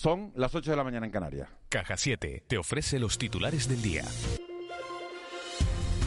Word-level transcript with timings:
Son 0.00 0.30
las 0.36 0.54
8 0.54 0.70
de 0.70 0.76
la 0.76 0.84
mañana 0.84 1.06
en 1.06 1.10
Canarias. 1.10 1.48
Caja 1.68 1.96
7 1.96 2.44
te 2.46 2.56
ofrece 2.56 3.00
los 3.00 3.18
titulares 3.18 3.68
del 3.68 3.82
día. 3.82 4.04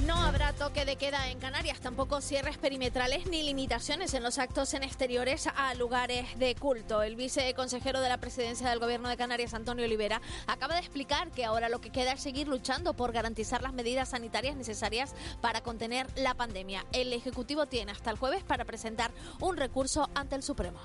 No 0.05 0.15
habrá 0.15 0.53
toque 0.53 0.85
de 0.85 0.95
queda 0.95 1.29
en 1.29 1.39
Canarias, 1.39 1.81
tampoco 1.81 2.21
cierres 2.21 2.57
perimetrales 2.57 3.27
ni 3.27 3.43
limitaciones 3.43 4.13
en 4.13 4.23
los 4.23 4.39
actos 4.39 4.73
en 4.75 4.83
exteriores 4.83 5.47
a 5.53 5.73
lugares 5.73 6.39
de 6.39 6.55
culto. 6.55 7.03
El 7.03 7.17
viceconsejero 7.17 7.99
de 7.99 8.07
la 8.07 8.17
presidencia 8.17 8.69
del 8.69 8.79
Gobierno 8.79 9.09
de 9.09 9.17
Canarias, 9.17 9.53
Antonio 9.53 9.83
Olivera, 9.83 10.21
acaba 10.47 10.75
de 10.75 10.79
explicar 10.79 11.29
que 11.31 11.43
ahora 11.43 11.67
lo 11.67 11.81
que 11.81 11.89
queda 11.89 12.13
es 12.13 12.21
seguir 12.21 12.47
luchando 12.47 12.93
por 12.93 13.11
garantizar 13.11 13.61
las 13.61 13.73
medidas 13.73 14.11
sanitarias 14.11 14.55
necesarias 14.55 15.13
para 15.41 15.63
contener 15.63 16.07
la 16.15 16.33
pandemia. 16.33 16.85
El 16.93 17.11
Ejecutivo 17.11 17.65
tiene 17.65 17.91
hasta 17.91 18.09
el 18.09 18.17
jueves 18.17 18.45
para 18.45 18.63
presentar 18.63 19.11
un 19.41 19.57
recurso 19.57 20.09
ante 20.15 20.37
el 20.37 20.43
Supremo 20.43 20.79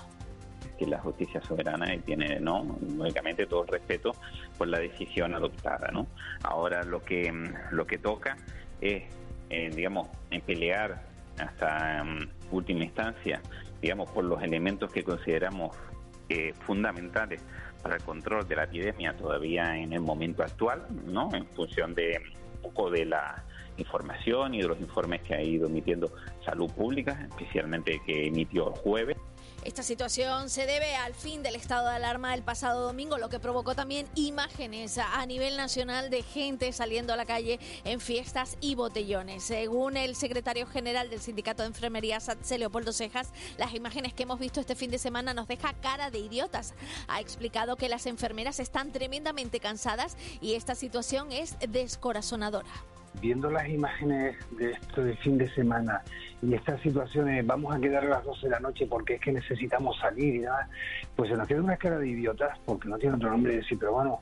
que 0.77 0.87
la 0.87 0.98
justicia 0.98 1.43
soberana 1.43 1.95
y 1.95 1.98
tiene, 2.01 2.41
¿no? 2.41 2.79
Lógicamente 2.97 3.47
todo 3.47 3.62
el 3.62 3.69
respeto 3.69 4.12
por 4.59 4.69
la 4.69 4.79
decisión 4.79 5.35
adoptada, 5.35 5.89
¿no? 5.93 6.07
Ahora 6.43 6.82
lo 6.82 7.02
que, 7.02 7.32
lo 7.71 7.87
que 7.87 7.99
toca 7.99 8.37
es, 8.80 9.04
eh, 9.51 9.71
digamos, 9.74 10.09
pelear 10.45 11.02
hasta 11.38 12.02
um, 12.02 12.19
última 12.51 12.85
instancia, 12.85 13.41
digamos, 13.80 14.10
por 14.10 14.24
los 14.24 14.43
elementos 14.43 14.91
que 14.93 15.02
consideramos 15.02 15.77
eh, 16.29 16.52
fundamentales 16.60 17.43
para 17.82 17.97
el 17.97 18.02
control 18.02 18.49
de 18.49 18.57
la 18.57 18.65
epidemia 18.65 19.16
todavía 19.16 19.77
en 19.77 19.93
el 19.93 20.01
momento 20.01 20.43
actual, 20.43 20.87
¿no? 21.07 21.30
En 21.32 21.47
función 21.47 21.95
de 21.95 22.21
un 22.57 22.63
poco 22.63 22.91
de 22.91 23.04
la 23.04 23.45
información 23.77 24.54
y 24.54 24.63
de 24.63 24.69
los 24.69 24.80
informes 24.80 25.23
que 25.23 25.35
ha 25.35 25.43
ido 25.43 25.69
emitiendo 25.69 26.10
Salud 26.45 26.71
Pública, 26.73 27.27
especialmente 27.30 28.01
que 28.04 28.27
emitió 28.27 28.69
el 28.69 28.80
jueves. 28.80 29.16
Esta 29.65 29.82
situación 29.82 30.49
se 30.49 30.65
debe 30.66 30.95
al 30.95 31.15
fin 31.15 31.43
del 31.43 31.57
estado 31.57 31.88
de 31.88 31.96
alarma 31.96 32.30
del 32.30 32.43
pasado 32.43 32.82
domingo, 32.82 33.18
lo 33.18 33.29
que 33.29 33.40
provocó 33.40 33.74
también 33.74 34.07
imágenes 34.15 34.98
a 34.98 35.26
nivel 35.26 35.57
nacional 35.57 36.09
de 36.09 36.23
gente 36.23 36.73
saliendo 36.73 37.13
a 37.13 37.16
la 37.16 37.26
calle 37.26 37.59
en 37.85 38.01
fiestas 38.01 38.57
y 38.60 38.76
botellones. 38.76 39.43
Según 39.43 39.96
el 39.96 40.15
secretario 40.15 40.66
general 40.66 41.10
del 41.10 41.21
Sindicato 41.21 41.63
de 41.63 41.68
Enfermería, 41.68 42.21
SATSE, 42.21 42.59
Leopoldo 42.59 42.93
Cejas, 42.93 43.30
las 43.59 43.74
imágenes 43.74 44.15
que 44.15 44.23
hemos 44.23 44.38
visto 44.38 44.60
este 44.60 44.76
fin 44.76 44.90
de 44.90 44.98
semana 44.98 45.35
nos 45.35 45.48
deja 45.48 45.73
cara 45.74 46.10
de 46.10 46.20
idiotas. 46.20 46.74
Ha 47.09 47.20
explicado 47.20 47.76
que 47.76 47.88
las 47.88 48.07
enfermeras 48.07 48.60
están 48.60 48.93
tremendamente 48.93 49.59
cansadas 49.59 50.16
y 50.41 50.54
esta 50.54 50.74
situación 50.74 51.32
es 51.32 51.57
descorazonadora 51.68 52.68
viendo 53.21 53.51
las 53.51 53.69
imágenes 53.69 54.37
de 54.59 54.73
esto 54.73 55.03
de 55.03 55.17
fin 55.17 55.39
de 55.39 55.49
semana 55.55 56.03
y 56.43 56.55
estas 56.55 56.81
situaciones, 56.83 57.47
vamos 57.47 57.75
a 57.75 57.81
quedar 57.81 58.05
a 58.05 58.09
las 58.09 58.25
12 58.25 58.47
de 58.47 58.51
la 58.51 58.61
noche 58.61 58.87
porque 58.87 59.15
es 59.15 59.21
que 59.21 59.33
necesitamos 59.33 59.99
salir 59.99 60.37
y 60.37 60.39
nada, 60.41 60.69
pues 61.15 61.31
se 61.31 61.37
nos 61.37 61.49
queda 61.49 61.61
una 61.61 61.77
cara 61.77 61.99
de 61.99 62.09
idiotas, 62.09 62.59
porque 62.65 62.89
no 62.89 62.99
tiene 62.99 63.17
otro 63.17 63.31
nombre 63.31 63.57
decir, 63.57 63.79
pero 63.79 63.93
bueno, 63.93 64.21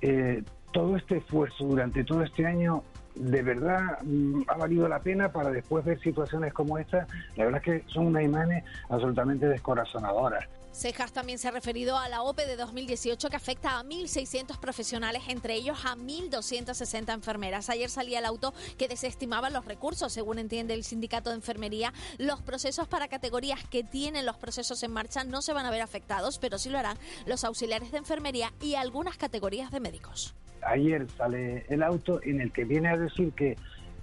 eh, 0.00 0.42
todo 0.72 0.96
este 0.96 1.18
esfuerzo 1.18 1.64
durante 1.64 2.04
todo 2.04 2.22
este 2.22 2.46
año 2.46 2.82
de 3.16 3.42
verdad 3.42 3.98
mm, 4.02 4.42
ha 4.46 4.56
valido 4.56 4.88
la 4.88 5.00
pena 5.00 5.32
para 5.32 5.50
después 5.50 5.84
ver 5.84 6.00
situaciones 6.00 6.52
como 6.52 6.78
esta. 6.78 7.06
La 7.36 7.44
verdad 7.44 7.62
es 7.64 7.82
que 7.82 7.92
son 7.92 8.06
unas 8.06 8.22
imágenes 8.22 8.64
absolutamente 8.88 9.46
descorazonadoras. 9.46 10.44
Cejas 10.76 11.10
también 11.10 11.38
se 11.38 11.48
ha 11.48 11.52
referido 11.52 11.96
a 11.96 12.06
la 12.10 12.22
OPE 12.22 12.44
de 12.44 12.56
2018 12.56 13.30
que 13.30 13.36
afecta 13.36 13.78
a 13.78 13.82
1.600 13.82 14.58
profesionales, 14.58 15.22
entre 15.28 15.54
ellos 15.54 15.86
a 15.86 15.96
1.260 15.96 17.14
enfermeras. 17.14 17.70
Ayer 17.70 17.88
salía 17.88 18.18
el 18.18 18.26
auto 18.26 18.52
que 18.76 18.86
desestimaba 18.86 19.48
los 19.48 19.64
recursos, 19.64 20.12
según 20.12 20.38
entiende 20.38 20.74
el 20.74 20.84
sindicato 20.84 21.30
de 21.30 21.36
enfermería. 21.36 21.94
Los 22.18 22.42
procesos 22.42 22.88
para 22.88 23.08
categorías 23.08 23.64
que 23.64 23.84
tienen 23.84 24.26
los 24.26 24.36
procesos 24.36 24.82
en 24.82 24.92
marcha 24.92 25.24
no 25.24 25.40
se 25.40 25.54
van 25.54 25.64
a 25.64 25.70
ver 25.70 25.80
afectados, 25.80 26.38
pero 26.38 26.58
sí 26.58 26.68
lo 26.68 26.78
harán 26.78 26.98
los 27.24 27.44
auxiliares 27.44 27.90
de 27.90 27.96
enfermería 27.96 28.52
y 28.60 28.74
algunas 28.74 29.16
categorías 29.16 29.70
de 29.70 29.80
médicos. 29.80 30.34
Ayer 30.66 31.06
sale 31.16 31.64
el 31.68 31.82
auto 31.82 32.20
en 32.22 32.40
el 32.40 32.52
que 32.52 32.64
viene 32.64 32.88
a 32.88 32.96
decir 33.08 33.32
que 33.32 33.56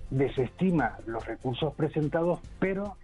desestima 0.10 0.98
los 1.06 1.26
recursos 1.26 1.74
presentados, 1.74 2.40
pero 2.60 2.98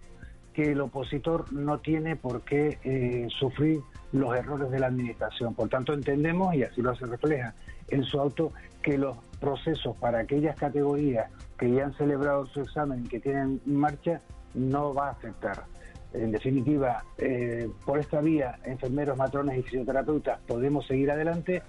que 0.54 0.72
el 0.72 0.82
opositor 0.82 1.52
no 1.54 1.80
tiene 1.80 2.16
por 2.16 2.42
qué 2.42 2.80
eh, 2.84 3.28
sufrir 3.30 3.80
los 4.12 4.36
errores 4.36 4.72
de 4.72 4.80
la 4.80 4.88
administración. 4.88 5.54
Por 5.54 5.70
tanto, 5.70 5.94
entendemos, 5.94 6.54
y 6.56 6.64
así 6.64 6.82
lo 6.82 6.96
se 6.96 7.06
refleja 7.06 7.54
en 7.90 8.04
su 8.04 8.20
auto, 8.20 8.52
que 8.82 8.98
los 8.98 9.18
procesos 9.40 9.96
para 9.98 10.20
aquellas 10.20 10.58
categorías 10.58 11.32
que 11.58 11.72
ya 11.72 11.86
han 11.86 11.94
celebrado 11.94 12.46
su 12.48 12.62
examen 12.62 13.06
y 13.06 13.10
que 13.10 13.20
tienen 13.20 13.62
marcha 13.66 14.22
no 14.54 14.94
va 14.94 15.08
a 15.08 15.12
afectar. 15.12 15.66
En 16.14 16.32
definitiva, 16.32 17.04
eh, 17.18 17.70
por 17.86 18.00
esta 18.00 18.20
vía, 18.20 18.60
enfermeros, 18.64 19.16
matrones 19.18 19.60
y 19.60 19.64
fisioterapeutas 19.64 20.40
podemos 20.48 20.88
seguir 20.88 21.12
adelante 21.12 21.62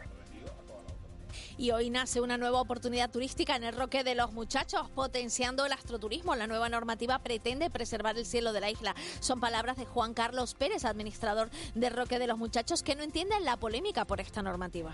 y 1.61 1.73
hoy 1.73 1.91
nace 1.91 2.23
una 2.23 2.39
nueva 2.39 2.59
oportunidad 2.59 3.11
turística 3.11 3.55
en 3.55 3.65
el 3.65 3.77
Roque 3.77 4.03
de 4.03 4.15
los 4.15 4.33
Muchachos, 4.33 4.89
potenciando 4.89 5.67
el 5.67 5.73
astroturismo. 5.73 6.35
La 6.35 6.47
nueva 6.47 6.71
normativa 6.71 7.19
pretende 7.19 7.69
preservar 7.69 8.17
el 8.17 8.25
cielo 8.25 8.55
de 8.55 8.61
la 8.61 8.71
isla. 8.71 8.95
Son 9.21 9.41
palabras 9.41 9.77
de 9.77 9.85
Juan 9.85 10.15
Carlos 10.15 10.55
Pérez, 10.55 10.87
administrador 10.87 11.51
del 11.75 11.95
Roque 11.95 12.19
de 12.19 12.27
los 12.27 12.39
Muchachos, 12.39 12.83
que 12.83 12.97
no 12.97 13.03
entiende 13.03 13.35
la 13.41 13.59
polémica 13.59 14.07
por 14.07 14.23
esta 14.23 14.41
normativa. 14.41 14.93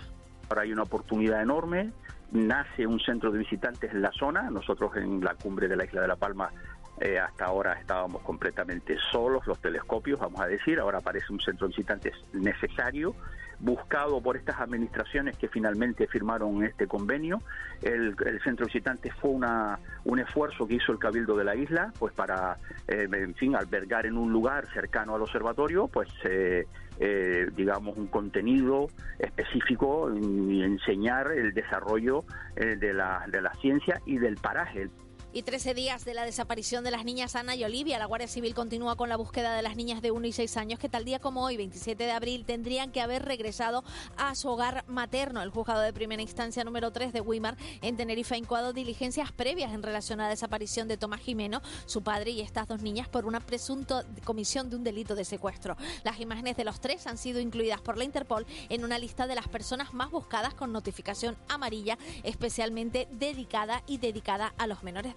Ahora 0.49 0.63
hay 0.63 0.73
una 0.73 0.83
oportunidad 0.83 1.41
enorme, 1.41 1.93
nace 2.33 2.85
un 2.85 2.99
centro 2.99 3.31
de 3.31 3.39
visitantes 3.39 3.93
en 3.93 4.01
la 4.01 4.11
zona, 4.11 4.49
nosotros 4.49 4.91
en 4.97 5.23
la 5.23 5.35
cumbre 5.35 5.69
de 5.69 5.77
la 5.77 5.85
isla 5.85 6.01
de 6.01 6.07
La 6.09 6.17
Palma 6.17 6.51
eh, 6.99 7.17
hasta 7.17 7.45
ahora 7.45 7.73
estábamos 7.73 8.23
completamente 8.23 8.97
solos, 9.11 9.45
los 9.47 9.59
telescopios, 9.59 10.19
vamos 10.19 10.41
a 10.41 10.47
decir, 10.47 10.79
ahora 10.79 10.97
aparece 10.97 11.31
un 11.31 11.39
centro 11.39 11.67
de 11.67 11.69
visitantes 11.69 12.13
necesario 12.33 13.15
buscado 13.59 14.21
por 14.21 14.37
estas 14.37 14.59
administraciones 14.59 15.37
que 15.37 15.47
finalmente 15.47 16.07
firmaron 16.07 16.63
este 16.63 16.87
convenio. 16.87 17.41
El, 17.81 18.15
centro 18.43 18.65
de 18.65 18.71
visitantes 18.73 19.13
fue 19.15 19.31
una, 19.31 19.79
un 20.05 20.19
esfuerzo 20.19 20.67
que 20.67 20.75
hizo 20.75 20.91
el 20.91 20.99
Cabildo 20.99 21.35
de 21.35 21.43
la 21.43 21.55
isla, 21.55 21.91
pues 21.97 22.13
para, 22.13 22.57
eh, 22.87 23.07
en 23.11 23.35
fin, 23.35 23.55
albergar 23.55 24.05
en 24.05 24.17
un 24.17 24.31
lugar 24.31 24.67
cercano 24.73 25.15
al 25.15 25.21
observatorio, 25.21 25.87
pues 25.87 26.09
eh, 26.23 26.67
eh, 26.99 27.47
digamos 27.55 27.97
un 27.97 28.07
contenido 28.07 28.87
específico 29.19 30.11
y 30.13 30.63
enseñar 30.63 31.31
el 31.31 31.53
desarrollo 31.53 32.23
de, 32.55 32.93
la, 32.93 33.23
de 33.27 33.41
la 33.41 33.53
ciencia 33.55 34.01
y 34.05 34.17
del 34.17 34.35
paraje 34.35 34.89
y 35.33 35.43
13 35.43 35.73
días 35.73 36.05
de 36.05 36.13
la 36.13 36.25
desaparición 36.25 36.83
de 36.83 36.91
las 36.91 37.05
niñas 37.05 37.35
Ana 37.35 37.55
y 37.55 37.63
Olivia, 37.63 37.99
la 37.99 38.05
Guardia 38.05 38.27
Civil 38.27 38.53
continúa 38.53 38.95
con 38.95 39.09
la 39.09 39.17
búsqueda 39.17 39.55
de 39.55 39.61
las 39.61 39.75
niñas 39.75 40.01
de 40.01 40.11
1 40.11 40.27
y 40.27 40.31
6 40.31 40.57
años 40.57 40.79
que 40.79 40.89
tal 40.89 41.05
día 41.05 41.19
como 41.19 41.43
hoy, 41.43 41.57
27 41.57 42.03
de 42.03 42.11
abril, 42.11 42.45
tendrían 42.45 42.91
que 42.91 43.01
haber 43.01 43.25
regresado 43.25 43.83
a 44.15 44.35
su 44.35 44.47
hogar 44.49 44.85
materno. 44.87 45.41
El 45.41 45.49
juzgado 45.49 45.81
de 45.81 45.93
primera 45.93 46.21
instancia 46.21 46.63
número 46.63 46.91
3 46.91 47.13
de 47.13 47.21
Weimar 47.21 47.57
en 47.81 47.97
Tenerife 47.97 48.35
ha 48.35 48.37
incoado 48.37 48.73
diligencias 48.73 49.31
previas 49.31 49.73
en 49.73 49.83
relación 49.83 50.19
a 50.21 50.23
la 50.23 50.29
desaparición 50.29 50.87
de 50.87 50.97
Tomás 50.97 51.21
Jimeno, 51.21 51.61
su 51.85 52.01
padre 52.01 52.31
y 52.31 52.41
estas 52.41 52.67
dos 52.67 52.81
niñas 52.81 53.07
por 53.09 53.25
una 53.25 53.39
presunta 53.39 54.05
comisión 54.23 54.69
de 54.69 54.77
un 54.77 54.83
delito 54.83 55.15
de 55.15 55.25
secuestro. 55.25 55.75
Las 56.03 56.19
imágenes 56.19 56.55
de 56.55 56.63
los 56.63 56.79
tres 56.79 57.05
han 57.07 57.17
sido 57.17 57.39
incluidas 57.39 57.81
por 57.81 57.97
la 57.97 58.05
Interpol 58.05 58.45
en 58.69 58.83
una 58.83 58.97
lista 58.97 59.27
de 59.27 59.35
las 59.35 59.47
personas 59.47 59.93
más 59.93 60.09
buscadas 60.09 60.53
con 60.53 60.71
notificación 60.71 61.35
amarilla, 61.49 61.97
especialmente 62.23 63.07
dedicada 63.11 63.83
y 63.87 63.97
dedicada 63.97 64.53
a 64.57 64.67
los 64.67 64.83
menores 64.83 65.16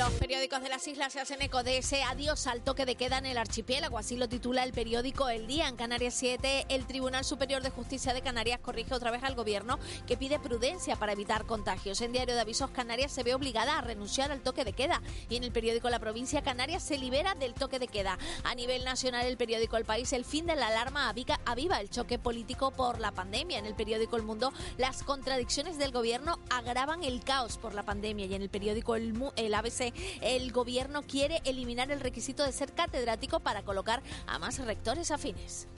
Los 0.00 0.12
periódicos 0.12 0.62
de 0.62 0.70
las 0.70 0.88
islas 0.88 1.12
se 1.12 1.20
hacen 1.20 1.42
eco 1.42 1.62
de 1.62 1.76
ese 1.76 2.02
adiós 2.02 2.46
al 2.46 2.62
toque 2.62 2.86
de 2.86 2.94
queda 2.94 3.18
en 3.18 3.26
el 3.26 3.36
archipiélago. 3.36 3.98
Así 3.98 4.16
lo 4.16 4.30
titula 4.30 4.62
el 4.62 4.72
periódico 4.72 5.28
El 5.28 5.46
Día. 5.46 5.68
En 5.68 5.76
Canarias 5.76 6.14
7, 6.14 6.64
el 6.70 6.86
Tribunal 6.86 7.22
Superior 7.22 7.62
de 7.62 7.68
Justicia 7.68 8.14
de 8.14 8.22
Canarias 8.22 8.60
corrige 8.60 8.94
otra 8.94 9.10
vez 9.10 9.22
al 9.24 9.34
gobierno 9.34 9.78
que 10.06 10.16
pide 10.16 10.38
prudencia 10.38 10.96
para 10.96 11.12
evitar 11.12 11.44
contagios. 11.44 12.00
En 12.00 12.12
Diario 12.12 12.34
de 12.34 12.40
Avisos 12.40 12.70
Canarias 12.70 13.12
se 13.12 13.24
ve 13.24 13.34
obligada 13.34 13.76
a 13.76 13.82
renunciar 13.82 14.32
al 14.32 14.40
toque 14.40 14.64
de 14.64 14.72
queda. 14.72 15.02
Y 15.28 15.36
en 15.36 15.44
el 15.44 15.52
periódico 15.52 15.90
La 15.90 15.98
Provincia 15.98 16.40
Canarias 16.40 16.82
se 16.82 16.96
libera 16.96 17.34
del 17.34 17.52
toque 17.52 17.78
de 17.78 17.88
queda. 17.88 18.16
A 18.44 18.54
nivel 18.54 18.86
nacional, 18.86 19.26
el 19.26 19.36
periódico 19.36 19.76
El 19.76 19.84
País, 19.84 20.14
el 20.14 20.24
fin 20.24 20.46
de 20.46 20.56
la 20.56 20.68
alarma 20.68 21.12
aviva 21.44 21.78
el 21.78 21.90
choque 21.90 22.18
político 22.18 22.70
por 22.70 23.00
la 23.00 23.12
pandemia. 23.12 23.58
En 23.58 23.66
el 23.66 23.74
periódico 23.74 24.16
El 24.16 24.22
Mundo, 24.22 24.50
las 24.78 25.02
contradicciones 25.02 25.76
del 25.76 25.92
gobierno 25.92 26.38
agravan 26.48 27.04
el 27.04 27.22
caos 27.22 27.58
por 27.58 27.74
la 27.74 27.82
pandemia. 27.82 28.24
Y 28.24 28.34
en 28.34 28.40
el 28.40 28.48
periódico 28.48 28.96
El, 28.96 29.14
el 29.36 29.52
ABC, 29.52 29.89
el 30.20 30.52
gobierno 30.52 31.02
quiere 31.02 31.40
eliminar 31.44 31.90
el 31.90 32.00
requisito 32.00 32.44
de 32.44 32.52
ser 32.52 32.72
catedrático 32.72 33.40
para 33.40 33.62
colocar 33.62 34.02
a 34.26 34.38
más 34.38 34.58
rectores 34.64 35.10
afines. 35.10 35.68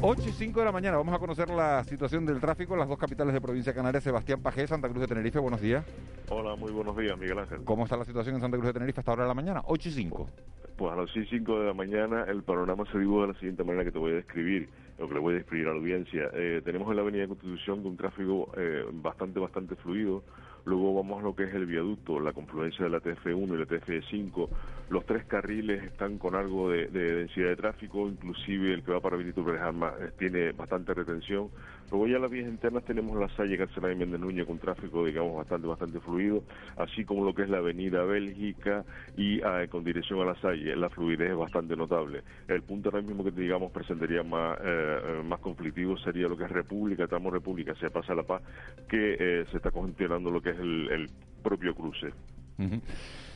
8 0.00 0.22
y 0.28 0.30
5 0.30 0.60
de 0.60 0.64
la 0.64 0.70
mañana 0.70 0.96
vamos 0.96 1.12
a 1.12 1.18
conocer 1.18 1.50
la 1.50 1.82
situación 1.82 2.24
del 2.24 2.38
tráfico 2.38 2.74
en 2.74 2.78
las 2.78 2.88
dos 2.88 2.98
capitales 2.98 3.34
de 3.34 3.40
provincia 3.40 3.74
canaria, 3.74 4.00
Sebastián 4.00 4.40
Pajé, 4.40 4.64
Santa 4.68 4.88
Cruz 4.88 5.00
de 5.00 5.08
Tenerife. 5.08 5.40
Buenos 5.40 5.60
días. 5.60 5.84
Hola, 6.28 6.54
muy 6.54 6.70
buenos 6.70 6.96
días, 6.96 7.18
Miguel 7.18 7.40
Ángel. 7.40 7.64
¿Cómo 7.64 7.82
está 7.82 7.96
la 7.96 8.04
situación 8.04 8.36
en 8.36 8.40
Santa 8.40 8.56
Cruz 8.58 8.68
de 8.68 8.74
Tenerife 8.74 9.00
hasta 9.00 9.10
ahora 9.10 9.24
de 9.24 9.28
la 9.28 9.34
mañana? 9.34 9.62
8 9.66 9.88
y 9.88 9.92
5. 9.92 10.30
Pues 10.76 10.92
a 10.92 10.96
las 10.96 11.10
6 11.12 11.26
y 11.26 11.38
5 11.38 11.58
de 11.58 11.66
la 11.66 11.74
mañana 11.74 12.24
el 12.28 12.44
panorama 12.44 12.84
se 12.92 12.98
dibuja 12.98 13.22
de 13.22 13.32
la 13.32 13.38
siguiente 13.40 13.64
manera 13.64 13.84
que 13.84 13.90
te 13.90 13.98
voy 13.98 14.12
a 14.12 14.14
describir, 14.14 14.68
lo 14.98 15.08
que 15.08 15.14
le 15.14 15.20
voy 15.20 15.34
a 15.34 15.36
describir 15.38 15.68
a 15.68 15.70
la 15.70 15.78
audiencia. 15.78 16.30
Eh, 16.34 16.60
tenemos 16.64 16.90
en 16.90 16.96
la 16.96 17.02
Avenida 17.02 17.28
Constitución 17.28 17.86
un 17.86 17.96
tráfico 17.96 18.52
eh, 18.56 18.84
bastante, 18.92 19.38
bastante 19.38 19.76
fluido. 19.76 20.24
Luego 20.64 20.94
vamos 20.94 21.20
a 21.20 21.22
lo 21.22 21.34
que 21.34 21.44
es 21.44 21.54
el 21.54 21.66
viaducto, 21.66 22.20
la 22.20 22.32
confluencia 22.32 22.84
de 22.84 22.90
la 22.90 23.00
TF1 23.00 23.54
y 23.54 23.56
la 23.56 23.66
TF5. 23.66 24.48
Los 24.90 25.06
tres 25.06 25.24
carriles 25.24 25.84
están 25.84 26.18
con 26.18 26.34
algo 26.34 26.70
de, 26.70 26.88
densidad 26.88 27.48
de 27.48 27.56
tráfico, 27.56 28.08
inclusive 28.08 28.74
el 28.74 28.82
que 28.82 28.92
va 28.92 29.00
para 29.00 29.16
Benito 29.16 29.44
Pérez 29.44 29.62
Armas 29.62 29.94
eh, 30.00 30.10
tiene 30.18 30.52
bastante 30.52 30.92
retención. 30.92 31.48
Luego 31.90 32.06
ya 32.06 32.18
las 32.18 32.30
vías 32.30 32.46
internas 32.46 32.84
tenemos 32.84 33.18
la 33.18 33.28
Salle 33.30 33.56
Carcelana 33.56 33.94
y 33.94 33.96
Méndez 33.96 34.20
Núñez 34.20 34.46
con 34.46 34.58
tráfico, 34.58 35.06
digamos, 35.06 35.36
bastante, 35.36 35.66
bastante 35.66 36.00
fluido, 36.00 36.42
así 36.76 37.04
como 37.04 37.24
lo 37.24 37.34
que 37.34 37.42
es 37.42 37.48
la 37.48 37.58
Avenida 37.58 38.02
Bélgica 38.04 38.84
y 39.16 39.40
con 39.70 39.84
dirección 39.84 40.20
a 40.20 40.26
la 40.26 40.40
Salle. 40.40 40.76
La 40.76 40.90
fluidez 40.90 41.30
es 41.30 41.36
bastante 41.36 41.76
notable. 41.76 42.22
El 42.46 42.62
punto 42.62 42.90
ahora 42.90 43.00
mismo 43.00 43.24
que, 43.24 43.30
digamos, 43.30 43.72
presentaría 43.72 44.22
más, 44.22 44.58
eh, 44.62 45.22
más 45.24 45.40
conflictivo 45.40 45.96
sería 45.96 46.28
lo 46.28 46.36
que 46.36 46.44
es 46.44 46.50
República, 46.50 47.06
tramo 47.06 47.30
República, 47.30 47.74
se 47.76 47.90
pasa 47.90 48.14
la 48.14 48.22
paz, 48.22 48.42
que 48.88 49.46
se 49.50 49.56
está 49.56 49.70
congestionando 49.70 50.30
lo 50.30 50.42
que 50.42 50.50
es 50.50 50.58
el, 50.58 51.10
propio 51.42 51.74
cruce. 51.74 52.12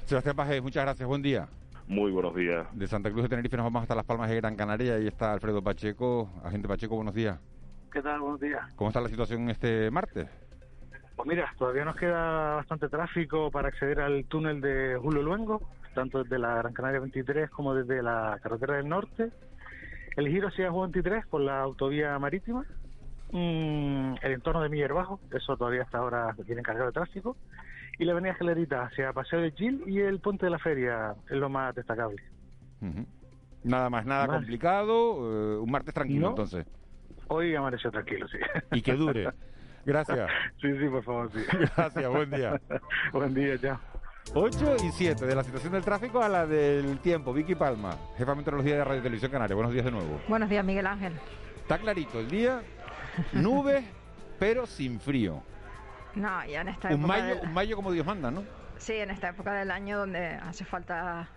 Sebastián 0.04 0.36
Paje, 0.36 0.60
muchas 0.60 0.84
gracias, 0.84 1.08
buen 1.08 1.22
día. 1.22 1.48
Muy 1.86 2.10
buenos 2.10 2.34
días. 2.34 2.66
De 2.72 2.86
Santa 2.86 3.10
Cruz 3.10 3.22
de 3.22 3.28
Tenerife 3.28 3.56
nos 3.56 3.64
vamos 3.64 3.82
hasta 3.82 3.94
Las 3.94 4.04
Palmas 4.04 4.28
de 4.28 4.36
Gran 4.36 4.56
Canaria. 4.56 4.94
Ahí 4.94 5.06
está 5.06 5.32
Alfredo 5.32 5.62
Pacheco. 5.62 6.28
Agente 6.44 6.68
Pacheco, 6.68 6.96
buenos 6.96 7.14
días. 7.14 7.38
¿Qué 7.92 8.02
tal? 8.02 8.20
Buenos 8.20 8.40
días. 8.40 8.62
¿Cómo 8.76 8.90
está 8.90 9.00
la 9.00 9.08
situación 9.08 9.50
este 9.50 9.90
martes? 9.90 10.28
Pues 11.14 11.28
mira, 11.28 11.52
todavía 11.58 11.84
nos 11.84 11.96
queda 11.96 12.56
bastante 12.56 12.88
tráfico 12.88 13.50
para 13.50 13.68
acceder 13.68 14.00
al 14.00 14.24
túnel 14.24 14.60
de 14.60 14.98
Julio 15.00 15.22
Luengo, 15.22 15.60
tanto 15.94 16.22
desde 16.22 16.38
la 16.38 16.56
Gran 16.56 16.72
Canaria 16.72 17.00
23 17.00 17.50
como 17.50 17.74
desde 17.74 18.02
la 18.02 18.38
carretera 18.42 18.76
del 18.76 18.88
norte. 18.88 19.30
El 20.16 20.28
giro 20.28 20.48
hacia 20.48 20.70
Juan 20.70 20.90
23 20.90 21.26
por 21.26 21.42
la 21.42 21.60
autovía 21.60 22.18
marítima 22.18 22.64
Mm, 23.32 24.16
el 24.20 24.32
entorno 24.32 24.60
de 24.60 24.68
Miller 24.68 24.92
Bajo, 24.92 25.18
eso 25.32 25.56
todavía 25.56 25.82
hasta 25.82 25.98
ahora 25.98 26.36
tiene 26.46 26.62
cargado 26.62 26.88
de 26.88 26.92
tráfico, 26.92 27.36
y 27.98 28.04
la 28.04 28.12
avenida 28.12 28.34
Gelerita 28.34 28.82
hacia 28.82 29.12
Paseo 29.14 29.40
de 29.40 29.52
Gil 29.52 29.84
y 29.86 30.00
el 30.00 30.20
Puente 30.20 30.46
de 30.46 30.50
la 30.50 30.58
Feria 30.58 31.14
es 31.30 31.36
lo 31.36 31.48
más 31.48 31.74
destacable. 31.74 32.22
Nada 33.64 33.88
más, 33.88 34.04
nada 34.04 34.26
complicado, 34.26 35.54
eh, 35.54 35.58
un 35.58 35.70
martes 35.70 35.94
tranquilo 35.94 36.30
entonces. 36.30 36.66
Hoy 37.34 37.54
amaneció 37.54 37.90
tranquilo, 37.90 38.28
sí. 38.28 38.36
Y 38.72 38.82
que 38.82 38.92
dure. 38.92 39.32
Gracias. 39.86 40.28
sí, 40.60 40.68
sí, 40.78 40.86
por 40.88 41.02
favor, 41.02 41.30
sí. 41.32 41.40
Gracias, 41.74 42.10
buen 42.10 42.30
día. 42.30 42.60
buen 43.12 43.32
día, 43.32 43.58
chao. 43.58 43.80
8 44.34 44.76
y 44.84 44.90
7, 44.90 45.24
de 45.24 45.34
la 45.34 45.42
situación 45.42 45.72
del 45.72 45.82
tráfico 45.82 46.22
a 46.22 46.28
la 46.28 46.46
del 46.46 46.98
tiempo. 46.98 47.32
Vicky 47.32 47.54
Palma, 47.54 47.96
jefa 48.18 48.32
de 48.32 48.36
meteorología 48.36 48.76
de 48.76 48.84
Radio 48.84 49.02
Televisión 49.02 49.32
Canaria. 49.32 49.56
Buenos 49.56 49.72
días 49.72 49.86
de 49.86 49.90
nuevo. 49.90 50.20
Buenos 50.28 50.50
días, 50.50 50.62
Miguel 50.62 50.86
Ángel. 50.86 51.14
Está 51.56 51.78
clarito 51.78 52.20
el 52.20 52.28
día, 52.28 52.60
Nubes, 53.32 53.82
pero 54.38 54.66
sin 54.66 55.00
frío. 55.00 55.42
No, 56.14 56.44
ya 56.44 56.60
en 56.60 56.68
esta 56.68 56.90
época. 56.90 57.02
Un 57.02 57.08
mayo, 57.08 57.40
un 57.42 57.54
mayo 57.54 57.76
como 57.76 57.92
Dios 57.92 58.04
manda, 58.04 58.30
¿no? 58.30 58.44
Sí, 58.82 58.94
en 58.94 59.12
esta 59.12 59.28
época 59.28 59.52
del 59.54 59.70
año 59.70 59.96
donde 59.96 60.34
hace 60.34 60.64
falta 60.64 61.28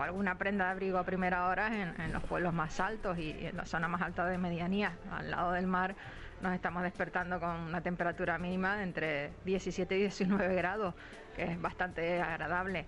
alguna 0.00 0.36
prenda 0.36 0.64
de 0.64 0.70
abrigo 0.72 0.98
a 0.98 1.04
primera 1.04 1.46
hora 1.46 1.94
en, 1.94 2.12
los 2.12 2.24
pueblos 2.24 2.52
más 2.52 2.80
altos 2.80 3.16
y 3.18 3.30
en 3.30 3.56
la 3.56 3.64
zona 3.66 3.86
más 3.86 4.02
alta 4.02 4.26
de 4.26 4.36
medianía, 4.36 4.98
al 5.12 5.30
lado 5.30 5.52
del 5.52 5.68
mar, 5.68 5.94
nos 6.40 6.52
estamos 6.56 6.82
despertando 6.82 7.38
con 7.38 7.50
una 7.50 7.80
temperatura 7.82 8.36
mínima 8.38 8.78
de 8.78 8.82
entre 8.82 9.30
17 9.44 9.96
y 9.96 10.00
19 10.00 10.52
grados 10.56 10.96
que 11.38 11.44
es 11.44 11.62
bastante 11.62 12.20
agradable. 12.20 12.84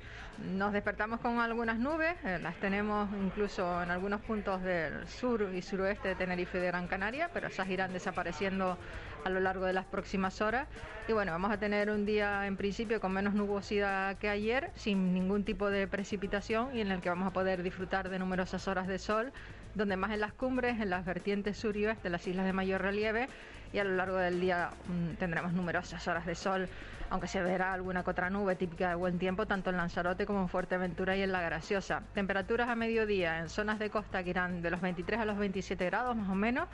Nos 0.56 0.73
despertamos 0.73 1.20
con 1.20 1.38
algunas 1.38 1.79
nubes, 1.79 2.17
eh, 2.25 2.41
las 2.43 2.56
tenemos 2.56 3.08
incluso 3.23 3.81
en 3.81 3.93
algunos 3.93 4.20
puntos 4.23 4.61
del 4.62 5.06
sur 5.06 5.49
y 5.55 5.62
suroeste 5.62 6.08
de 6.08 6.14
Tenerife 6.17 6.58
y 6.58 6.61
de 6.61 6.67
Gran 6.67 6.88
Canaria, 6.88 7.31
pero 7.32 7.47
esas 7.47 7.69
irán 7.69 7.93
desapareciendo 7.93 8.76
a 9.25 9.31
lo 9.31 9.38
largo 9.38 9.67
de 9.67 9.73
las 9.73 9.85
próximas 9.85 10.41
horas. 10.41 10.67
Y 11.06 11.12
bueno, 11.12 11.31
vamos 11.31 11.52
a 11.52 11.58
tener 11.58 11.91
un 11.91 12.05
día 12.05 12.44
en 12.49 12.56
principio 12.56 13.00
con 13.00 13.12
menos 13.12 13.35
nubosidad 13.35 14.17
que 14.19 14.29
ayer, 14.29 14.73
sin 14.75 15.14
ningún 15.14 15.44
tipo 15.44 15.70
de 15.70 15.87
precipitación 15.87 16.76
y 16.76 16.81
en 16.81 16.91
el 16.91 17.00
que 17.00 17.08
vamos 17.08 17.29
a 17.29 17.32
poder 17.32 17.62
disfrutar 17.62 18.08
de 18.08 18.19
numerosas 18.19 18.67
horas 18.67 18.88
de 18.88 18.99
sol, 18.99 19.32
donde 19.76 19.96
más 19.96 20.11
en 20.11 20.20
las 20.20 20.32
cumbres, 20.32 20.81
en 20.81 20.91
las 20.91 21.05
vertientes 21.05 21.56
sur 21.56 21.76
y 21.76 21.87
oeste, 21.87 22.11
las 22.11 22.26
islas 22.26 22.46
de 22.46 22.53
mayor 22.53 22.82
relieve, 22.82 23.29
y 23.72 23.78
a 23.78 23.84
lo 23.84 23.94
largo 23.96 24.17
del 24.17 24.40
día 24.40 24.70
mm, 24.87 25.14
tendremos 25.14 25.52
numerosas 25.52 26.06
horas 26.08 26.26
de 26.26 26.34
sol 26.34 26.69
aunque 27.11 27.26
se 27.26 27.43
verá 27.43 27.72
alguna 27.72 28.05
que 28.05 28.11
otra 28.11 28.31
nube 28.31 28.55
típica 28.55 28.90
de 28.90 28.94
buen 28.94 29.19
tiempo 29.19 29.44
tanto 29.44 29.70
en 29.70 29.76
Lanzarote 29.76 30.26
como 30.26 30.40
en 30.43 30.49
Fuerteventura 30.49 31.17
y 31.17 31.22
en 31.22 31.32
La 31.32 31.43
Graciosa. 31.43 32.02
Temperaturas 32.14 32.69
a 32.69 32.76
mediodía 32.76 33.40
en 33.40 33.49
zonas 33.49 33.81
de 33.81 33.90
costa 33.90 34.22
que 34.22 34.31
irán 34.31 34.62
de 34.62 34.70
los 34.70 34.81
23 34.81 35.20
a 35.20 35.25
los 35.25 35.37
27 35.37 35.84
grados 35.87 36.17
más 36.17 36.28
o 36.28 36.37
menos, 36.37 36.69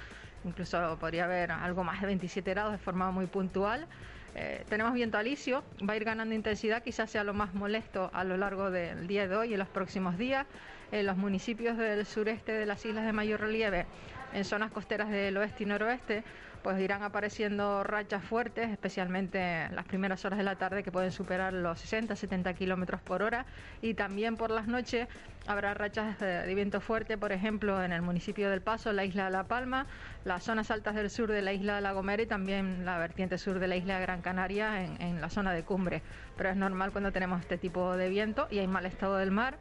incluso 0.44 0.98
podría 1.00 1.24
haber 1.24 1.50
algo 1.50 1.84
más 1.84 2.02
de 2.02 2.06
27 2.06 2.50
grados 2.50 2.72
de 2.72 2.78
forma 2.78 3.10
muy 3.10 3.26
puntual. 3.26 3.86
Eh, 4.34 4.64
tenemos 4.68 4.92
viento 4.92 5.16
alisio, 5.16 5.64
va 5.88 5.94
a 5.94 5.96
ir 5.96 6.04
ganando 6.04 6.34
intensidad, 6.34 6.82
quizás 6.82 7.10
sea 7.10 7.24
lo 7.24 7.32
más 7.32 7.54
molesto 7.54 8.10
a 8.12 8.22
lo 8.22 8.36
largo 8.36 8.70
del 8.70 9.06
día 9.06 9.26
de 9.26 9.34
hoy 9.34 9.50
y 9.50 9.52
en 9.54 9.58
los 9.58 9.68
próximos 9.68 10.18
días. 10.18 10.46
En 10.92 11.06
los 11.06 11.16
municipios 11.16 11.78
del 11.78 12.04
sureste 12.04 12.52
de 12.52 12.66
las 12.66 12.84
islas 12.84 13.06
de 13.06 13.12
mayor 13.12 13.40
relieve, 13.40 13.86
en 14.34 14.44
zonas 14.44 14.70
costeras 14.70 15.08
del 15.08 15.36
oeste 15.38 15.64
y 15.64 15.66
noroeste, 15.66 16.24
pues 16.66 16.80
irán 16.80 17.04
apareciendo 17.04 17.84
rachas 17.84 18.24
fuertes, 18.24 18.70
especialmente 18.70 19.68
las 19.70 19.84
primeras 19.84 20.24
horas 20.24 20.36
de 20.36 20.42
la 20.42 20.56
tarde 20.56 20.82
que 20.82 20.90
pueden 20.90 21.12
superar 21.12 21.52
los 21.52 21.78
60-70 21.80 22.56
kilómetros 22.56 23.00
por 23.02 23.22
hora 23.22 23.46
y 23.82 23.94
también 23.94 24.36
por 24.36 24.50
las 24.50 24.66
noches 24.66 25.06
habrá 25.46 25.74
rachas 25.74 26.18
de, 26.18 26.52
viento 26.56 26.80
fuerte, 26.80 27.16
por 27.16 27.30
ejemplo, 27.30 27.84
en 27.84 27.92
el 27.92 28.02
municipio 28.02 28.50
del 28.50 28.62
Paso, 28.62 28.92
la 28.92 29.04
isla 29.04 29.26
de 29.26 29.30
La 29.30 29.44
Palma, 29.44 29.86
las 30.24 30.42
zonas 30.42 30.72
altas 30.72 30.96
del 30.96 31.08
sur 31.08 31.30
de 31.30 31.40
la 31.40 31.52
isla 31.52 31.76
de 31.76 31.82
La 31.82 31.92
Gomera 31.92 32.24
y 32.24 32.26
también 32.26 32.84
la 32.84 32.98
vertiente 32.98 33.38
sur 33.38 33.60
de 33.60 33.68
la 33.68 33.76
isla 33.76 33.94
de 33.94 34.02
Gran 34.02 34.20
Canaria 34.20 34.82
en, 34.82 35.00
en 35.00 35.20
la 35.20 35.30
zona 35.30 35.52
de 35.52 35.62
cumbre. 35.62 36.02
Pero 36.36 36.48
es 36.48 36.56
normal 36.56 36.90
cuando 36.90 37.12
tenemos 37.12 37.42
este 37.42 37.58
tipo 37.58 37.96
de 37.96 38.08
viento 38.08 38.48
y 38.50 38.58
hay 38.58 38.66
mal 38.66 38.86
estado 38.86 39.18
del 39.18 39.30
mar 39.30 39.56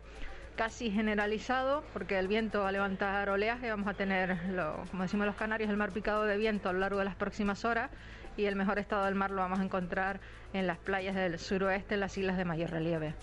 casi 0.55 0.91
generalizado, 0.91 1.83
porque 1.93 2.17
el 2.17 2.27
viento 2.27 2.61
va 2.61 2.69
a 2.69 2.71
levantar 2.71 3.29
oleaje, 3.29 3.69
vamos 3.69 3.87
a 3.87 3.93
tener, 3.93 4.37
lo, 4.49 4.83
como 4.89 5.03
decimos 5.03 5.25
los 5.25 5.35
canarios, 5.35 5.69
el 5.69 5.77
mar 5.77 5.91
picado 5.91 6.23
de 6.23 6.37
viento 6.37 6.69
a 6.69 6.73
lo 6.73 6.79
largo 6.79 6.99
de 6.99 7.05
las 7.05 7.15
próximas 7.15 7.65
horas 7.65 7.91
y 8.37 8.45
el 8.45 8.55
mejor 8.55 8.79
estado 8.79 9.05
del 9.05 9.15
mar 9.15 9.31
lo 9.31 9.37
vamos 9.37 9.59
a 9.59 9.63
encontrar 9.63 10.19
en 10.53 10.67
las 10.67 10.77
playas 10.77 11.15
del 11.15 11.39
suroeste, 11.39 11.95
en 11.95 11.99
las 11.99 12.17
islas 12.17 12.37
de 12.37 12.45
mayor 12.45 12.71
relieve. 12.71 13.13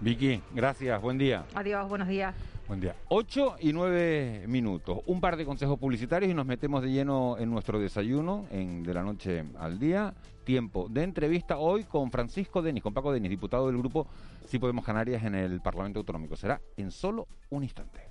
Vicky, 0.00 0.42
gracias, 0.52 1.00
buen 1.00 1.18
día. 1.18 1.44
Adiós, 1.54 1.88
buenos 1.88 2.08
días. 2.08 2.34
Buen 2.66 2.80
día. 2.80 2.94
8 3.08 3.56
y 3.60 3.72
9 3.72 4.44
minutos. 4.48 5.00
Un 5.06 5.20
par 5.20 5.36
de 5.36 5.44
consejos 5.44 5.78
publicitarios 5.78 6.30
y 6.30 6.34
nos 6.34 6.46
metemos 6.46 6.82
de 6.82 6.90
lleno 6.90 7.36
en 7.38 7.50
nuestro 7.50 7.78
desayuno 7.78 8.46
en, 8.50 8.82
de 8.82 8.94
la 8.94 9.02
noche 9.02 9.44
al 9.58 9.78
día. 9.78 10.14
Tiempo 10.44 10.88
de 10.90 11.02
entrevista 11.02 11.58
hoy 11.58 11.84
con 11.84 12.10
Francisco 12.10 12.62
Denis, 12.62 12.82
con 12.82 12.94
Paco 12.94 13.12
Denis, 13.12 13.30
diputado 13.30 13.66
del 13.66 13.78
grupo 13.78 14.06
Si 14.46 14.58
Podemos 14.58 14.84
Canarias 14.84 15.24
en 15.24 15.34
el 15.34 15.60
Parlamento 15.60 16.00
Autonómico. 16.00 16.36
Será 16.36 16.60
en 16.76 16.90
solo 16.90 17.26
un 17.50 17.62
instante. 17.62 18.08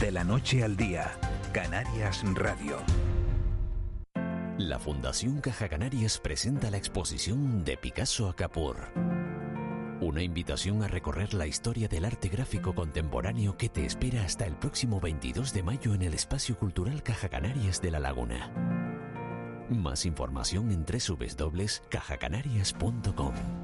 De 0.00 0.10
la 0.10 0.24
noche 0.24 0.64
al 0.64 0.76
día, 0.76 1.12
Canarias 1.52 2.22
Radio. 2.34 2.78
La 4.58 4.78
Fundación 4.78 5.40
Caja 5.40 5.68
Canarias 5.68 6.18
presenta 6.18 6.70
la 6.70 6.76
exposición 6.76 7.64
de 7.64 7.76
Picasso 7.76 8.28
a 8.28 8.36
Capur 8.36 8.76
una 10.04 10.22
invitación 10.22 10.82
a 10.82 10.88
recorrer 10.88 11.32
la 11.34 11.46
historia 11.46 11.88
del 11.88 12.04
arte 12.04 12.28
gráfico 12.28 12.74
contemporáneo 12.74 13.56
que 13.56 13.68
te 13.68 13.86
espera 13.86 14.22
hasta 14.22 14.44
el 14.44 14.54
próximo 14.54 15.00
22 15.00 15.54
de 15.54 15.62
mayo 15.62 15.94
en 15.94 16.02
el 16.02 16.14
Espacio 16.14 16.58
Cultural 16.58 17.02
Caja 17.02 17.28
Canarias 17.28 17.80
de 17.80 17.90
La 17.90 18.00
Laguna. 18.00 18.73
Más 19.70 20.06
información 20.06 20.70
en 20.70 20.84
www.cajacanarias.com. 20.84 23.63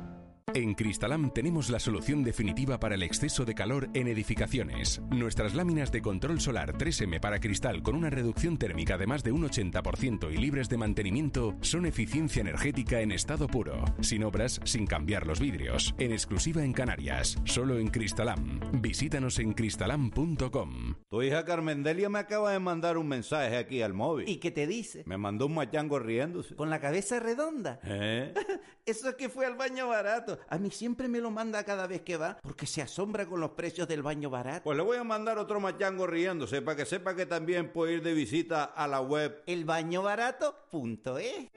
En 0.55 0.75
Cristalam 0.75 1.31
tenemos 1.31 1.71
la 1.71 1.79
solución 1.79 2.25
definitiva 2.25 2.81
para 2.81 2.97
el 2.97 3.03
exceso 3.03 3.45
de 3.45 3.55
calor 3.55 3.89
en 3.95 4.09
edificaciones. 4.09 5.01
Nuestras 5.11 5.55
láminas 5.55 5.93
de 5.93 6.03
control 6.03 6.41
solar 6.41 6.75
3M 6.75 7.21
para 7.21 7.39
cristal 7.39 7.83
con 7.83 7.95
una 7.95 8.11
reducción 8.11 8.57
térmica 8.57 8.99
de 8.99 9.07
más 9.07 9.23
de 9.23 9.33
un 9.33 9.49
80% 9.49 10.33
y 10.33 10.37
libres 10.37 10.69
de 10.69 10.77
mantenimiento 10.77 11.55
son 11.61 11.87
eficiencia 11.87 12.41
energética 12.41 13.01
en 13.01 13.13
estado 13.13 13.47
puro, 13.47 13.85
sin 14.01 14.25
obras, 14.25 14.61
sin 14.65 14.87
cambiar 14.87 15.27
los 15.27 15.39
vidrios, 15.41 15.95
en 15.99 16.13
exclusiva 16.13 16.65
en 16.65 16.73
Canarias, 16.73 17.39
solo 17.45 17.79
en 17.79 17.89
Cristalam. 17.89 18.61
Visítanos 18.81 19.39
en 19.39 19.53
cristalam.com. 19.53 20.95
Tu 21.09 21.23
hija 21.23 21.45
Carmendelia 21.45 22.09
me 22.09 22.19
acaba 22.19 22.53
de 22.53 22.59
mandar 22.59 22.99
un 22.99 23.09
mensaje 23.09 23.57
aquí 23.57 23.83
al 23.83 23.95
móvil. 23.95 24.29
¿Y 24.29 24.39
qué 24.39 24.51
te 24.51 24.67
dice? 24.67 25.05
Me 25.07 25.17
mandó 25.17 25.47
un 25.47 25.55
machango 25.55 25.99
riéndose. 25.99 26.57
¿Con 26.57 26.71
la 26.71 26.81
cabeza 26.81 27.21
redonda? 27.21 27.79
¿Eh? 27.85 28.35
Eso 28.87 29.11
es 29.11 29.15
que 29.15 29.29
fue 29.29 29.47
al 29.47 29.55
baño 29.55 29.89
barato. 29.89 30.40
A 30.49 30.59
mí 30.59 30.71
siempre 30.71 31.09
me 31.09 31.21
lo 31.21 31.31
manda 31.31 31.65
cada 31.65 31.87
vez 31.87 32.03
que 32.03 32.17
va 32.17 32.39
porque 32.43 32.67
se 32.67 32.83
asombra 32.83 33.27
con 33.27 33.41
los 33.41 33.51
precios 33.51 33.89
del 33.89 34.03
baño 34.03 34.31
barato. 34.31 34.65
Pues 34.65 34.77
le 34.77 34.83
voy 34.83 34.97
a 34.97 35.05
mandar 35.05 35.39
otro 35.39 35.61
machango 35.61 36.07
riéndose 36.07 36.63
para 36.63 36.77
que 36.77 36.87
sepa 36.87 37.15
que 37.15 37.27
también 37.27 37.73
puede 37.73 37.95
ir 37.95 38.03
de 38.03 38.15
visita 38.15 38.65
a 38.65 38.87
la 38.87 39.01
web 39.01 39.43
elbañobarato.es. 39.47 41.49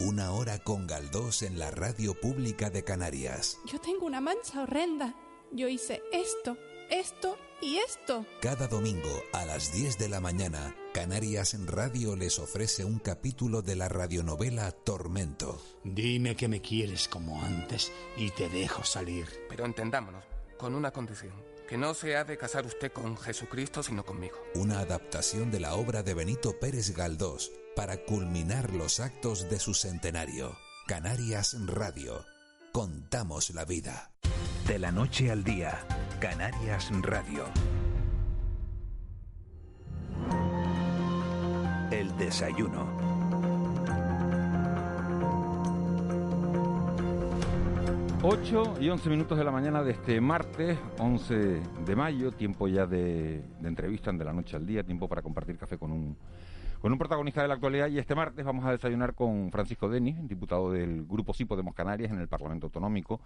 Una 0.00 0.32
hora 0.32 0.58
con 0.58 0.86
Galdós 0.86 1.42
en 1.42 1.58
la 1.58 1.70
radio 1.70 2.18
pública 2.20 2.68
de 2.68 2.82
Canarias. 2.82 3.58
Yo 3.64 3.80
tengo 3.80 4.06
una 4.06 4.20
mancha 4.20 4.62
horrenda. 4.62 5.14
Yo 5.52 5.68
hice 5.68 6.02
esto, 6.12 6.58
esto 6.90 7.38
y 7.62 7.76
esto. 7.76 8.26
Cada 8.42 8.66
domingo 8.66 9.22
a 9.32 9.44
las 9.44 9.72
10 9.72 9.98
de 9.98 10.08
la 10.08 10.20
mañana, 10.20 10.74
Canarias 10.94 11.54
en 11.54 11.66
Radio 11.66 12.14
les 12.14 12.38
ofrece 12.38 12.84
un 12.84 13.00
capítulo 13.00 13.62
de 13.62 13.74
la 13.74 13.88
radionovela 13.88 14.70
Tormento. 14.70 15.60
Dime 15.82 16.36
que 16.36 16.46
me 16.46 16.60
quieres 16.60 17.08
como 17.08 17.42
antes 17.42 17.90
y 18.16 18.30
te 18.30 18.48
dejo 18.48 18.84
salir. 18.84 19.26
Pero 19.48 19.66
entendámonos, 19.66 20.22
con 20.56 20.72
una 20.72 20.92
condición. 20.92 21.34
Que 21.68 21.76
no 21.76 21.94
se 21.94 22.14
ha 22.14 22.22
de 22.22 22.38
casar 22.38 22.64
usted 22.64 22.92
con 22.92 23.16
Jesucristo, 23.16 23.82
sino 23.82 24.04
conmigo. 24.04 24.36
Una 24.54 24.78
adaptación 24.78 25.50
de 25.50 25.58
la 25.58 25.74
obra 25.74 26.04
de 26.04 26.14
Benito 26.14 26.60
Pérez 26.60 26.94
Galdós 26.96 27.50
para 27.74 27.96
culminar 28.04 28.72
los 28.72 29.00
actos 29.00 29.50
de 29.50 29.58
su 29.58 29.74
centenario. 29.74 30.56
Canarias 30.86 31.56
Radio. 31.66 32.24
Contamos 32.70 33.50
la 33.50 33.64
vida. 33.64 34.12
De 34.68 34.78
la 34.78 34.92
noche 34.92 35.32
al 35.32 35.42
día, 35.42 35.84
Canarias 36.20 36.88
Radio. 37.02 37.46
El 41.90 42.16
desayuno. 42.16 42.86
8 48.22 48.76
y 48.80 48.88
11 48.88 49.10
minutos 49.10 49.36
de 49.36 49.44
la 49.44 49.50
mañana 49.50 49.82
de 49.82 49.92
este 49.92 50.18
martes, 50.20 50.78
11 50.98 51.60
de 51.84 51.96
mayo, 51.96 52.32
tiempo 52.32 52.66
ya 52.68 52.86
de, 52.86 53.44
de 53.60 53.68
entrevista 53.68 54.10
en 54.10 54.16
de 54.16 54.24
la 54.24 54.32
noche 54.32 54.56
al 54.56 54.66
día, 54.66 54.82
tiempo 54.82 55.08
para 55.08 55.20
compartir 55.20 55.58
café 55.58 55.76
con 55.76 55.92
un, 55.92 56.16
con 56.84 56.92
un 56.92 56.98
protagonista 56.98 57.40
de 57.40 57.48
la 57.48 57.54
actualidad. 57.54 57.88
Y 57.88 57.98
este 57.98 58.14
martes 58.14 58.44
vamos 58.44 58.62
a 58.66 58.70
desayunar 58.70 59.14
con 59.14 59.50
Francisco 59.50 59.88
Denis, 59.88 60.16
diputado 60.28 60.70
del 60.70 61.06
Grupo 61.06 61.32
Sí 61.32 61.46
Podemos 61.46 61.74
Canarias 61.74 62.12
en 62.12 62.18
el 62.18 62.28
Parlamento 62.28 62.66
Autonómico. 62.66 63.22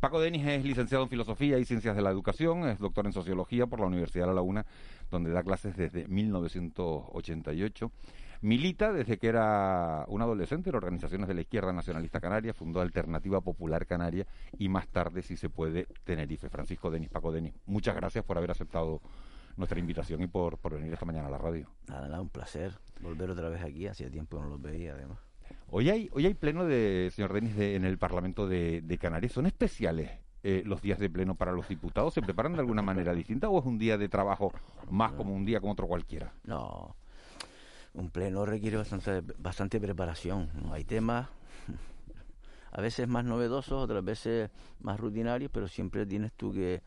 Paco 0.00 0.20
Denis 0.20 0.44
es 0.44 0.64
licenciado 0.64 1.04
en 1.04 1.10
Filosofía 1.10 1.56
y 1.56 1.64
Ciencias 1.64 1.94
de 1.94 2.02
la 2.02 2.10
Educación, 2.10 2.66
es 2.68 2.80
doctor 2.80 3.06
en 3.06 3.12
Sociología 3.12 3.68
por 3.68 3.78
la 3.78 3.86
Universidad 3.86 4.24
de 4.24 4.30
La 4.30 4.34
Laguna, 4.34 4.66
donde 5.08 5.30
da 5.30 5.44
clases 5.44 5.76
desde 5.76 6.08
1988. 6.08 7.92
Milita 8.40 8.92
desde 8.92 9.18
que 9.18 9.28
era 9.28 10.04
un 10.08 10.20
adolescente 10.20 10.70
en 10.70 10.74
organizaciones 10.74 11.28
de 11.28 11.34
la 11.34 11.42
izquierda 11.42 11.72
nacionalista 11.72 12.18
canaria, 12.18 12.54
fundó 12.54 12.80
Alternativa 12.80 13.40
Popular 13.40 13.86
Canaria 13.86 14.26
y 14.58 14.68
más 14.68 14.88
tarde, 14.88 15.22
si 15.22 15.36
se 15.36 15.48
puede, 15.48 15.86
Tenerife. 16.02 16.48
Francisco 16.48 16.90
Denis, 16.90 17.08
Paco 17.08 17.30
Denis, 17.30 17.54
muchas 17.66 17.94
gracias 17.94 18.24
por 18.24 18.36
haber 18.36 18.50
aceptado 18.50 19.00
nuestra 19.56 19.78
invitación 19.78 20.22
y 20.22 20.26
por, 20.26 20.58
por 20.58 20.74
venir 20.74 20.92
esta 20.92 21.06
mañana 21.06 21.28
a 21.28 21.30
la 21.30 21.38
radio. 21.38 21.68
Nada, 21.88 22.08
nada, 22.08 22.20
un 22.20 22.28
placer 22.28 22.78
volver 23.00 23.30
otra 23.30 23.48
vez 23.48 23.62
aquí, 23.62 23.86
hacía 23.86 24.10
tiempo 24.10 24.36
que 24.36 24.42
no 24.42 24.48
los 24.50 24.60
veía 24.60 24.92
además. 24.92 25.18
Hoy 25.68 25.90
hay, 25.90 26.08
hoy 26.12 26.26
hay 26.26 26.34
pleno 26.34 26.64
de, 26.64 27.10
señor 27.14 27.32
Denis, 27.32 27.56
de, 27.56 27.74
en 27.74 27.84
el 27.84 27.98
Parlamento 27.98 28.46
de, 28.46 28.82
de 28.82 28.98
Canarias. 28.98 29.32
¿Son 29.32 29.46
especiales 29.46 30.10
eh, 30.42 30.62
los 30.64 30.80
días 30.80 30.98
de 30.98 31.10
pleno 31.10 31.34
para 31.34 31.52
los 31.52 31.68
diputados? 31.68 32.14
¿Se 32.14 32.22
preparan 32.22 32.52
de 32.52 32.60
alguna 32.60 32.82
manera 32.82 33.14
distinta 33.14 33.48
o 33.48 33.58
es 33.58 33.64
un 33.64 33.78
día 33.78 33.98
de 33.98 34.08
trabajo 34.08 34.52
más 34.90 35.12
como 35.12 35.34
un 35.34 35.44
día 35.44 35.60
como 35.60 35.72
otro 35.72 35.86
cualquiera? 35.86 36.32
No, 36.44 36.94
un 37.94 38.10
pleno 38.10 38.46
requiere 38.46 38.76
bastante, 38.76 39.22
bastante 39.38 39.80
preparación. 39.80 40.50
¿no? 40.54 40.72
Hay 40.72 40.84
temas 40.84 41.28
a 42.70 42.80
veces 42.80 43.08
más 43.08 43.24
novedosos, 43.24 43.82
otras 43.82 44.04
veces 44.04 44.50
más 44.80 45.00
rutinarios, 45.00 45.50
pero 45.52 45.66
siempre 45.66 46.06
tienes 46.06 46.32
tú 46.32 46.52
que, 46.52 46.82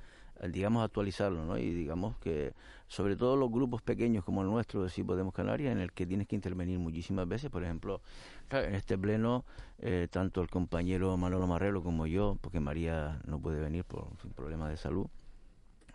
digamos, 0.48 0.84
actualizarlo, 0.84 1.46
¿no? 1.46 1.58
Y 1.58 1.74
digamos 1.74 2.18
que, 2.18 2.54
sobre 2.88 3.16
todo 3.16 3.36
los 3.36 3.52
grupos 3.52 3.82
pequeños 3.82 4.24
como 4.24 4.42
el 4.42 4.48
nuestro 4.48 4.84
de 4.84 4.90
Si 4.90 5.04
Podemos 5.04 5.34
Canarias, 5.34 5.72
en 5.72 5.80
el 5.80 5.92
que 5.92 6.06
tienes 6.06 6.28
que 6.28 6.36
intervenir 6.36 6.80
muchísimas 6.80 7.28
veces, 7.28 7.50
por 7.50 7.64
ejemplo, 7.64 8.02
en 8.50 8.76
este 8.76 8.98
pleno, 8.98 9.46
eh, 9.80 10.08
tanto 10.10 10.42
el 10.42 10.50
compañero 10.50 11.16
Manolo 11.18 11.48
Marrero 11.48 11.84
como 11.84 12.08
yo, 12.08 12.38
porque 12.42 12.60
María 12.60 13.22
no 13.26 13.40
puede 13.40 13.60
venir 13.60 13.84
por 13.84 14.08
un 14.24 14.32
problema 14.34 14.70
de 14.70 14.78
salud, 14.78 15.08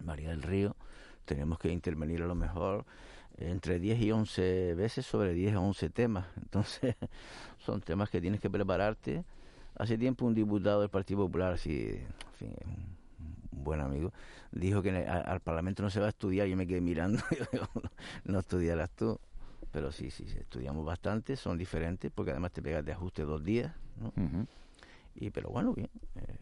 María 0.04 0.30
del 0.30 0.42
Río, 0.42 0.76
tenemos 1.24 1.58
que 1.58 1.72
intervenir 1.72 2.22
a 2.22 2.26
lo 2.26 2.34
mejor 2.34 2.84
entre 3.38 3.78
10 3.78 4.00
y 4.00 4.12
11 4.12 4.74
veces 4.74 5.06
sobre 5.06 5.32
10 5.34 5.54
a 5.54 5.60
11 5.60 5.90
temas. 5.90 6.26
Entonces, 6.36 6.96
son 7.58 7.80
temas 7.80 8.10
que 8.10 8.20
tienes 8.20 8.40
que 8.40 8.50
prepararte. 8.50 9.24
Hace 9.76 9.98
tiempo 9.98 10.24
un 10.24 10.34
diputado 10.34 10.82
del 10.82 10.90
Partido 10.90 11.20
Popular, 11.20 11.54
así, 11.54 11.88
en 11.90 12.34
fin, 12.34 12.93
un 13.56 13.64
buen 13.64 13.80
amigo, 13.80 14.12
dijo 14.52 14.82
que 14.82 14.90
al 14.90 15.40
Parlamento 15.40 15.82
no 15.82 15.90
se 15.90 16.00
va 16.00 16.06
a 16.06 16.11
estudiar. 16.11 16.46
Yo 16.46 16.56
me 16.56 16.66
quedé 16.66 16.80
mirando, 16.80 17.23
no 18.25 18.38
estudiarás 18.38 18.90
tú. 18.90 19.18
Pero 19.73 19.90
sí, 19.90 20.11
sí, 20.11 20.25
estudiamos 20.38 20.84
bastante, 20.84 21.34
son 21.37 21.58
diferentes, 21.58 22.12
porque 22.14 22.30
además 22.30 22.52
te 22.52 22.62
pegas 22.62 22.84
de 22.84 22.92
ajuste 22.92 23.23
dos 23.23 23.42
días. 23.42 23.73
¿no? 24.00 24.08
Uh 24.08 24.28
-huh. 24.28 24.46
Y, 25.16 25.30
pero 25.30 25.50
bueno, 25.50 25.75
bien. 25.75 25.90
Eh, 26.14 26.37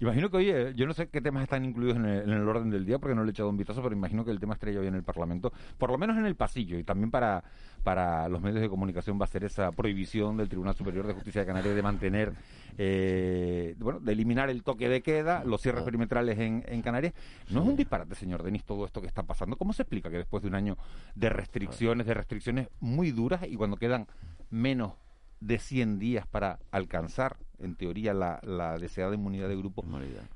Imagino 0.00 0.30
que, 0.30 0.36
oye, 0.36 0.72
yo 0.74 0.86
no 0.86 0.92
sé 0.92 1.08
qué 1.08 1.20
temas 1.20 1.42
están 1.42 1.64
incluidos 1.64 1.96
en 1.96 2.06
el, 2.06 2.22
en 2.22 2.30
el, 2.30 2.48
orden 2.48 2.70
del 2.70 2.84
día 2.84 2.98
porque 2.98 3.14
no 3.14 3.22
le 3.24 3.30
he 3.30 3.32
echado 3.32 3.48
un 3.48 3.56
vistazo, 3.56 3.82
pero 3.82 3.94
imagino 3.94 4.24
que 4.24 4.30
el 4.30 4.40
tema 4.40 4.54
estrella 4.54 4.80
hoy 4.80 4.86
en 4.86 4.94
el 4.94 5.02
Parlamento, 5.02 5.52
por 5.78 5.90
lo 5.90 5.98
menos 5.98 6.16
en 6.16 6.26
el 6.26 6.36
pasillo, 6.36 6.78
y 6.78 6.84
también 6.84 7.10
para, 7.10 7.42
para 7.82 8.28
los 8.28 8.40
medios 8.40 8.60
de 8.60 8.68
comunicación 8.68 9.20
va 9.20 9.24
a 9.24 9.28
ser 9.28 9.44
esa 9.44 9.70
prohibición 9.72 10.36
del 10.36 10.48
Tribunal 10.48 10.74
Superior 10.74 11.06
de 11.06 11.14
Justicia 11.14 11.42
de 11.42 11.46
Canarias 11.46 11.74
de 11.74 11.82
mantener, 11.82 12.32
eh, 12.78 13.74
bueno, 13.78 14.00
de 14.00 14.12
eliminar 14.12 14.50
el 14.50 14.62
toque 14.62 14.88
de 14.88 15.02
queda, 15.02 15.44
los 15.44 15.60
cierres 15.60 15.84
perimetrales 15.84 16.38
en, 16.38 16.64
en 16.66 16.82
Canarias. 16.82 17.14
¿No 17.50 17.62
es 17.62 17.68
un 17.68 17.76
disparate, 17.76 18.14
señor 18.14 18.42
Denis, 18.42 18.64
todo 18.64 18.84
esto 18.84 19.00
que 19.00 19.06
está 19.06 19.22
pasando? 19.22 19.56
¿Cómo 19.56 19.72
se 19.72 19.82
explica 19.82 20.10
que 20.10 20.18
después 20.18 20.42
de 20.42 20.48
un 20.48 20.54
año 20.54 20.76
de 21.14 21.28
restricciones, 21.28 22.06
de 22.06 22.14
restricciones 22.14 22.68
muy 22.80 23.10
duras, 23.10 23.42
y 23.48 23.56
cuando 23.56 23.76
quedan 23.76 24.06
menos 24.50 24.94
de 25.40 25.58
100 25.58 25.98
días 25.98 26.26
para 26.26 26.58
alcanzar, 26.70 27.36
en 27.58 27.76
teoría, 27.76 28.14
la, 28.14 28.40
la 28.42 28.78
deseada 28.78 29.14
inmunidad 29.14 29.48
de 29.48 29.56
grupo, 29.56 29.84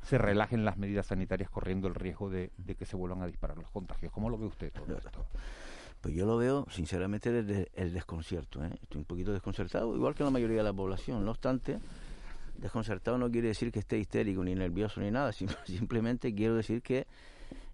se 0.02 0.18
relajen 0.18 0.64
las 0.64 0.76
medidas 0.76 1.06
sanitarias 1.06 1.50
corriendo 1.50 1.88
el 1.88 1.94
riesgo 1.94 2.30
de, 2.30 2.50
de, 2.56 2.74
que 2.74 2.84
se 2.84 2.96
vuelvan 2.96 3.22
a 3.22 3.26
disparar 3.26 3.56
los 3.58 3.70
contagios. 3.70 4.12
¿Cómo 4.12 4.30
lo 4.30 4.38
ve 4.38 4.46
usted 4.46 4.72
todo 4.72 4.96
esto? 4.96 5.26
Pues 6.00 6.14
yo 6.14 6.26
lo 6.26 6.36
veo, 6.36 6.66
sinceramente, 6.70 7.32
desde 7.32 7.70
el 7.74 7.92
desconcierto. 7.92 8.64
¿eh? 8.64 8.70
Estoy 8.82 9.00
un 9.00 9.04
poquito 9.04 9.32
desconcertado, 9.32 9.94
igual 9.96 10.14
que 10.14 10.24
la 10.24 10.30
mayoría 10.30 10.58
de 10.58 10.62
la 10.62 10.72
población. 10.72 11.24
No 11.24 11.32
obstante, 11.32 11.78
desconcertado 12.58 13.18
no 13.18 13.30
quiere 13.30 13.48
decir 13.48 13.72
que 13.72 13.80
esté 13.80 13.98
histérico, 13.98 14.44
ni 14.44 14.54
nervioso, 14.54 15.00
ni 15.00 15.10
nada. 15.10 15.32
Simplemente 15.64 16.34
quiero 16.34 16.54
decir 16.54 16.82
que, 16.82 17.06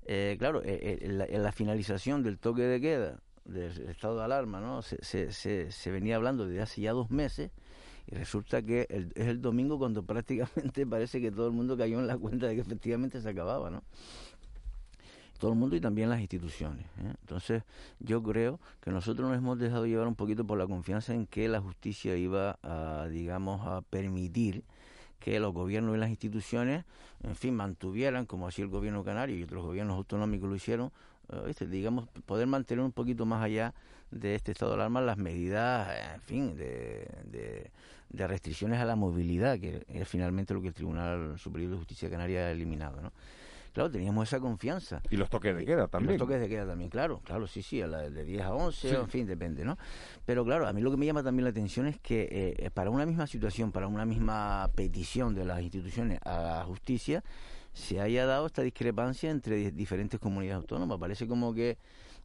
eh, 0.07 0.37
claro, 0.39 0.63
eh, 0.65 1.07
la, 1.11 1.27
la 1.27 1.53
finalización 1.53 2.23
del 2.23 2.39
toque 2.39 2.63
de 2.63 2.81
queda 2.81 3.21
del 3.45 3.89
estado 3.89 4.17
de 4.19 4.25
alarma, 4.25 4.61
¿no? 4.61 4.83
Se, 4.83 4.97
se, 5.03 5.33
se, 5.33 5.71
se, 5.71 5.91
venía 5.91 6.17
hablando 6.17 6.47
desde 6.47 6.63
hace 6.63 6.81
ya 6.81 6.93
dos 6.93 7.11
meses 7.11 7.51
y 8.07 8.15
resulta 8.15 8.63
que 8.63 8.87
es 9.15 9.27
el 9.27 9.41
domingo 9.41 9.79
cuando 9.79 10.03
prácticamente 10.07 10.87
parece 10.87 11.21
que 11.21 11.31
todo 11.31 11.47
el 11.47 11.53
mundo 11.53 11.77
cayó 11.77 11.99
en 12.01 12.07
la 12.07 12.17
cuenta 12.17 12.47
de 12.47 12.55
que 12.55 12.61
efectivamente 12.61 13.21
se 13.21 13.29
acababa, 13.29 13.71
¿no? 13.71 13.83
Todo 15.39 15.53
el 15.53 15.59
mundo 15.59 15.77
y 15.77 15.81
también 15.81 16.09
las 16.09 16.21
instituciones. 16.21 16.87
¿eh? 16.99 17.13
Entonces, 17.21 17.65
yo 17.99 18.23
creo 18.23 18.61
que 18.81 18.91
nosotros 18.91 19.29
nos 19.29 19.37
hemos 19.37 19.59
dejado 19.59 19.85
llevar 19.85 20.07
un 20.07 20.15
poquito 20.15 20.47
por 20.47 20.57
la 20.57 20.67
confianza 20.67 21.13
en 21.13 21.27
que 21.27 21.49
la 21.49 21.61
justicia 21.61 22.17
iba 22.17 22.59
a, 22.63 23.09
digamos, 23.09 23.67
a 23.67 23.83
permitir 23.83 24.63
que 25.19 25.41
los 25.41 25.53
gobiernos 25.53 25.97
y 25.97 25.99
las 25.99 26.09
instituciones, 26.09 26.85
en 27.23 27.35
fin, 27.35 27.55
mantuvieran, 27.55 28.27
como 28.27 28.47
así 28.47 28.63
el 28.63 28.69
gobierno 28.69 29.03
canario 29.03 29.37
y 29.37 29.43
otros 29.43 29.65
gobiernos 29.65 29.97
autonómicos 29.97 30.49
lo 30.49 30.55
hicieron, 30.55 30.93
¿viste? 31.47 31.67
digamos, 31.67 32.09
poder 32.27 32.47
mantener 32.47 32.85
un 32.85 32.93
poquito 32.93 33.27
más 33.27 33.43
allá 33.43 33.75
de 34.11 34.35
este 34.35 34.53
estado 34.53 34.73
de 34.73 34.77
alarma 34.77 35.01
las 35.01 35.17
medidas, 35.19 35.89
en 36.15 36.21
fin, 36.21 36.57
de, 36.57 37.09
de, 37.25 37.71
de, 38.11 38.27
restricciones 38.27 38.81
a 38.81 38.85
la 38.85 38.97
movilidad, 38.97 39.59
que 39.59 39.85
es 39.89 40.09
finalmente 40.09 40.55
lo 40.55 40.63
que 40.63 40.69
el 40.69 40.75
Tribunal 40.75 41.39
Superior 41.39 41.73
de 41.73 41.77
Justicia 41.79 42.09
Canaria 42.11 42.47
ha 42.47 42.51
eliminado, 42.51 43.01
¿no? 43.01 43.13
claro, 43.73 43.91
teníamos 43.91 44.29
esa 44.29 44.39
confianza. 44.39 45.03
Y 45.11 45.17
los 45.17 45.29
toques 45.29 45.55
de 45.57 45.65
queda 45.67 45.89
también. 45.89 46.17
los 46.17 46.29
toques 46.29 46.41
de 46.41 46.49
queda 46.49 46.65
también, 46.65 46.91
claro, 46.91 47.21
claro, 47.25 47.49
sí, 47.49 47.61
sí, 47.61 47.83
a 47.83 47.89
la 47.89 48.09
de 48.09 48.25
10 48.25 48.43
a 48.43 48.55
11, 48.55 48.89
Sí. 48.89 48.95
en 48.95 49.09
fin, 49.09 49.27
depende, 49.27 49.65
¿no? 49.65 49.77
Pero 50.25 50.45
claro, 50.45 50.69
a 50.69 50.73
mí 50.73 50.81
lo 50.81 50.93
que 50.93 50.97
me 50.97 51.07
llama 51.07 51.25
también 51.25 51.43
la 51.43 51.51
atención 51.51 51.87
es 51.89 51.99
que 51.99 52.55
eh, 52.57 52.71
para 52.73 52.91
una 52.91 53.05
misma 53.05 53.27
situación, 53.27 53.73
para 53.73 53.89
una 53.89 54.05
misma 54.05 54.71
petición 54.77 55.35
de 55.35 55.45
las 55.45 55.61
instituciones 55.61 56.21
a 56.25 56.41
la 56.41 56.65
justicia, 56.65 57.25
se 57.75 58.01
haya 58.01 58.25
dado 58.25 58.47
esta 58.47 58.63
discrepancia 58.63 59.31
entre 59.31 59.57
di- 59.57 59.71
diferentes 59.73 60.19
comunidades 60.19 60.63
autónomas. 60.63 60.99
Parece 60.99 61.27
como 61.29 61.53
que, 61.53 61.77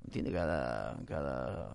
¿entiende? 0.06 0.32
Cada, 0.32 0.98
cada 1.06 1.72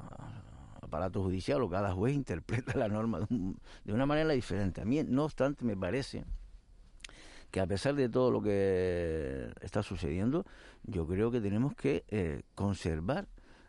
aparato 0.80 1.22
judicial 1.22 1.60
o 1.62 1.68
cada 1.68 1.92
juez 1.92 2.14
interpreta 2.22 2.78
la 2.78 2.88
norma 2.88 3.18
de, 3.20 3.26
un- 3.30 3.58
de 3.84 3.92
una 3.92 4.06
manera 4.06 4.30
diferente. 4.32 4.80
A 4.80 4.84
mí, 4.86 5.02
no 5.04 5.24
obstante, 5.24 5.64
me 5.64 5.76
parece 5.76 6.24
que 7.50 7.60
a 7.60 7.66
pesar 7.66 7.94
de 7.94 8.08
todo 8.08 8.30
lo 8.32 8.42
que 8.42 9.48
está 9.60 9.82
sucediendo, 9.82 10.44
yo 10.84 11.06
creo 11.06 11.30
que 11.30 11.40
tenemos 11.40 11.74
que 11.76 12.04
eh, 12.08 12.42
conservar, 12.56 13.26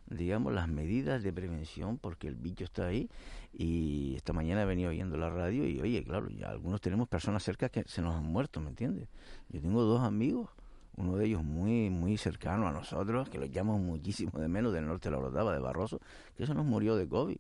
digamos, 0.07 0.53
las 0.53 0.67
medidas 0.67 1.23
de 1.23 1.33
prevención, 1.33 1.97
porque 1.97 2.27
el 2.27 2.35
bicho 2.35 2.63
está 2.63 2.87
ahí. 2.87 3.09
Y 3.53 4.15
esta 4.15 4.33
mañana 4.33 4.63
he 4.63 4.65
venido 4.65 4.89
oyendo 4.89 5.17
la 5.17 5.29
radio 5.29 5.67
y, 5.67 5.79
oye, 5.79 6.03
claro, 6.03 6.29
ya 6.29 6.49
algunos 6.49 6.81
tenemos 6.81 7.07
personas 7.07 7.43
cerca 7.43 7.69
que 7.69 7.83
se 7.85 8.01
nos 8.01 8.15
han 8.15 8.25
muerto, 8.25 8.59
¿me 8.59 8.69
entiendes? 8.69 9.07
Yo 9.49 9.61
tengo 9.61 9.81
dos 9.83 10.01
amigos, 10.01 10.49
uno 10.97 11.15
de 11.15 11.25
ellos 11.25 11.43
muy, 11.43 11.89
muy 11.89 12.17
cercano 12.17 12.67
a 12.67 12.71
nosotros, 12.71 13.29
que 13.29 13.37
los 13.37 13.49
llamamos 13.49 13.81
muchísimo 13.81 14.39
de 14.39 14.47
menos, 14.47 14.73
del 14.73 14.85
norte 14.85 15.09
de 15.09 15.11
la 15.13 15.19
Orotava, 15.19 15.53
de 15.53 15.59
Barroso, 15.59 15.99
que 16.37 16.45
se 16.45 16.53
nos 16.53 16.65
murió 16.65 16.95
de 16.95 17.07
COVID. 17.07 17.37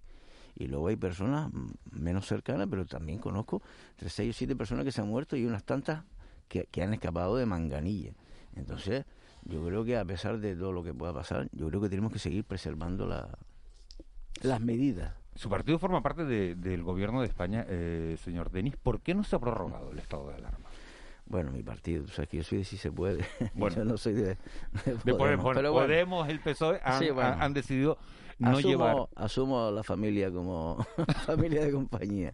Y 0.57 0.67
luego 0.67 0.87
hay 0.87 0.95
personas 0.95 1.51
menos 1.91 2.27
cercanas, 2.27 2.67
pero 2.69 2.85
también 2.85 3.19
conozco 3.19 3.61
entre 3.91 4.09
seis 4.09 4.33
o 4.35 4.37
siete 4.37 4.55
personas 4.55 4.85
que 4.85 4.91
se 4.93 5.01
han 5.01 5.09
muerto 5.09 5.35
y 5.35 5.45
unas 5.45 5.65
tantas 5.65 6.03
que, 6.47 6.65
que 6.71 6.81
han 6.81 6.93
escapado 6.93 7.35
de 7.35 7.45
manganilla. 7.45 8.13
Entonces, 8.55 9.03
yo 9.45 9.63
creo 9.65 9.83
que 9.85 9.97
a 9.97 10.05
pesar 10.05 10.39
de 10.39 10.55
todo 10.55 10.71
lo 10.71 10.83
que 10.83 10.93
pueda 10.93 11.13
pasar, 11.13 11.47
yo 11.51 11.67
creo 11.69 11.81
que 11.81 11.89
tenemos 11.89 12.11
que 12.11 12.19
seguir 12.19 12.43
preservando 12.43 13.05
la, 13.07 13.29
las 14.41 14.59
medidas. 14.61 15.13
Su 15.35 15.49
partido 15.49 15.79
forma 15.79 16.01
parte 16.01 16.23
de- 16.25 16.55
del 16.55 16.83
gobierno 16.83 17.21
de 17.21 17.27
España, 17.27 17.65
eh, 17.67 18.17
señor 18.23 18.51
Denis. 18.51 18.75
¿Por 18.77 19.01
qué 19.01 19.13
no 19.13 19.23
se 19.23 19.35
ha 19.35 19.39
prorrogado 19.39 19.91
el 19.91 19.99
estado 19.99 20.29
de 20.29 20.35
alarma? 20.35 20.69
Bueno, 21.27 21.51
mi 21.51 21.63
partido, 21.63 22.03
tú 22.05 22.11
sabes 22.11 22.29
que 22.29 22.37
yo 22.37 22.43
soy 22.43 22.59
de 22.59 22.63
si 22.65 22.77
se 22.77 22.91
puede. 22.91 23.25
Bueno. 23.55 23.75
yo 23.77 23.85
no 23.85 23.97
soy 23.97 24.13
de, 24.13 24.37
de 24.85 24.95
De 25.03 25.13
Podemos, 25.15 25.53
pero 25.55 25.71
bueno. 25.73 25.87
Podemos, 25.87 26.29
el 26.29 26.39
PSOE 26.39 26.79
han, 26.83 26.99
Sí, 26.99 27.09
bueno. 27.09 27.29
han- 27.31 27.41
han 27.41 27.53
decidido 27.53 27.97
no 28.37 28.49
asumo, 28.51 28.67
llevar. 28.69 28.95
asumo 29.15 29.65
a 29.67 29.71
la 29.71 29.83
familia 29.83 30.31
como 30.31 30.77
familia 31.25 31.65
de 31.65 31.71
compañía. 31.71 32.33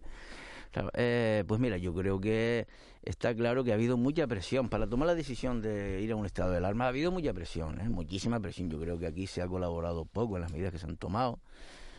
Claro, 0.71 0.89
eh, 0.93 1.43
pues 1.47 1.59
mira, 1.59 1.77
yo 1.77 1.93
creo 1.93 2.19
que 2.21 2.67
está 3.03 3.33
claro 3.35 3.63
que 3.63 3.71
ha 3.71 3.75
habido 3.75 3.97
mucha 3.97 4.27
presión. 4.27 4.69
Para 4.69 4.87
tomar 4.87 5.07
la 5.07 5.15
decisión 5.15 5.61
de 5.61 6.01
ir 6.01 6.11
a 6.11 6.15
un 6.15 6.25
estado 6.25 6.51
de 6.51 6.57
alarma 6.57 6.85
ha 6.85 6.89
habido 6.89 7.11
mucha 7.11 7.33
presión, 7.33 7.79
¿eh? 7.81 7.89
muchísima 7.89 8.39
presión. 8.39 8.69
Yo 8.69 8.79
creo 8.79 8.97
que 8.99 9.07
aquí 9.07 9.27
se 9.27 9.41
ha 9.41 9.47
colaborado 9.47 10.05
poco 10.05 10.35
en 10.37 10.41
las 10.43 10.51
medidas 10.51 10.71
que 10.71 10.79
se 10.79 10.85
han 10.85 10.97
tomado. 10.97 11.39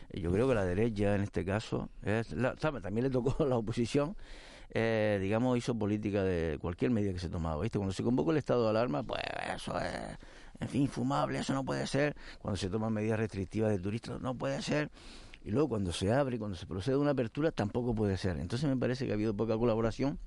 Eh, 0.09 0.21
Yo 0.21 0.31
creo 0.31 0.47
que 0.47 0.55
la 0.55 0.65
derecha, 0.65 1.15
en 1.15 1.21
este 1.21 1.43
caso, 1.45 1.89
es 2.03 2.31
la- 2.33 2.55
también 2.55 3.03
le 3.03 3.09
tocó 3.09 3.35
a 3.43 3.47
la 3.47 3.57
oposición, 3.57 4.15
eh, 4.75 5.19
digamos, 5.21 5.57
hizo 5.57 5.75
política 5.75 6.23
de 6.23 6.57
cualquier 6.59 6.91
medida 6.91 7.13
que 7.13 7.19
se 7.19 7.29
tomaba. 7.29 7.61
¿viste? 7.61 7.77
Cuando 7.77 7.93
se 7.93 8.03
convocó 8.03 8.31
el 8.31 8.37
estado 8.37 8.63
de 8.63 8.69
alarma, 8.71 9.03
pues 9.03 9.21
eso 9.55 9.77
es, 9.79 10.17
en 10.59 10.69
fin, 10.69 10.87
fumable, 10.87 11.39
eso 11.39 11.53
no 11.53 11.63
puede 11.63 11.85
ser. 11.85 12.15
Cuando 12.39 12.57
se 12.57 12.69
toman 12.69 12.93
medidas 12.93 13.19
restrictivas 13.19 13.71
de 13.71 13.79
turistas, 13.79 14.19
no 14.21 14.35
puede 14.35 14.61
ser. 14.61 14.89
Y 15.45 15.51
luego 15.51 15.67
cuando 15.69 15.91
se 15.91 16.11
abre, 16.13 16.39
cuando 16.39 16.55
se 16.55 16.65
procede 16.65 16.95
a 16.95 16.99
una 16.99 17.11
apertura, 17.11 17.51
tampoco 17.51 17.93
puede 17.93 18.15
ser. 18.17 18.37
Entonces 18.37 18.69
me 18.69 18.77
parece 18.77 19.05
que 19.05 19.11
ha 19.11 19.15
habido 19.15 19.35
poca 19.35 19.57
colaboración 19.57 20.17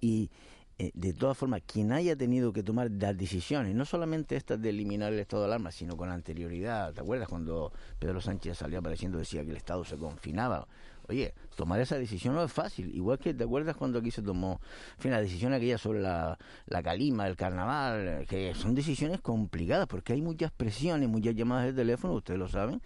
y 0.00 0.30
eh, 0.76 0.90
de 0.92 1.12
todas 1.12 1.38
formas, 1.38 1.62
quien 1.64 1.92
haya 1.92 2.16
tenido 2.16 2.52
que 2.52 2.64
tomar 2.64 2.90
las 2.90 3.16
decisiones, 3.16 3.76
no 3.76 3.84
solamente 3.84 4.34
estas 4.34 4.60
de 4.60 4.70
eliminar 4.70 5.12
el 5.12 5.20
estado 5.20 5.42
de 5.42 5.46
alarma, 5.46 5.70
sino 5.70 5.96
con 5.96 6.10
anterioridad, 6.10 6.92
¿te 6.92 7.00
acuerdas 7.00 7.28
cuando 7.28 7.72
Pedro 8.00 8.20
Sánchez 8.20 8.58
salía 8.58 8.80
apareciendo 8.80 9.18
decía 9.18 9.44
que 9.44 9.52
el 9.52 9.56
Estado 9.56 9.84
se 9.84 9.96
confinaba? 9.96 10.66
Oye, 11.06 11.32
tomar 11.54 11.80
esa 11.80 11.96
decisión 11.96 12.34
no 12.34 12.42
es 12.42 12.52
fácil, 12.52 12.92
igual 12.92 13.18
que 13.20 13.34
te 13.34 13.44
acuerdas 13.44 13.76
cuando 13.76 14.00
aquí 14.00 14.10
se 14.10 14.22
tomó, 14.22 14.60
fin, 14.98 15.12
la 15.12 15.20
decisión 15.20 15.52
aquella 15.52 15.78
sobre 15.78 16.00
la, 16.00 16.38
la 16.66 16.82
calima, 16.82 17.28
el 17.28 17.36
carnaval, 17.36 18.26
que 18.26 18.52
son 18.54 18.74
decisiones 18.74 19.20
complicadas 19.20 19.86
porque 19.86 20.14
hay 20.14 20.22
muchas 20.22 20.50
presiones, 20.50 21.08
muchas 21.08 21.36
llamadas 21.36 21.66
de 21.66 21.72
teléfono, 21.74 22.14
ustedes 22.14 22.40
lo 22.40 22.48
saben, 22.48 22.82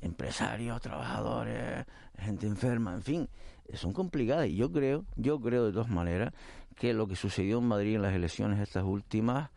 empresarios, 0.00 0.80
trabajadores, 0.80 1.84
gente 2.18 2.46
enferma, 2.46 2.94
en 2.94 3.02
fin, 3.02 3.28
son 3.72 3.92
complicadas 3.92 4.48
y 4.48 4.56
yo 4.56 4.70
creo, 4.70 5.04
yo 5.16 5.40
creo 5.40 5.66
de 5.66 5.72
todas 5.72 5.88
maneras 5.88 6.32
que 6.76 6.92
lo 6.92 7.06
que 7.06 7.16
sucedió 7.16 7.58
en 7.58 7.68
Madrid 7.68 7.94
en 7.94 8.02
las 8.02 8.14
elecciones 8.14 8.60
estas 8.60 8.84
últimas, 8.84 9.50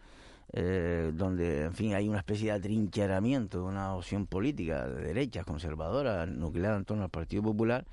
eh, 0.54 1.12
donde, 1.14 1.66
en 1.66 1.74
fin, 1.74 1.94
hay 1.94 2.08
una 2.08 2.20
especie 2.20 2.48
de 2.48 2.52
atrincheramiento 2.54 3.60
de 3.60 3.64
una 3.66 3.96
opción 3.96 4.28
política 4.28 4.88
de 4.88 5.04
derecha, 5.04 5.44
conservadora, 5.44 6.26
nucleada 6.26 6.78
en 6.78 6.86
torno 6.86 7.04
al 7.04 7.10
Partido 7.10 7.44
Popular, 7.44 7.86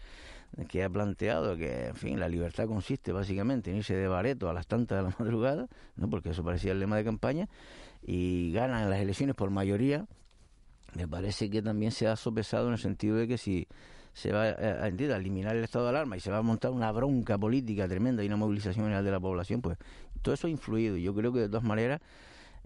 que 0.68 0.84
ha 0.84 0.90
planteado 0.90 1.56
que, 1.56 1.86
en 1.86 1.96
fin, 1.96 2.20
la 2.20 2.28
libertad 2.28 2.66
consiste 2.66 3.12
básicamente 3.12 3.70
en 3.70 3.78
irse 3.78 3.96
de 3.96 4.06
bareto 4.06 4.48
a 4.48 4.52
las 4.52 4.66
tantas 4.66 4.98
de 4.98 5.10
la 5.10 5.16
madrugada, 5.18 5.68
¿no? 5.96 6.08
porque 6.08 6.30
eso 6.30 6.44
parecía 6.44 6.72
el 6.72 6.80
lema 6.80 6.96
de 6.96 7.04
campaña, 7.04 7.48
y 8.06 8.52
ganan 8.52 8.88
las 8.90 9.00
elecciones 9.00 9.34
por 9.34 9.50
mayoría, 9.50 10.06
me 10.94 11.08
parece 11.08 11.50
que 11.50 11.60
también 11.60 11.90
se 11.90 12.06
ha 12.06 12.14
sopesado 12.14 12.68
en 12.68 12.74
el 12.74 12.78
sentido 12.78 13.16
de 13.16 13.26
que 13.26 13.38
si 13.38 13.66
se 14.14 14.32
va 14.32 14.44
a, 14.44 14.84
a, 14.84 14.88
eliminar 14.88 15.54
el 15.54 15.64
estado 15.64 15.84
de 15.84 15.90
alarma 15.90 16.16
y 16.16 16.20
se 16.20 16.30
va 16.30 16.38
a 16.38 16.42
montar 16.42 16.70
una 16.70 16.90
bronca 16.92 17.36
política 17.36 17.86
tremenda 17.86 18.22
y 18.24 18.26
una 18.26 18.36
movilización 18.36 18.86
general 18.86 19.04
de 19.04 19.10
la 19.10 19.20
población, 19.20 19.60
pues 19.60 19.76
todo 20.22 20.34
eso 20.34 20.46
ha 20.46 20.50
influido. 20.50 20.96
Yo 20.96 21.14
creo 21.14 21.32
que 21.32 21.40
de 21.40 21.48
todas 21.48 21.64
maneras 21.64 22.00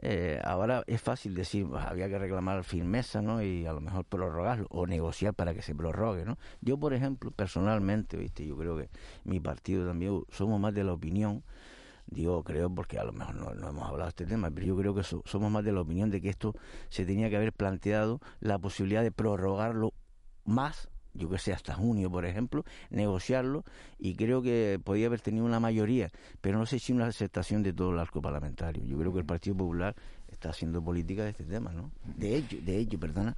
eh, 0.00 0.40
ahora 0.44 0.84
es 0.86 1.00
fácil 1.00 1.34
decir, 1.34 1.66
pues, 1.66 1.84
había 1.84 2.08
que 2.08 2.18
reclamar 2.18 2.62
firmeza, 2.62 3.20
¿no? 3.20 3.42
Y 3.42 3.66
a 3.66 3.72
lo 3.72 3.80
mejor 3.80 4.04
prorrogarlo 4.04 4.66
o 4.70 4.86
negociar 4.86 5.34
para 5.34 5.54
que 5.54 5.62
se 5.62 5.74
prorrogue, 5.74 6.24
¿no? 6.24 6.38
Yo, 6.60 6.78
por 6.78 6.94
ejemplo, 6.94 7.32
personalmente, 7.32 8.16
¿viste? 8.16 8.46
Yo 8.46 8.56
creo 8.56 8.76
que 8.76 8.90
mi 9.24 9.40
partido 9.40 9.86
también 9.86 10.22
somos 10.30 10.60
más 10.60 10.74
de 10.74 10.84
la 10.84 10.92
opinión 10.92 11.42
digo 12.10 12.42
creo 12.42 12.74
porque 12.74 12.98
a 12.98 13.04
lo 13.04 13.12
mejor 13.12 13.34
no, 13.34 13.54
no 13.54 13.68
hemos 13.68 13.86
hablado 13.86 14.04
de 14.04 14.08
este 14.08 14.26
tema, 14.26 14.50
pero 14.50 14.66
yo 14.66 14.76
creo 14.76 14.94
que 14.94 15.02
so, 15.02 15.22
somos 15.26 15.50
más 15.50 15.64
de 15.64 15.72
la 15.72 15.80
opinión 15.80 16.10
de 16.10 16.20
que 16.20 16.30
esto 16.30 16.54
se 16.88 17.04
tenía 17.04 17.28
que 17.28 17.36
haber 17.36 17.52
planteado 17.52 18.20
la 18.40 18.58
posibilidad 18.58 19.02
de 19.02 19.12
prorrogarlo 19.12 19.92
más, 20.44 20.88
yo 21.14 21.28
que 21.28 21.38
sé, 21.38 21.52
hasta 21.52 21.74
junio, 21.74 22.10
por 22.10 22.24
ejemplo, 22.24 22.64
negociarlo 22.90 23.64
y 23.98 24.14
creo 24.14 24.42
que 24.42 24.80
podía 24.82 25.06
haber 25.06 25.20
tenido 25.20 25.44
una 25.44 25.60
mayoría, 25.60 26.10
pero 26.40 26.58
no 26.58 26.66
sé 26.66 26.78
si 26.78 26.92
una 26.92 27.06
aceptación 27.06 27.62
de 27.62 27.72
todo 27.72 27.90
el 27.90 27.98
arco 27.98 28.20
parlamentario. 28.20 28.84
Yo 28.84 28.98
creo 28.98 29.12
que 29.12 29.20
el 29.20 29.26
Partido 29.26 29.56
Popular 29.56 29.94
está 30.28 30.50
haciendo 30.50 30.82
política 30.82 31.24
de 31.24 31.30
este 31.30 31.44
tema, 31.44 31.72
¿no? 31.72 31.90
De 32.16 32.36
hecho, 32.36 32.56
de 32.60 32.78
hecho, 32.78 32.98
perdona, 32.98 33.36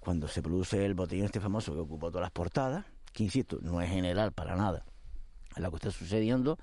cuando 0.00 0.26
se 0.28 0.42
produce 0.42 0.84
el 0.84 0.94
botellón 0.94 1.26
este 1.26 1.40
famoso 1.40 1.72
que 1.72 1.80
ocupó 1.80 2.08
todas 2.10 2.22
las 2.22 2.32
portadas, 2.32 2.84
que 3.12 3.24
insisto, 3.24 3.58
no 3.62 3.80
es 3.80 3.90
general 3.90 4.32
para 4.32 4.56
nada, 4.56 4.84
lo 5.56 5.70
que 5.70 5.76
está 5.76 5.90
sucediendo 5.90 6.58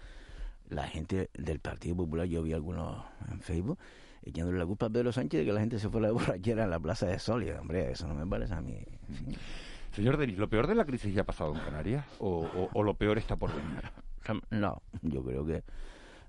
la 0.69 0.87
gente 0.87 1.29
del 1.33 1.59
Partido 1.59 1.95
Popular, 1.95 2.27
yo 2.27 2.43
vi 2.43 2.53
algunos 2.53 3.03
en 3.31 3.39
Facebook, 3.41 3.79
echándole 4.21 4.59
la 4.59 4.65
culpa 4.65 4.85
a 4.87 4.89
Pedro 4.89 5.11
Sánchez 5.11 5.39
de 5.39 5.45
que 5.45 5.53
la 5.53 5.59
gente 5.59 5.79
se 5.79 5.89
fuera 5.89 6.07
de 6.07 6.13
borrachera 6.13 6.63
en 6.63 6.69
la 6.69 6.79
Plaza 6.79 7.07
de 7.07 7.19
Sol. 7.19 7.43
Y, 7.43 7.51
hombre, 7.51 7.91
eso 7.91 8.07
no 8.07 8.13
me 8.13 8.25
parece 8.27 8.53
a 8.53 8.61
mí. 8.61 8.77
Sí. 9.07 9.37
Señor 9.99 10.15
Denis, 10.15 10.37
¿lo 10.37 10.47
peor 10.47 10.65
de 10.65 10.75
la 10.75 10.85
crisis 10.85 11.13
ya 11.13 11.23
ha 11.23 11.25
pasado 11.25 11.53
en 11.53 11.59
Canarias 11.59 12.05
o, 12.19 12.69
o, 12.73 12.83
lo 12.83 12.93
peor 12.93 13.17
está 13.17 13.35
por 13.35 13.51
venir? 13.53 13.83
No, 14.49 14.81
yo 15.01 15.21
creo 15.21 15.45
que 15.45 15.61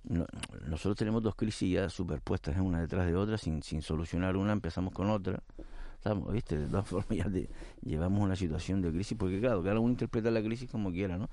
no, 0.03 0.27
nosotros 0.67 0.97
tenemos 0.97 1.23
dos 1.23 1.37
crisis 1.37 1.75
ya 1.75 1.89
superpuestas 1.89 2.57
¿eh? 2.57 2.61
una 2.61 2.81
detrás 2.81 3.07
de 3.07 3.15
otra, 3.15 3.39
sin, 3.39 3.63
sin 3.63 3.81
solucionar 3.81 4.37
una, 4.37 4.53
empezamos 4.55 4.93
con 4.93 5.09
otra. 5.09 5.41
Estamos, 5.95 6.33
¿viste? 6.33 6.59
De 6.59 6.67
todas 6.67 6.85
formas 6.89 7.17
ya 7.17 7.29
de, 7.29 7.49
llevamos 7.83 8.21
una 8.21 8.35
situación 8.35 8.83
de 8.83 8.91
crisis, 8.91 9.17
porque 9.17 9.39
claro, 9.39 9.63
cada 9.63 9.79
uno 9.79 9.91
interpreta 9.91 10.33
la 10.33 10.43
crisis 10.43 10.69
como 10.69 10.91
quiera, 10.91 11.17
¿no? 11.17 11.31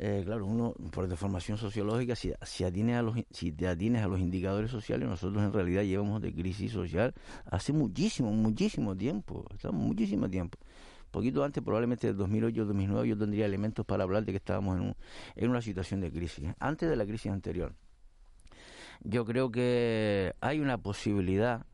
Eh, 0.00 0.22
claro, 0.26 0.46
uno 0.46 0.74
por 0.90 1.06
deformación 1.06 1.58
sociológica, 1.58 2.16
si, 2.16 2.32
si, 2.42 2.64
a 2.64 3.02
los, 3.02 3.14
si 3.30 3.52
te 3.52 3.68
atienes 3.68 4.02
a 4.02 4.08
los 4.08 4.18
indicadores 4.18 4.72
sociales, 4.72 5.08
nosotros 5.08 5.44
en 5.44 5.52
realidad 5.52 5.84
llevamos 5.84 6.20
de 6.22 6.34
crisis 6.34 6.72
social 6.72 7.14
hace 7.44 7.72
muchísimo, 7.72 8.32
muchísimo 8.32 8.96
tiempo, 8.96 9.44
estamos 9.54 9.80
muchísimo 9.80 10.28
tiempo. 10.28 10.58
Poquito 11.10 11.44
antes, 11.44 11.62
probablemente 11.62 12.12
del 12.12 12.16
2008-2009, 12.18 13.04
yo 13.04 13.16
tendría 13.16 13.46
elementos 13.46 13.86
para 13.86 14.04
hablar 14.04 14.24
de 14.24 14.32
que 14.32 14.38
estábamos 14.38 14.76
en, 14.76 14.82
un, 14.82 14.96
en 15.34 15.50
una 15.50 15.62
situación 15.62 16.00
de 16.00 16.10
crisis, 16.10 16.50
antes 16.58 16.88
de 16.88 16.96
la 16.96 17.06
crisis 17.06 17.32
anterior. 17.32 17.74
Yo 19.02 19.24
creo 19.24 19.50
que 19.50 20.34
hay 20.40 20.60
una 20.60 20.78
posibilidad, 20.78 21.64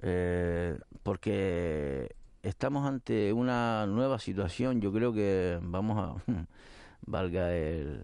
eh, 0.00 0.78
porque 1.02 2.14
estamos 2.42 2.86
ante 2.86 3.32
una 3.32 3.86
nueva 3.86 4.18
situación, 4.18 4.80
yo 4.80 4.92
creo 4.92 5.12
que 5.12 5.58
vamos 5.62 5.98
a 5.98 6.32
valga 7.06 7.54
el, 7.54 8.02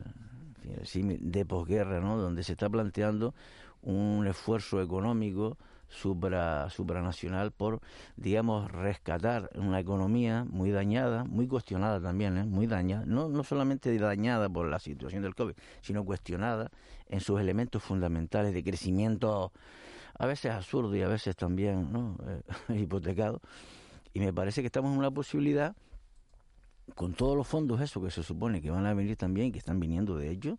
el 0.64 1.32
de 1.32 1.44
posguerra, 1.44 2.00
¿no? 2.00 2.18
donde 2.18 2.42
se 2.42 2.52
está 2.52 2.68
planteando 2.68 3.34
un 3.82 4.26
esfuerzo 4.26 4.82
económico 4.82 5.56
supra, 5.88 6.68
supranacional 6.70 7.52
por, 7.52 7.80
digamos, 8.16 8.70
rescatar 8.70 9.50
una 9.54 9.80
economía 9.80 10.44
muy 10.48 10.70
dañada, 10.70 11.24
muy 11.24 11.46
cuestionada 11.46 12.00
también, 12.00 12.36
¿eh? 12.38 12.44
muy 12.44 12.66
dañada, 12.66 13.04
no, 13.06 13.28
no 13.28 13.42
solamente 13.44 13.96
dañada 13.98 14.48
por 14.48 14.66
la 14.68 14.78
situación 14.78 15.22
del 15.22 15.34
COVID, 15.34 15.54
sino 15.80 16.04
cuestionada 16.04 16.70
en 17.08 17.20
sus 17.20 17.40
elementos 17.40 17.82
fundamentales 17.82 18.54
de 18.54 18.62
crecimiento 18.62 19.52
a 20.18 20.26
veces 20.26 20.52
absurdo 20.52 20.94
y 20.96 21.02
a 21.02 21.08
veces 21.08 21.36
también 21.36 21.92
¿no? 21.92 22.16
Eh, 22.68 22.80
hipotecado. 22.80 23.40
Y 24.12 24.20
me 24.20 24.32
parece 24.32 24.62
que 24.62 24.66
estamos 24.66 24.92
en 24.92 24.98
una 24.98 25.10
posibilidad, 25.10 25.76
con 26.94 27.12
todos 27.12 27.36
los 27.36 27.46
fondos 27.46 27.80
esos 27.80 28.02
que 28.02 28.10
se 28.10 28.22
supone 28.22 28.60
que 28.60 28.70
van 28.70 28.86
a 28.86 28.94
venir 28.94 29.16
también, 29.16 29.52
que 29.52 29.58
están 29.58 29.78
viniendo 29.78 30.16
de 30.16 30.30
ellos, 30.30 30.58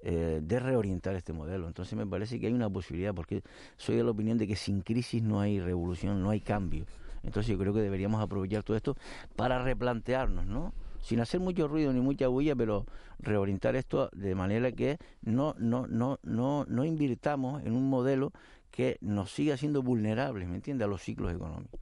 eh, 0.00 0.40
de 0.42 0.60
reorientar 0.60 1.14
este 1.16 1.32
modelo. 1.32 1.66
Entonces 1.66 1.96
me 1.96 2.06
parece 2.06 2.38
que 2.38 2.46
hay 2.46 2.52
una 2.52 2.70
posibilidad, 2.70 3.14
porque 3.14 3.42
soy 3.76 3.96
de 3.96 4.04
la 4.04 4.10
opinión 4.10 4.38
de 4.38 4.46
que 4.46 4.56
sin 4.56 4.80
crisis 4.82 5.22
no 5.22 5.40
hay 5.40 5.60
revolución, 5.60 6.22
no 6.22 6.30
hay 6.30 6.40
cambio. 6.40 6.84
Entonces 7.22 7.50
yo 7.50 7.58
creo 7.58 7.74
que 7.74 7.80
deberíamos 7.80 8.20
aprovechar 8.20 8.62
todo 8.62 8.76
esto 8.76 8.96
para 9.34 9.62
replantearnos, 9.62 10.46
¿no? 10.46 10.72
Sin 11.00 11.20
hacer 11.20 11.40
mucho 11.40 11.68
ruido 11.68 11.92
ni 11.92 12.00
mucha 12.00 12.28
bulla, 12.28 12.54
pero 12.54 12.86
reorientar 13.18 13.76
esto 13.76 14.10
de 14.12 14.34
manera 14.34 14.72
que 14.72 14.98
no, 15.22 15.54
no, 15.58 15.86
no, 15.86 16.18
no, 16.22 16.64
no 16.68 16.84
invirtamos 16.84 17.64
en 17.64 17.74
un 17.74 17.88
modelo 17.88 18.32
que 18.70 18.98
nos 19.00 19.32
siga 19.32 19.56
siendo 19.56 19.82
vulnerables, 19.82 20.48
¿me 20.48 20.56
entiende?, 20.56 20.84
a 20.84 20.86
los 20.86 21.02
ciclos 21.02 21.32
económicos. 21.32 21.80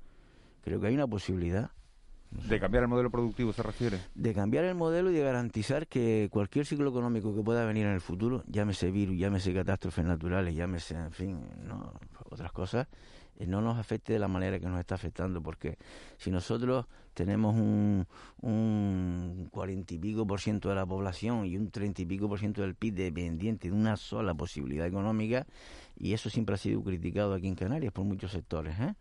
Creo 0.62 0.81
que 0.81 0.87
hay 0.87 0.94
una 0.94 1.07
posibilidad. 1.07 1.70
¿De 2.49 2.61
cambiar 2.61 2.83
el 2.83 2.88
modelo 2.88 3.11
productivo 3.11 3.53
se 3.53 3.62
refiere? 3.62 3.99
De 4.14 4.35
cambiar 4.35 4.64
el 4.64 4.75
modelo 4.75 5.11
y 5.11 5.14
de 5.14 5.23
garantizar 5.23 5.87
que 5.87 6.29
cualquier 6.31 6.66
ciclo 6.66 6.90
económico 6.90 7.35
que 7.35 7.42
pueda 7.42 7.64
venir 7.64 7.87
en 7.87 7.92
el 7.92 8.01
futuro, 8.01 8.44
llámese 8.47 8.90
virus, 8.90 9.16
llámese 9.16 9.55
catástrofes 9.55 10.05
naturales, 10.05 10.55
llámese, 10.55 10.94
en 10.94 11.12
fin, 11.12 11.40
no, 11.64 11.92
otras 12.29 12.53
cosas, 12.53 12.88
eh, 13.38 13.47
no 13.47 13.61
nos 13.61 13.79
afecte 13.79 14.12
de 14.12 14.18
la 14.18 14.29
manera 14.29 14.59
que 14.59 14.66
nos 14.66 14.79
está 14.79 14.97
afectando, 14.97 15.42
porque 15.42 15.79
si 16.18 16.31
nosotros 16.31 16.87
tenemos 17.14 17.55
un, 17.55 18.07
un 18.42 19.49
cuarenta 19.51 19.94
y 19.94 19.99
pico 19.99 20.27
por 20.27 20.40
ciento 20.40 20.68
de 20.68 20.75
la 20.75 20.85
población 20.85 21.47
y 21.47 21.57
un 21.57 21.70
treinta 21.70 22.03
y 22.03 22.07
pico 22.07 22.29
por 22.29 22.40
ciento 22.40 22.62
del 22.62 22.75
PIB 22.75 22.94
dependiente 22.94 23.68
de 23.68 23.75
una 23.75 23.97
sola 23.97 24.35
posibilidad 24.35 24.87
económica, 24.87 25.47
y 25.97 26.12
eso 26.12 26.29
siempre 26.29 26.57
ha 26.57 26.59
sido 26.59 26.83
criticado 26.83 27.33
aquí 27.33 27.47
en 27.47 27.55
Canarias 27.55 27.92
por 27.92 28.05
muchos 28.05 28.33
sectores, 28.33 28.79
¿eh? 28.81 28.94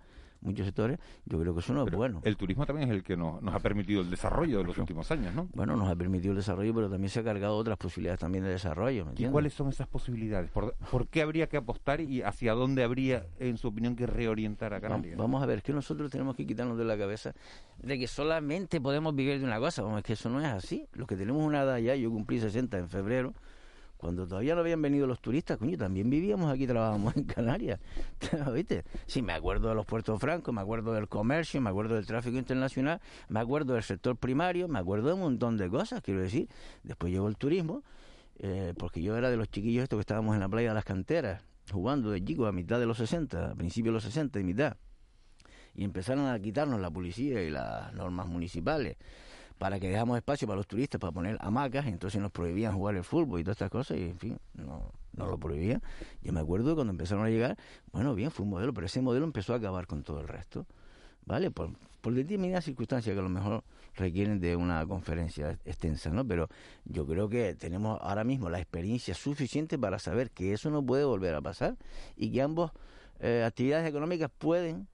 Muchos 0.44 0.66
sectores, 0.66 1.00
yo 1.26 1.40
creo 1.40 1.54
que 1.54 1.60
eso 1.60 1.74
no 1.74 1.86
es 1.86 1.94
bueno. 1.94 2.22
El 2.24 2.38
turismo 2.38 2.66
también 2.66 2.90
es 2.90 2.96
el 2.96 3.04
que 3.04 3.18
nos, 3.18 3.42
nos 3.42 3.54
ha 3.54 3.60
permitido 3.60 4.02
el 4.02 4.10
desarrollo 4.10 4.60
de 4.60 4.64
los 4.64 4.78
últimos 4.78 5.10
años, 5.12 5.34
¿no? 5.34 5.48
Bueno, 5.54 5.76
nos 5.76 5.90
ha 5.90 5.96
permitido 5.96 6.32
el 6.32 6.38
desarrollo, 6.38 6.74
pero 6.74 6.90
también 6.90 7.10
se 7.10 7.20
ha 7.20 7.24
cargado 7.24 7.56
otras 7.56 7.78
posibilidades 7.78 8.20
también 8.20 8.44
de 8.44 8.52
desarrollo. 8.52 9.06
¿me 9.06 9.14
¿Y 9.18 9.26
cuáles 9.30 9.54
son 9.54 9.70
esas 9.70 9.88
posibilidades? 9.88 10.52
¿Por, 10.52 10.76
¿Por, 10.92 11.08
qué 11.08 11.22
habría 11.22 11.48
que 11.48 11.58
apostar 11.58 12.02
y 12.02 12.22
hacia 12.22 12.54
dónde 12.54 12.84
habría, 12.84 13.26
en 13.40 13.58
su 13.58 13.68
opinión, 13.68 13.96
que 13.96 14.06
reorientar 14.06 14.74
a 14.74 14.82
Canarias? 14.82 15.18
Vamos 15.18 15.42
a 15.42 15.46
ver, 15.46 15.62
que 15.62 15.74
nosotros 15.74 16.12
tenemos 16.12 16.36
que 16.36 16.46
quitarnos 16.46 16.78
de 16.78 16.86
la 16.86 16.98
cabeza 16.98 17.34
de 17.84 18.00
que 18.00 18.08
solamente 18.08 18.80
podemos 18.82 19.14
vivir 19.16 19.40
de 19.40 19.46
una 19.46 19.60
cosa. 19.60 19.82
Vamos, 19.84 20.00
es 20.00 20.04
que 20.04 20.14
eso 20.14 20.30
no 20.30 20.40
es 20.40 20.48
así. 20.48 20.88
Los 20.94 21.08
que 21.08 21.16
tenemos 21.16 21.46
una 21.46 21.62
edad 21.62 21.78
ya, 21.78 21.96
yo 21.96 22.10
cumplí 22.10 22.40
60 22.40 22.78
en 22.78 22.90
febrero, 22.90 23.34
cuando 24.04 24.28
todavía 24.28 24.54
no 24.54 24.60
habían 24.60 24.82
venido 24.82 25.08
los 25.08 25.22
turistas, 25.22 25.58
coño, 25.58 25.78
también 25.78 26.10
vivíamos 26.10 26.52
aquí, 26.52 26.68
trabajábamos 26.68 27.16
en 27.16 27.24
Canarias, 27.24 27.80
¿viste? 28.54 28.84
Sí, 29.06 29.22
me 29.22 29.32
acuerdo 29.32 29.70
de 29.70 29.76
los 29.76 29.86
puertos 29.86 30.20
francos, 30.20 30.54
me 30.54 30.60
acuerdo 30.60 30.92
del 30.92 31.08
comercio, 31.08 31.62
me 31.62 31.70
acuerdo 31.70 31.96
del 31.96 32.06
tráfico 32.06 32.38
internacional, 32.38 33.00
me 33.30 33.40
acuerdo 33.40 33.76
del 33.76 33.84
sector 33.84 34.18
primario, 34.18 34.68
me 34.68 34.78
acuerdo 34.78 35.08
de 35.08 35.14
un 35.14 35.22
montón 35.22 35.56
de 35.56 35.70
cosas, 35.70 36.02
quiero 36.02 36.20
decir. 36.20 36.50
Después 36.84 37.14
llegó 37.14 37.30
el 37.30 37.38
turismo, 37.38 37.82
eh, 38.40 38.74
porque 38.78 39.02
yo 39.02 39.16
era 39.16 39.30
de 39.30 39.38
los 39.38 39.50
chiquillos 39.50 39.84
estos 39.84 39.96
que 39.96 40.02
estábamos 40.02 40.34
en 40.34 40.42
la 40.42 40.50
playa 40.50 40.68
de 40.68 40.76
las 40.76 40.84
canteras, 40.84 41.42
jugando 41.72 42.12
de 42.12 42.22
chicos 42.22 42.50
a 42.50 42.52
mitad 42.52 42.82
de 42.82 42.86
los 42.86 42.98
60, 42.98 43.52
a 43.52 43.56
principios 43.56 43.92
de 43.92 43.94
los 43.94 44.04
60 44.04 44.38
y 44.38 44.44
mitad. 44.44 44.76
Y 45.76 45.86
empezaron 45.86 46.28
a 46.28 46.38
quitarnos 46.42 46.82
la 46.82 46.92
policía 46.92 47.42
y 47.42 47.50
las 47.50 47.94
normas 47.94 48.28
municipales 48.28 48.98
para 49.58 49.80
que 49.80 49.90
dejamos 49.90 50.18
espacio 50.18 50.48
para 50.48 50.58
los 50.58 50.68
turistas 50.68 51.00
para 51.00 51.12
poner 51.12 51.38
hamacas, 51.40 51.86
entonces 51.88 52.22
nos 52.22 52.32
prohibían 52.32 52.74
jugar 52.74 52.96
el 52.96 53.04
fútbol 53.04 53.40
y 53.40 53.44
todas 53.44 53.56
estas 53.56 53.70
cosas, 53.70 53.98
y 53.98 54.04
en 54.04 54.20
fin, 54.20 54.40
no, 54.56 54.92
no 55.16 55.28
lo 55.28 55.38
prohibían. 55.38 55.82
Yo 56.22 56.34
me 56.34 56.40
acuerdo 56.40 56.76
cuando 56.76 56.92
empezaron 56.92 57.26
a 57.26 57.30
llegar, 57.30 57.58
bueno, 57.92 58.16
bien, 58.16 58.32
fue 58.32 58.44
un 58.44 58.50
modelo, 58.50 58.74
pero 58.74 58.88
ese 58.88 59.02
modelo 59.02 59.26
empezó 59.26 59.54
a 59.54 59.58
acabar 59.58 59.88
con 59.88 60.04
todo 60.04 60.22
el 60.22 60.28
resto, 60.28 60.66
¿vale? 61.26 61.52
Por, 61.52 61.72
por 62.02 62.14
determinadas 62.14 62.66
circunstancias 62.66 63.14
que 63.14 63.20
a 63.20 63.24
lo 63.24 63.30
mejor 63.30 63.64
requieren 63.96 64.40
de 64.40 64.56
una 64.56 64.86
conferencia 64.86 65.58
extensa, 65.66 66.10
¿no? 66.10 66.28
Pero 66.28 66.50
yo 66.86 67.06
creo 67.06 67.30
que 67.30 67.56
tenemos 67.56 68.00
ahora 68.02 68.24
mismo 68.24 68.50
la 68.50 68.60
experiencia 68.60 69.14
suficiente 69.14 69.78
para 69.78 70.00
saber 70.00 70.32
que 70.32 70.54
eso 70.54 70.70
no 70.70 70.84
puede 70.86 71.06
volver 71.06 71.36
a 71.36 71.42
pasar 71.42 71.78
y 72.18 72.32
que 72.32 72.42
ambas 72.42 72.72
eh, 73.20 73.44
actividades 73.46 73.88
económicas 73.88 74.30
pueden 74.38 74.88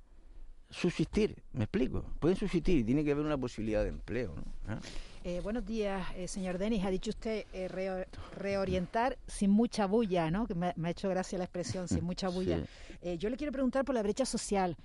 subsistir, 0.69 1.35
me 1.53 1.63
explico, 1.63 2.05
pueden 2.19 2.37
subsistir 2.37 2.79
y 2.79 2.83
tiene 2.83 3.03
que 3.03 3.11
haber 3.11 3.25
una 3.25 3.37
posibilidad 3.37 3.83
de 3.83 3.89
empleo. 3.89 4.35
¿no? 4.67 4.79
Eh, 5.23 5.41
buenos 5.43 5.65
días, 5.65 6.07
eh, 6.15 6.27
señor 6.27 6.57
Denis. 6.57 6.85
Ha 6.85 6.89
dicho 6.89 7.09
usted 7.09 7.45
eh, 7.53 7.67
re 7.67 8.07
reorientar 8.37 9.17
sin 9.27 9.49
mucha 9.49 9.85
bulla, 9.85 10.31
¿no? 10.31 10.47
Que 10.47 10.55
me, 10.55 10.73
me, 10.77 10.87
ha 10.87 10.91
hecho 10.91 11.09
gracia 11.09 11.37
la 11.37 11.43
expresión, 11.43 11.87
sin 11.87 12.03
mucha 12.03 12.29
bulla. 12.29 12.63
Sí. 13.03 13.17
yo 13.17 13.29
le 13.29 13.35
quiero 13.35 13.51
preguntar 13.51 13.83
por 13.83 13.95
la 13.95 14.01
brecha 14.01 14.25
social, 14.25 14.77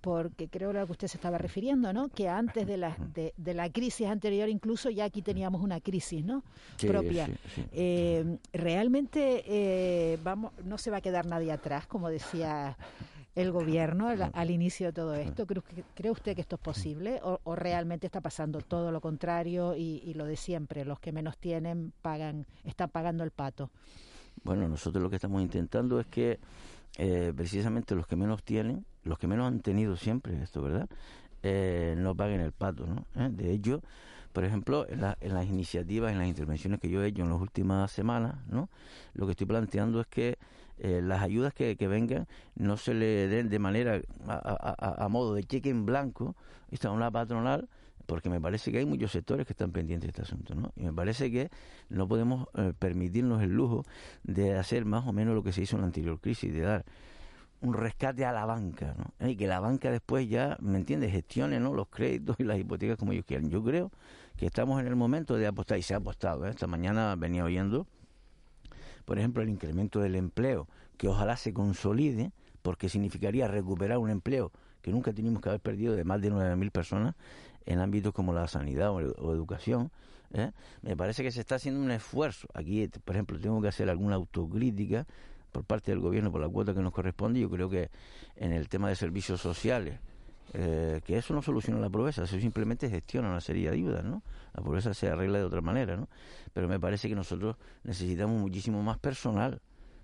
porque 0.00 0.48
creo 0.48 0.72
que 0.72 0.78
a 0.78 0.80
lo 0.80 0.86
que 0.86 0.92
usted 0.92 1.08
se 1.08 1.18
estaba 1.18 1.38
refiriendo, 1.38 1.92
¿no? 1.92 2.08
Que 2.08 2.28
antes 2.28 2.66
de 2.66 2.76
la, 2.78 2.96
de, 3.14 3.32
de 3.36 3.54
la 3.54 3.70
crisis 3.70 4.08
anterior, 4.08 4.48
incluso 4.48 4.90
ya 4.90 5.04
aquí 5.04 5.22
teníamos 5.22 5.62
una 5.62 5.80
crisis, 5.80 6.24
¿no? 6.24 6.42
Sí, 6.78 6.88
Propia. 6.88 7.28
sí, 7.54 8.38
realmente 8.52 10.18
vamos, 10.24 10.52
no 10.64 10.78
se 10.78 10.90
va 10.90 10.96
a 10.96 11.00
quedar 11.00 11.26
nadie 11.26 11.52
atrás, 11.52 11.86
como 11.86 12.08
decía 12.08 12.76
el 13.36 13.52
gobierno 13.52 14.08
al, 14.08 14.30
al, 14.32 14.50
inicio 14.50 14.88
de 14.88 14.92
todo 14.92 15.14
esto? 15.14 15.46
¿Cree, 15.46 15.62
cree 15.94 16.10
usted 16.10 16.34
que 16.34 16.40
esto 16.40 16.56
es 16.56 16.62
posible 16.62 17.20
o, 17.22 17.38
o 17.44 17.54
realmente 17.54 18.06
está 18.06 18.20
pasando 18.20 18.60
todo 18.60 18.90
lo 18.90 19.00
contrario 19.00 19.76
y, 19.76 20.02
y, 20.04 20.14
lo 20.14 20.24
de 20.24 20.36
siempre? 20.36 20.84
Los 20.84 20.98
que 20.98 21.12
menos 21.12 21.38
tienen 21.38 21.92
pagan, 22.02 22.46
están 22.64 22.88
pagando 22.90 23.22
el 23.22 23.30
pato. 23.30 23.70
Bueno, 24.42 24.68
nosotros 24.68 25.02
lo 25.02 25.10
que 25.10 25.16
estamos 25.16 25.42
intentando 25.42 26.00
es 26.00 26.06
que 26.06 26.40
eh, 26.98 27.32
precisamente 27.36 27.94
los 27.94 28.06
que 28.06 28.16
menos 28.16 28.42
tienen, 28.42 28.86
los 29.04 29.18
que 29.18 29.26
menos 29.26 29.46
han 29.46 29.60
tenido 29.60 29.96
siempre 29.96 30.42
esto, 30.42 30.62
¿verdad? 30.62 30.88
Eh, 31.42 31.94
no 31.98 32.14
paguen 32.14 32.40
el 32.40 32.52
pato, 32.52 32.86
¿no? 32.86 33.04
¿Eh? 33.16 33.28
De 33.30 33.52
hecho, 33.52 33.82
por 34.32 34.44
ejemplo, 34.44 34.86
en, 34.88 35.02
la, 35.02 35.16
en, 35.20 35.34
las 35.34 35.46
iniciativas, 35.46 36.12
en 36.12 36.18
las 36.18 36.28
intervenciones 36.28 36.80
que 36.80 36.88
yo 36.88 37.02
he 37.02 37.08
hecho 37.08 37.22
en 37.22 37.30
las 37.30 37.40
últimas 37.40 37.90
semanas, 37.90 38.36
¿no? 38.48 38.70
Lo 39.14 39.26
que 39.26 39.32
estoy 39.32 39.46
planteando 39.46 40.00
es 40.00 40.06
que 40.06 40.38
eh, 40.78 41.00
las 41.02 41.22
ayudas 41.22 41.54
que, 41.54 41.74
vengan 41.88 42.26
no 42.54 42.76
se 42.76 42.94
le 42.94 43.28
den 43.28 43.48
de 43.48 43.58
manera 43.58 44.00
a, 44.26 45.08
modo 45.08 45.34
de 45.34 45.44
cheque 45.44 45.70
en 45.70 45.86
blanco 45.86 46.36
a 46.82 46.90
una 46.90 47.10
patronal 47.10 47.68
porque 48.06 48.30
me 48.30 48.40
parece 48.40 48.70
que 48.70 48.78
hay 48.78 48.86
muchos 48.86 49.10
sectores 49.12 49.46
que 49.46 49.52
están 49.52 49.72
pendientes 49.72 50.06
de 50.06 50.10
este 50.10 50.22
asunto, 50.22 50.54
¿no? 50.54 50.72
Y 50.76 50.84
me 50.84 50.92
parece 50.92 51.30
que 51.30 51.50
no 51.88 52.06
podemos 52.06 52.46
eh, 52.54 52.72
permitirnos 52.78 53.42
el 53.42 53.50
lujo 53.50 53.84
de 54.22 54.56
hacer 54.56 54.84
más 54.84 55.06
o 55.06 55.12
menos 55.12 55.34
lo 55.34 55.42
que 55.42 55.52
se 55.52 55.62
hizo 55.62 55.76
en 55.76 55.82
la 55.82 55.86
anterior 55.86 56.20
crisis, 56.20 56.52
de 56.52 56.60
dar 56.60 56.84
un 57.60 57.74
rescate 57.74 58.24
a 58.24 58.32
la 58.32 58.44
banca, 58.44 58.94
¿no? 58.96 59.28
Y 59.28 59.36
que 59.36 59.46
la 59.48 59.60
banca 59.60 59.90
después 59.90 60.28
ya, 60.28 60.56
¿me 60.60 60.78
entiendes?, 60.78 61.10
gestione, 61.10 61.58
¿no?, 61.58 61.74
los 61.74 61.88
créditos 61.88 62.36
y 62.38 62.44
las 62.44 62.58
hipotecas 62.58 62.96
como 62.96 63.12
ellos 63.12 63.24
quieran. 63.24 63.50
Yo 63.50 63.64
creo 63.64 63.90
que 64.36 64.46
estamos 64.46 64.80
en 64.80 64.86
el 64.86 64.94
momento 64.94 65.36
de 65.36 65.46
apostar, 65.46 65.78
y 65.78 65.82
se 65.82 65.94
ha 65.94 65.96
apostado, 65.96 66.46
¿eh? 66.46 66.50
Esta 66.50 66.66
mañana 66.66 67.16
venía 67.16 67.44
oyendo 67.44 67.86
por 69.06 69.18
ejemplo, 69.18 69.42
el 69.42 69.48
incremento 69.48 70.00
del 70.00 70.16
empleo, 70.16 70.68
que 70.98 71.08
ojalá 71.08 71.36
se 71.36 71.54
consolide, 71.54 72.32
porque 72.62 72.88
significaría 72.88 73.48
recuperar 73.48 73.98
un 73.98 74.10
empleo 74.10 74.52
que 74.82 74.90
nunca 74.90 75.12
teníamos 75.12 75.40
que 75.40 75.48
haber 75.48 75.60
perdido 75.60 75.94
de 75.94 76.04
más 76.04 76.20
de 76.20 76.30
9.000 76.30 76.70
personas 76.70 77.14
en 77.64 77.78
ámbitos 77.78 78.12
como 78.12 78.32
la 78.32 78.48
sanidad 78.48 78.90
o, 78.90 79.00
educación. 79.32 79.90
¿eh? 80.32 80.50
Me 80.82 80.96
parece 80.96 81.22
que 81.22 81.30
se 81.30 81.40
está 81.40 81.54
haciendo 81.54 81.80
un 81.80 81.90
esfuerzo. 81.92 82.48
Aquí, 82.54 82.88
por 83.04 83.14
ejemplo, 83.14 83.38
tengo 83.38 83.62
que 83.62 83.68
hacer 83.68 83.88
alguna 83.88 84.16
autocrítica 84.16 85.06
por 85.52 85.64
parte 85.64 85.92
del 85.92 86.00
gobierno 86.00 86.32
por 86.32 86.40
la 86.40 86.48
cuota 86.48 86.74
que 86.74 86.80
nos 86.80 86.92
corresponde. 86.92 87.40
Yo 87.40 87.48
creo 87.48 87.70
que 87.70 87.90
en 88.34 88.52
el 88.52 88.68
tema 88.68 88.88
de 88.88 88.96
servicios 88.96 89.40
sociales, 89.40 90.00
eh, 90.54 91.00
que 91.04 91.18
eso 91.18 91.34
no 91.34 91.42
soluciona 91.42 91.80
la 91.80 91.90
pobreza, 91.90 92.24
eso 92.24 92.38
simplemente 92.38 92.88
gestiona 92.88 93.28
una 93.28 93.40
serie 93.40 93.68
de 93.68 93.74
ayudas, 93.74 94.04
¿no? 94.04 94.22
La 94.54 94.62
pobreza 94.62 94.94
se 94.94 95.08
arregla 95.08 95.38
de 95.38 95.44
otra 95.44 95.60
manera, 95.60 95.96
¿no? 95.96 96.08
Pero 96.52 96.68
me 96.68 96.78
parece 96.78 97.08
que 97.08 97.14
nosotros 97.14 97.56
necesitamos 97.84 98.40
muchísimo 98.40 98.82
más 98.82 98.98
personal, 98.98 99.60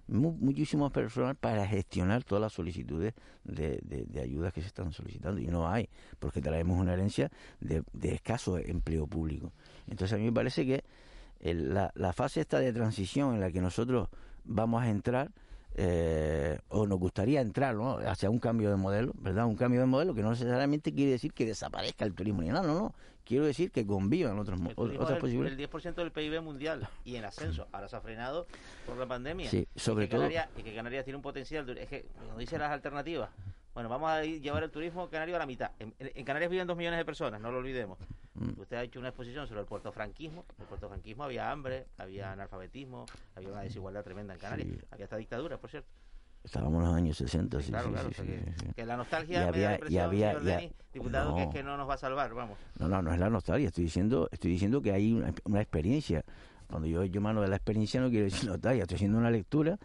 mu 0.09 0.33
muchísimo 0.33 0.85
más 0.85 0.93
personal 0.93 1.37
para 1.37 1.67
gestionar 1.67 2.25
todas 2.25 2.43
las 2.43 2.53
solicitudes 2.53 3.15
de, 3.45 3.79
de, 3.83 4.05
de, 4.05 4.21
ayudas 4.21 4.53
que 4.53 4.61
se 4.61 4.67
están 4.67 4.93
solicitando 4.93 5.41
y 5.41 5.47
no 5.47 5.69
hay, 5.69 5.89
porque 6.19 6.41
traemos 6.41 6.79
una 6.79 6.93
herencia 6.93 7.31
de, 7.61 7.83
de 7.93 8.15
escaso 8.15 8.59
empleo 8.59 9.07
público. 9.07 9.53
Entonces 9.87 10.15
a 10.15 10.19
mí 10.19 10.25
me 10.25 10.33
parece 10.33 10.67
que 10.67 10.85
el, 11.41 11.73
la, 11.73 11.93
la 11.95 12.13
fase 12.13 12.41
esta 12.41 12.59
de 12.59 12.73
transición 12.73 13.35
en 13.35 13.41
la 13.41 13.51
que 13.51 13.61
nosotros 13.61 14.09
vamos 14.45 14.83
a 14.83 14.91
entrar 14.91 15.31
eh, 15.75 16.59
o 16.69 16.87
nos 16.87 16.99
gustaría 16.99 17.41
entrar 17.41 17.75
¿no? 17.75 17.97
hacia 17.99 18.29
un 18.29 18.39
cambio 18.39 18.71
de 18.71 18.77
modelo, 18.77 19.13
¿verdad? 19.17 19.47
Un 19.47 19.57
cambio 19.57 19.81
de 19.81 19.87
modelo 19.87 20.15
que 20.15 20.23
no 20.23 20.31
necesariamente 20.31 20.93
quiere 20.93 21.13
decir 21.13 21.33
que 21.33 21.47
desaparezca 21.47 22.05
el 22.05 22.15
turismo 22.15 22.43
ni 22.43 22.49
nada, 22.49 22.67
no, 22.67 22.75
no. 22.75 22.95
Quiero 23.25 23.47
decir 23.47 23.71
que 23.71 23.87
convivan 23.87 24.39
otros, 24.39 24.61
otras 24.77 25.19
posibilidades. 25.19 25.59
El 25.59 25.71
10% 25.71 25.95
del 25.95 26.11
PIB 26.11 26.43
mundial 26.43 26.89
y 27.05 27.17
en 27.17 27.25
ascenso. 27.25 27.69
Ahora 27.71 27.89
se 27.89 27.95
ha 27.95 28.01
frenado 28.01 28.47
por 28.85 28.97
la 28.97 29.07
pandemia. 29.07 29.49
Sí, 29.49 29.67
sobre 29.77 30.07
y 30.07 30.09
que 30.09 30.17
todo. 30.17 30.23
Canarias, 30.23 30.49
y 30.59 30.63
que 30.63 30.75
Canarias 30.75 31.05
tiene 31.05 31.17
un 31.17 31.23
potencial. 31.23 31.79
Es 31.79 31.89
que, 31.89 32.07
cuando 32.17 32.37
dice 32.39 32.59
las 32.59 32.73
alternativas, 32.73 33.31
bueno, 33.75 33.89
vamos 33.89 34.11
a 34.11 34.23
llevar 34.23 34.63
el 34.63 34.71
turismo 34.71 35.09
canario 35.09 35.37
a 35.37 35.39
la 35.39 35.47
mitad. 35.47 35.71
En, 35.79 35.95
en, 35.99 36.25
Canarias 36.25 36.51
viven 36.51 36.67
dos 36.67 36.77
millones 36.77 36.99
de 36.99 37.05
personas, 37.05 37.41
no 37.41 37.51
lo 37.51 37.59
olvidemos. 37.59 37.99
Mm. 38.35 38.61
Usted 38.61 38.77
ha 38.77 38.83
hecho 38.83 38.99
una 38.99 39.09
exposición 39.09 39.47
sobre 39.47 39.61
el 39.61 39.67
puerto 39.67 39.93
franquismo. 39.93 40.45
En 40.57 40.63
el 40.63 40.69
puerto 40.69 40.89
franquismo 40.89 41.25
había 41.25 41.51
hambre, 41.51 41.87
había 41.99 42.33
analfabetismo, 42.33 43.07
había 43.35 43.49
una 43.51 43.63
desigualdad 43.63 44.03
tremenda 44.05 44.35
en 44.35 44.41
Canarias. 44.41 44.69
Sí. 44.71 44.87
Había 44.91 45.05
hasta 45.07 45.17
dictadura, 45.17 45.59
por 45.59 45.71
cierto. 45.71 45.89
Estábamos 46.45 46.83
en 46.83 46.89
los 46.89 46.97
años 46.97 47.17
60, 47.19 47.63
sí, 47.63 47.71
claro, 47.71 47.87
sí, 47.87 47.93
claro, 47.93 48.09
sí, 48.09 48.15
o 48.21 48.25
sea 48.25 48.25
sí, 48.25 48.45
que, 48.45 48.53
sí. 48.67 48.73
que 48.75 48.85
la 48.87 48.97
nostalgia 48.97 49.37
Y 49.37 49.39
me 49.39 49.43
da 49.45 49.49
había- 49.49 49.67
la 49.69 49.71
y 49.71 49.75
impresión, 49.77 50.05
había- 50.05 50.29
señor 50.33 50.45
ya- 50.45 50.57
Denis, 50.57 50.73
diputado, 50.93 51.35
que 51.37 51.41
es 51.43 51.47
no. 51.47 51.53
que 51.53 51.63
no 51.63 51.77
nos 51.77 51.89
va 51.89 51.95
a 51.95 51.99
salvar, 51.99 52.35
vamos. 52.35 52.59
No, 52.81 52.89
no, 52.89 53.01
no 53.01 53.13
es 53.15 53.21
la 53.21 53.31
nostalgia, 53.31 53.69
estoy 53.69 53.85
diciendo, 53.85 54.29
estoy 54.33 54.51
diciendo 54.51 54.83
que 54.83 54.91
hay 54.93 55.13
una, 55.13 55.33
una 55.45 55.61
experiencia. 55.61 56.25
Cuando 56.69 56.89
yo, 56.89 57.05
yo 57.05 57.21
mano 57.21 57.43
de 57.43 57.49
la 57.49 57.57
experiencia 57.57 58.01
no 58.01 58.11
quiero 58.11 58.25
decir 58.25 58.49
nostalgia, 58.51 58.83
estoy 58.83 58.97
haciendo 58.97 59.19
una 59.19 59.31
lectura 59.31 59.79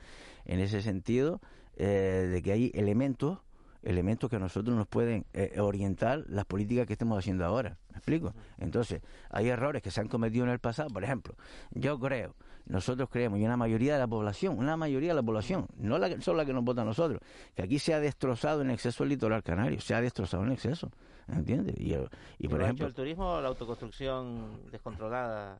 en 0.45 0.59
ese 0.59 0.81
sentido 0.81 1.41
eh, 1.75 2.27
de 2.31 2.41
que 2.41 2.51
hay 2.53 2.71
elementos, 2.73 3.37
elementos 3.83 4.29
que 4.29 4.35
a 4.35 4.39
nosotros 4.39 4.75
nos 4.75 4.87
pueden 4.87 5.25
eh, 5.33 5.59
orientar 5.59 6.23
las 6.27 6.45
políticas 6.45 6.87
que 6.87 6.93
estamos 6.93 7.17
haciendo 7.17 7.45
ahora. 7.45 7.77
¿Me 7.91 7.97
explico? 7.97 8.33
Entonces, 8.57 9.01
hay 9.29 9.49
errores 9.49 9.81
que 9.81 9.91
se 9.91 10.01
han 10.01 10.07
cometido 10.07 10.45
en 10.45 10.51
el 10.51 10.59
pasado. 10.59 10.89
Por 10.89 11.03
ejemplo, 11.03 11.35
yo 11.71 11.99
creo, 11.99 12.35
nosotros 12.65 13.09
creemos, 13.09 13.39
y 13.39 13.45
una 13.45 13.57
mayoría 13.57 13.93
de 13.93 13.99
la 13.99 14.07
población, 14.07 14.57
una 14.57 14.77
mayoría 14.77 15.09
de 15.09 15.15
la 15.15 15.23
población, 15.23 15.67
no 15.77 15.97
la, 15.97 16.19
solo 16.21 16.37
la 16.37 16.45
que 16.45 16.53
nos 16.53 16.63
vota 16.63 16.81
a 16.81 16.85
nosotros, 16.85 17.21
que 17.55 17.63
aquí 17.63 17.79
se 17.79 17.93
ha 17.93 17.99
destrozado 17.99 18.61
en 18.61 18.71
exceso 18.71 19.03
el 19.03 19.09
litoral 19.09 19.43
canario, 19.43 19.79
se 19.79 19.93
ha 19.93 20.01
destrozado 20.01 20.43
en 20.43 20.51
exceso. 20.51 20.91
¿Entiendes? 21.27 21.75
Y, 21.77 21.93
eh, 21.93 22.07
y 22.39 22.47
por 22.47 22.59
¿Lo 22.59 22.63
ha 22.63 22.67
ejemplo, 22.67 22.87
el 22.87 22.93
turismo 22.93 23.33
o 23.33 23.41
la 23.41 23.49
autoconstrucción 23.49 24.69
descontrolada? 24.71 25.59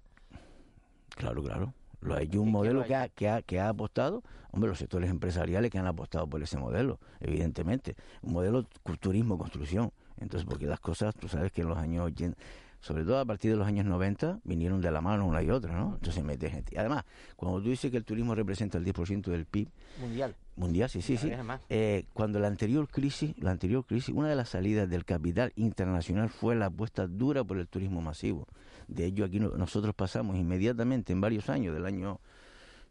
Claro, 1.10 1.43
claro. 1.43 1.73
Lo 2.01 2.15
hay 2.15 2.29
un 2.38 2.51
modelo 2.51 2.86
que 2.86 2.95
ha, 2.95 3.10
que, 3.10 3.29
ha, 3.29 3.41
que 3.41 3.60
ha 3.60 3.69
apostado, 3.69 4.23
hombre, 4.51 4.69
los 4.69 4.77
sectores 4.77 5.10
empresariales 5.10 5.71
que 5.71 5.79
han 5.79 5.88
apostado 5.88 6.27
por 6.27 6.41
ese 6.41 6.57
modelo, 6.57 6.99
evidentemente. 7.19 7.95
Un 8.21 8.33
modelo 8.33 8.63
turismo-construcción. 8.99 9.91
Entonces, 10.19 10.47
porque 10.47 10.65
las 10.65 10.79
cosas, 10.79 11.15
tú 11.15 11.27
sabes 11.27 11.51
que 11.51 11.62
en 11.62 11.69
los 11.69 11.77
años 11.77 12.05
80, 12.05 12.38
sobre 12.79 13.03
todo 13.03 13.19
a 13.19 13.25
partir 13.25 13.51
de 13.51 13.57
los 13.57 13.67
años 13.67 13.86
90, 13.86 14.39
vinieron 14.43 14.81
de 14.81 14.91
la 14.91 15.01
mano 15.01 15.25
una 15.25 15.41
y 15.41 15.49
otra, 15.49 15.73
¿no? 15.73 15.95
Entonces 15.95 16.23
mete 16.23 16.49
gente. 16.49 16.79
Además, 16.79 17.05
cuando 17.36 17.62
tú 17.62 17.69
dices 17.69 17.91
que 17.91 17.97
el 17.97 18.05
turismo 18.05 18.36
representa 18.36 18.77
el 18.77 18.86
10% 18.86 19.25
del 19.31 19.45
PIB, 19.45 19.69
Mundial. 19.99 20.36
Mundial, 20.55 20.89
sí, 20.89 21.01
sí, 21.01 21.17
sí. 21.17 21.31
Eh, 21.69 22.05
cuando 22.13 22.39
la 22.39 22.47
anterior 22.47 22.88
crisis, 22.88 23.38
la 23.39 23.51
anterior 23.51 23.86
crisis, 23.86 24.13
una 24.15 24.29
de 24.29 24.36
las 24.36 24.49
salidas 24.49 24.89
del 24.89 25.05
capital 25.05 25.53
internacional 25.55 26.29
fue 26.29 26.55
la 26.55 26.67
apuesta 26.67 27.07
dura 27.07 27.43
por 27.43 27.57
el 27.57 27.67
turismo 27.67 28.01
masivo. 28.01 28.47
De 28.88 29.06
ello 29.06 29.26
aquí 29.26 29.39
no- 29.39 29.50
nosotros 29.52 29.93
pasamos 29.95 30.36
inmediatamente 30.38 31.13
en 31.13 31.21
varios 31.21 31.50
años, 31.50 31.73
del 31.73 31.86
año 31.86 32.19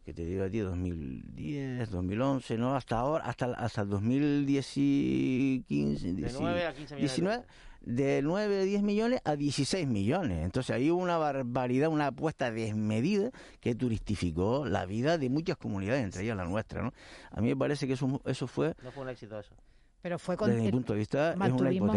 que 0.05 0.15
te 0.15 0.25
digo 0.25 0.45
a 0.45 0.51
ti, 0.51 0.59
2010, 0.61 1.91
2011, 1.91 2.59
no, 2.59 2.77
hasta 2.77 2.99
ahora, 2.99 3.25
hasta 3.25 3.47
hasta 3.55 3.85
2015, 3.85 6.13
De 6.15 6.33
9 6.33 6.67
a 6.67 6.75
15 6.75 6.95
millones 6.95 6.97
de 6.97 7.01
19, 7.01 7.45
de 7.83 8.23
9 8.23 8.61
a 8.61 8.65
10 8.65 8.83
millones 8.83 9.21
a 9.25 9.37
16 9.37 9.87
millones. 9.87 10.45
Entonces 10.45 10.75
hay 10.75 10.91
una 10.91 11.19
barbaridad, 11.19 11.89
una 11.89 12.09
apuesta 12.09 12.51
desmedida 12.51 13.31
que 13.61 13.75
turistificó 13.75 14.67
la 14.67 14.87
vida 14.87 15.19
de 15.19 15.29
muchas 15.31 15.57
comunidades, 15.57 16.05
entre 16.05 16.25
ellas 16.25 16.37
la 16.37 16.45
nuestra. 16.45 16.83
¿no? 16.83 16.93
A 17.31 17.41
mí 17.41 17.49
me 17.49 17.57
parece 17.57 17.87
que 17.87 17.95
eso, 17.95 18.21
eso 18.25 18.47
fue, 18.47 18.75
No 18.83 18.91
fue 18.93 19.03
un 19.05 19.09
éxito 19.11 19.39
eso. 19.39 19.55
Pero 20.03 20.19
fue 20.19 20.37
con 20.37 20.49
desde 20.51 20.61
mi 20.61 20.67
el- 20.69 20.73
punto 20.73 20.93
de 20.93 20.99
vista, 21.01 21.31
es 21.31 21.37
una 21.37 21.49
mantuvimos- 21.49 21.97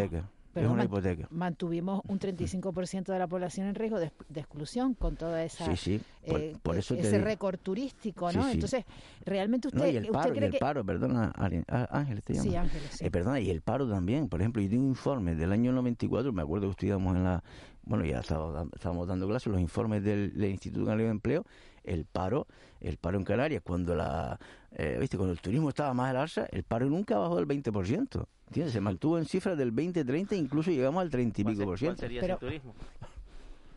hipoteca. 0.49 0.59
Es 0.59 0.63
pero 0.65 0.71
una 0.71 0.83
hipoteca. 0.85 1.27
Mantuvimos 1.31 2.01
un 2.07 2.19
35% 2.19 3.11
de 3.13 3.19
la 3.19 3.27
población 3.27 3.67
en 3.67 3.75
riesgo 3.75 3.99
de, 3.99 4.11
de 4.29 4.39
exclusión 4.39 4.93
con 4.93 5.15
toda 5.15 5.43
esa 5.43 5.65
Sí, 5.75 5.77
sí, 5.97 6.01
por- 6.27 6.39
eh, 6.39 6.55
por 6.61 6.77
eso 6.77 6.95
te 6.95 7.01
ese 7.01 7.19
récord 7.19 7.59
turístico, 7.59 8.31
¿no? 8.31 8.43
sí. 8.45 8.51
Entonces, 8.53 8.85
realmente 9.25 9.67
usted, 9.67 9.79
No, 9.79 9.87
y 9.87 9.95
el 9.97 10.03
usted 10.05 10.13
paro, 10.13 10.29
y 10.33 10.37
cree 10.37 10.45
el 10.47 10.51
que 10.53 10.59
paro, 10.59 10.83
perdona, 10.85 11.31
Á- 11.35 11.87
Ángeles 11.91 12.23
te 12.23 12.33
Sí, 12.33 12.49
llamo. 12.49 12.59
Ángeles, 12.61 12.89
sí. 12.91 13.05
Eh, 13.05 13.11
perdona, 13.11 13.39
y 13.39 13.49
el 13.49 13.61
paro 13.61 13.87
también. 13.89 14.27
Por 14.27 14.41
ejemplo, 14.41 14.61
yo 14.61 14.69
tengo 14.69 14.87
informes 14.87 15.37
del 15.37 15.51
año 15.51 15.71
94, 15.71 16.33
me 16.33 16.41
acuerdo 16.41 16.67
que 16.67 16.71
estudiamos 16.71 17.15
en 17.15 17.23
la, 17.23 17.43
bueno, 17.83 18.05
ya 18.05 18.19
estábamos 18.19 19.07
dando 19.07 19.27
clases, 19.27 19.51
los 19.51 19.61
informes 19.61 20.03
del, 20.03 20.33
del 20.37 20.51
Instituto 20.51 20.85
Canario 20.85 21.05
de 21.05 21.11
Empleo, 21.11 21.45
el 21.83 22.05
paro, 22.05 22.47
el 22.81 22.97
paro 22.97 23.17
en 23.17 23.23
Canarias, 23.23 23.61
cuando 23.65 23.95
la, 23.95 24.39
eh, 24.71 24.97
viste, 24.99 25.17
cuando 25.17 25.33
el 25.33 25.39
turismo 25.41 25.69
estaba 25.69 25.93
más 25.93 26.09
al 26.11 26.17
alza, 26.17 26.45
el 26.51 26.63
paro 26.63 26.87
nunca 26.87 27.17
bajó 27.17 27.37
del 27.37 27.47
20%. 27.47 28.25
¿Entiendes? 28.47 28.73
Se 28.73 28.81
mantuvo 28.81 29.17
en 29.17 29.25
cifras 29.25 29.57
del 29.57 29.71
20, 29.71 30.03
30, 30.03 30.35
incluso 30.35 30.71
llegamos 30.71 31.01
al 31.01 31.09
30 31.09 31.41
y 31.41 31.43
pico 31.43 31.57
por 31.59 31.65
¿Cuál 31.67 31.77
ciento. 31.77 31.99
sería 31.99 32.21
Pero- 32.21 32.35
ese 32.35 32.45
turismo? 32.45 32.73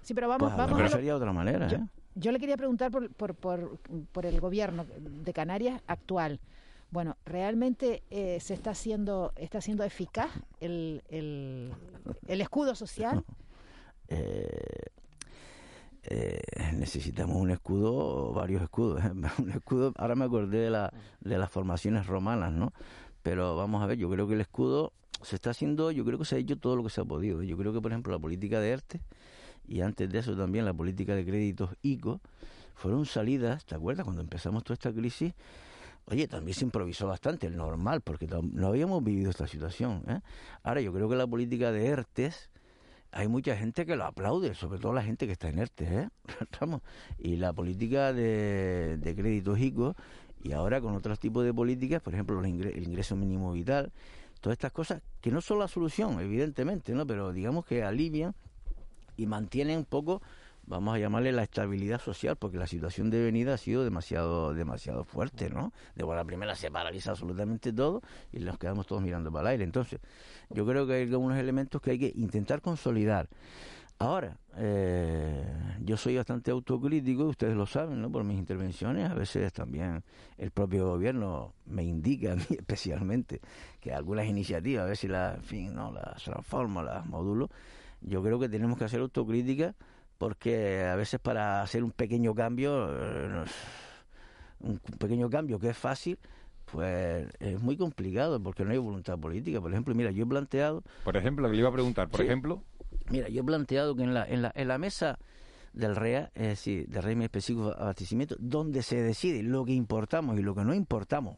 Sí, 0.02 0.14
pero 0.14 0.28
vamos, 0.28 0.48
Pues 0.48 0.56
vamos 0.56 0.70
mejor 0.72 0.80
a 0.82 0.88
lo- 0.88 0.90
sería 0.96 1.12
de 1.12 1.16
otra 1.16 1.32
manera, 1.32 1.68
yo, 1.68 1.76
¿eh? 1.76 1.86
yo 2.16 2.32
le 2.32 2.40
quería 2.40 2.56
preguntar 2.56 2.90
por, 2.90 3.08
por, 3.10 3.34
por, 3.34 3.78
por 4.12 4.26
el 4.26 4.40
gobierno 4.40 4.84
de 4.98 5.32
Canarias 5.32 5.80
actual. 5.86 6.40
Bueno, 6.90 7.16
¿realmente 7.24 8.02
eh, 8.10 8.38
se 8.40 8.52
está 8.54 8.70
haciendo 8.72 9.32
está 9.36 9.60
siendo 9.60 9.84
eficaz 9.84 10.30
el, 10.60 11.02
el, 11.08 11.70
el 12.26 12.40
escudo 12.40 12.74
social? 12.74 13.24
eh, 14.12 14.82
eh, 16.04 16.40
necesitamos 16.74 17.36
un 17.36 17.50
escudo, 17.50 18.32
varios 18.32 18.62
escudos. 18.62 19.04
¿eh? 19.04 19.12
Un 19.38 19.50
escudo, 19.50 19.92
ahora 19.96 20.14
me 20.14 20.24
acordé 20.24 20.58
de, 20.58 20.70
la, 20.70 20.92
de 21.20 21.38
las 21.38 21.50
formaciones 21.50 22.06
romanas, 22.06 22.52
¿no? 22.52 22.72
Pero 23.22 23.56
vamos 23.56 23.82
a 23.82 23.86
ver, 23.86 23.98
yo 23.98 24.10
creo 24.10 24.26
que 24.26 24.34
el 24.34 24.40
escudo 24.40 24.92
se 25.22 25.36
está 25.36 25.50
haciendo, 25.50 25.90
yo 25.92 26.04
creo 26.04 26.18
que 26.18 26.24
se 26.24 26.34
ha 26.36 26.38
hecho 26.38 26.58
todo 26.58 26.76
lo 26.76 26.82
que 26.82 26.90
se 26.90 27.00
ha 27.00 27.04
podido. 27.04 27.42
Yo 27.42 27.56
creo 27.56 27.72
que, 27.72 27.80
por 27.80 27.92
ejemplo, 27.92 28.12
la 28.12 28.18
política 28.18 28.60
de 28.60 28.70
ERTE 28.70 29.00
y 29.68 29.80
antes 29.80 30.10
de 30.10 30.18
eso 30.18 30.36
también 30.36 30.64
la 30.64 30.74
política 30.74 31.14
de 31.14 31.24
créditos 31.24 31.70
ICO 31.82 32.20
fueron 32.74 33.06
salidas, 33.06 33.64
¿te 33.64 33.76
acuerdas? 33.76 34.04
Cuando 34.04 34.22
empezamos 34.22 34.64
toda 34.64 34.74
esta 34.74 34.92
crisis, 34.92 35.34
Oye, 36.06 36.26
también 36.26 36.54
se 36.56 36.64
improvisó 36.64 37.06
bastante, 37.06 37.46
el 37.46 37.56
normal, 37.56 38.00
porque 38.00 38.26
no 38.26 38.66
habíamos 38.66 39.04
vivido 39.04 39.30
esta 39.30 39.46
situación. 39.46 40.02
Ahora, 40.64 40.80
yo 40.80 40.92
creo 40.92 41.08
que 41.08 41.14
la 41.14 41.28
política 41.28 41.70
de 41.70 41.86
ERTES, 41.86 42.50
hay 43.12 43.28
mucha 43.28 43.56
gente 43.56 43.84
que 43.86 43.94
lo 43.96 44.04
aplaude, 44.04 44.54
sobre 44.54 44.78
todo 44.78 44.92
la 44.92 45.02
gente 45.02 45.26
que 45.26 45.32
está 45.32 45.48
en 45.48 45.58
ERTES. 45.58 45.90
¿eh? 45.90 46.08
Y 47.18 47.36
la 47.36 47.52
política 47.52 48.12
de, 48.12 48.96
de 48.98 49.14
créditos 49.14 49.58
ICO, 49.60 49.94
y 50.42 50.52
ahora 50.52 50.80
con 50.80 50.94
otros 50.94 51.18
tipos 51.20 51.44
de 51.44 51.54
políticas, 51.54 52.02
por 52.02 52.14
ejemplo, 52.14 52.36
los 52.40 52.46
ingre- 52.50 52.74
el 52.76 52.84
ingreso 52.84 53.14
mínimo 53.14 53.52
vital, 53.52 53.92
todas 54.40 54.54
estas 54.54 54.72
cosas, 54.72 55.02
que 55.20 55.30
no 55.30 55.40
son 55.40 55.60
la 55.60 55.68
solución, 55.68 56.18
evidentemente, 56.20 56.92
¿no? 56.94 57.06
pero 57.06 57.32
digamos 57.32 57.64
que 57.64 57.84
alivian 57.84 58.34
y 59.16 59.26
mantienen 59.26 59.78
un 59.78 59.84
poco 59.84 60.20
vamos 60.72 60.94
a 60.94 60.98
llamarle 60.98 61.32
la 61.32 61.42
estabilidad 61.42 62.00
social, 62.00 62.36
porque 62.36 62.56
la 62.56 62.66
situación 62.66 63.10
de 63.10 63.22
venida 63.22 63.54
ha 63.54 63.58
sido 63.58 63.84
demasiado 63.84 64.54
demasiado 64.54 65.04
fuerte, 65.04 65.50
¿no? 65.50 65.72
De 65.94 66.02
buena 66.02 66.24
primera 66.24 66.54
se 66.54 66.70
paraliza 66.70 67.10
absolutamente 67.10 67.72
todo 67.72 68.00
y 68.32 68.38
nos 68.38 68.58
quedamos 68.58 68.86
todos 68.86 69.02
mirando 69.02 69.30
para 69.30 69.42
el 69.42 69.52
aire. 69.52 69.64
Entonces, 69.64 70.00
yo 70.48 70.66
creo 70.66 70.86
que 70.86 70.94
hay 70.94 71.02
algunos 71.02 71.38
elementos 71.38 71.80
que 71.82 71.92
hay 71.92 71.98
que 71.98 72.12
intentar 72.16 72.62
consolidar. 72.62 73.28
Ahora, 73.98 74.38
eh, 74.56 75.44
yo 75.80 75.96
soy 75.98 76.16
bastante 76.16 76.50
autocrítico, 76.50 77.24
ustedes 77.24 77.54
lo 77.54 77.66
saben, 77.66 78.00
¿no? 78.00 78.10
Por 78.10 78.24
mis 78.24 78.38
intervenciones, 78.38 79.10
a 79.10 79.14
veces 79.14 79.52
también 79.52 80.02
el 80.38 80.50
propio 80.50 80.88
gobierno 80.88 81.52
me 81.66 81.84
indica 81.84 82.32
a 82.32 82.36
mí 82.36 82.46
especialmente 82.50 83.40
que 83.78 83.92
algunas 83.92 84.26
iniciativas, 84.26 84.84
a 84.84 84.86
ver 84.86 84.96
si 84.96 85.06
las, 85.06 85.36
en 85.36 85.44
fin, 85.44 85.74
no, 85.74 85.92
las 85.92 86.24
transformo, 86.24 86.82
las 86.82 87.04
modulo. 87.06 87.50
Yo 88.00 88.22
creo 88.22 88.40
que 88.40 88.48
tenemos 88.48 88.78
que 88.78 88.84
hacer 88.84 89.00
autocrítica 89.00 89.76
porque 90.22 90.84
a 90.84 90.94
veces 90.94 91.18
para 91.18 91.62
hacer 91.62 91.82
un 91.82 91.90
pequeño 91.90 92.32
cambio, 92.32 92.88
eh, 92.92 93.44
un 94.60 94.78
pequeño 94.78 95.28
cambio 95.28 95.58
que 95.58 95.70
es 95.70 95.76
fácil, 95.76 96.16
pues 96.66 97.26
es 97.40 97.60
muy 97.60 97.76
complicado 97.76 98.40
porque 98.40 98.64
no 98.64 98.70
hay 98.70 98.78
voluntad 98.78 99.18
política. 99.18 99.60
Por 99.60 99.72
ejemplo, 99.72 99.92
mira, 99.96 100.12
yo 100.12 100.22
he 100.22 100.26
planteado... 100.28 100.84
Por 101.02 101.16
ejemplo, 101.16 101.48
que 101.48 101.54
le 101.54 101.58
iba 101.58 101.70
a 101.70 101.72
preguntar, 101.72 102.08
por 102.08 102.20
Sí. 102.20 102.26
ejemplo... 102.26 102.62
Mira, 103.10 103.28
yo 103.30 103.40
he 103.40 103.44
planteado 103.44 103.96
que 103.96 104.04
en 104.04 104.14
la, 104.14 104.24
en 104.24 104.42
la, 104.42 104.52
en 104.54 104.68
la 104.68 104.78
mesa 104.78 105.18
del 105.72 105.96
REA, 105.96 106.30
es 106.36 106.46
decir, 106.46 106.86
del 106.86 107.02
régimen 107.02 107.24
específico 107.24 107.70
de 107.70 107.82
abastecimiento, 107.82 108.36
donde 108.38 108.82
se 108.84 109.02
decide 109.02 109.42
lo 109.42 109.64
que 109.64 109.72
importamos 109.72 110.38
y 110.38 110.42
lo 110.42 110.54
que 110.54 110.62
no 110.62 110.72
importamos, 110.72 111.36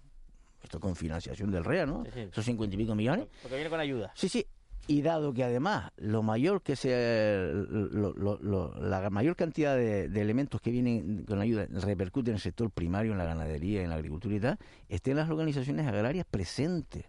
esto 0.63 0.79
con 0.79 0.95
financiación 0.95 1.51
del 1.51 1.65
REA, 1.65 1.87
¿no? 1.87 2.05
Sí, 2.05 2.11
sí. 2.13 2.21
Esos 2.31 2.45
cincuenta 2.45 2.75
y 2.75 2.79
pico 2.81 2.95
millones. 2.95 3.29
Porque 3.41 3.55
viene 3.57 3.71
con 3.71 3.81
ayuda. 3.81 4.13
Sí, 4.15 4.29
sí. 4.29 4.45
Y 4.87 5.01
dado 5.01 5.33
que 5.33 5.43
además 5.45 5.93
lo 5.97 6.23
mayor 6.23 6.61
que 6.63 6.77
sea 6.77 7.49
lo- 7.53 8.75
la 8.81 9.09
mayor 9.11 9.35
cantidad 9.35 9.75
de, 9.77 10.05
elementos 10.05 10.61
que 10.61 10.71
vienen 10.71 11.25
con 11.25 11.41
ayuda 11.41 11.67
repercuten 11.71 12.33
en 12.33 12.35
el 12.37 12.41
sector 12.41 12.71
primario, 12.71 13.13
en 13.13 13.19
la 13.19 13.25
ganadería, 13.25 13.83
en 13.83 13.89
la 13.89 13.95
agricultura 13.97 14.35
y 14.35 14.41
tal, 14.41 14.59
estén 14.89 15.17
las 15.17 15.31
organizaciones 15.31 15.87
agrarias 15.87 16.27
presentes 16.31 17.07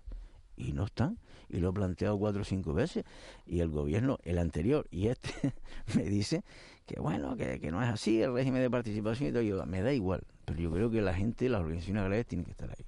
y 0.56 0.72
no 0.72 0.86
están. 0.86 1.18
Y 1.50 1.60
lo 1.60 1.70
he 1.70 1.74
planteado 1.74 2.18
cuatro 2.18 2.42
o 2.42 2.46
cinco 2.46 2.74
veces 2.74 3.04
y 3.46 3.60
el 3.60 3.70
gobierno, 3.70 4.18
el 4.24 4.40
anterior 4.40 4.88
y 4.90 5.08
este, 5.08 5.30
me 5.96 6.04
dice 6.04 6.44
que 6.86 7.00
bueno, 7.00 7.36
que, 7.36 7.60
que 7.60 7.72
no 7.72 7.84
es 7.84 7.90
así 7.90 8.22
el 8.22 8.34
régimen 8.34 8.62
de 8.62 8.70
participación 8.70 9.30
y 9.30 9.32
todo. 9.34 9.42
Yo, 9.44 9.66
me 9.66 9.82
da 9.82 9.92
igual, 9.92 10.24
pero 10.46 10.60
yo 10.60 10.72
creo 10.72 10.90
que 10.90 11.02
la 11.02 11.14
gente, 11.14 11.50
las 11.50 11.60
organizaciones 11.62 12.02
agrarias 12.02 12.26
tienen 12.26 12.46
que 12.46 12.52
estar 12.52 12.70
ahí. 12.70 12.86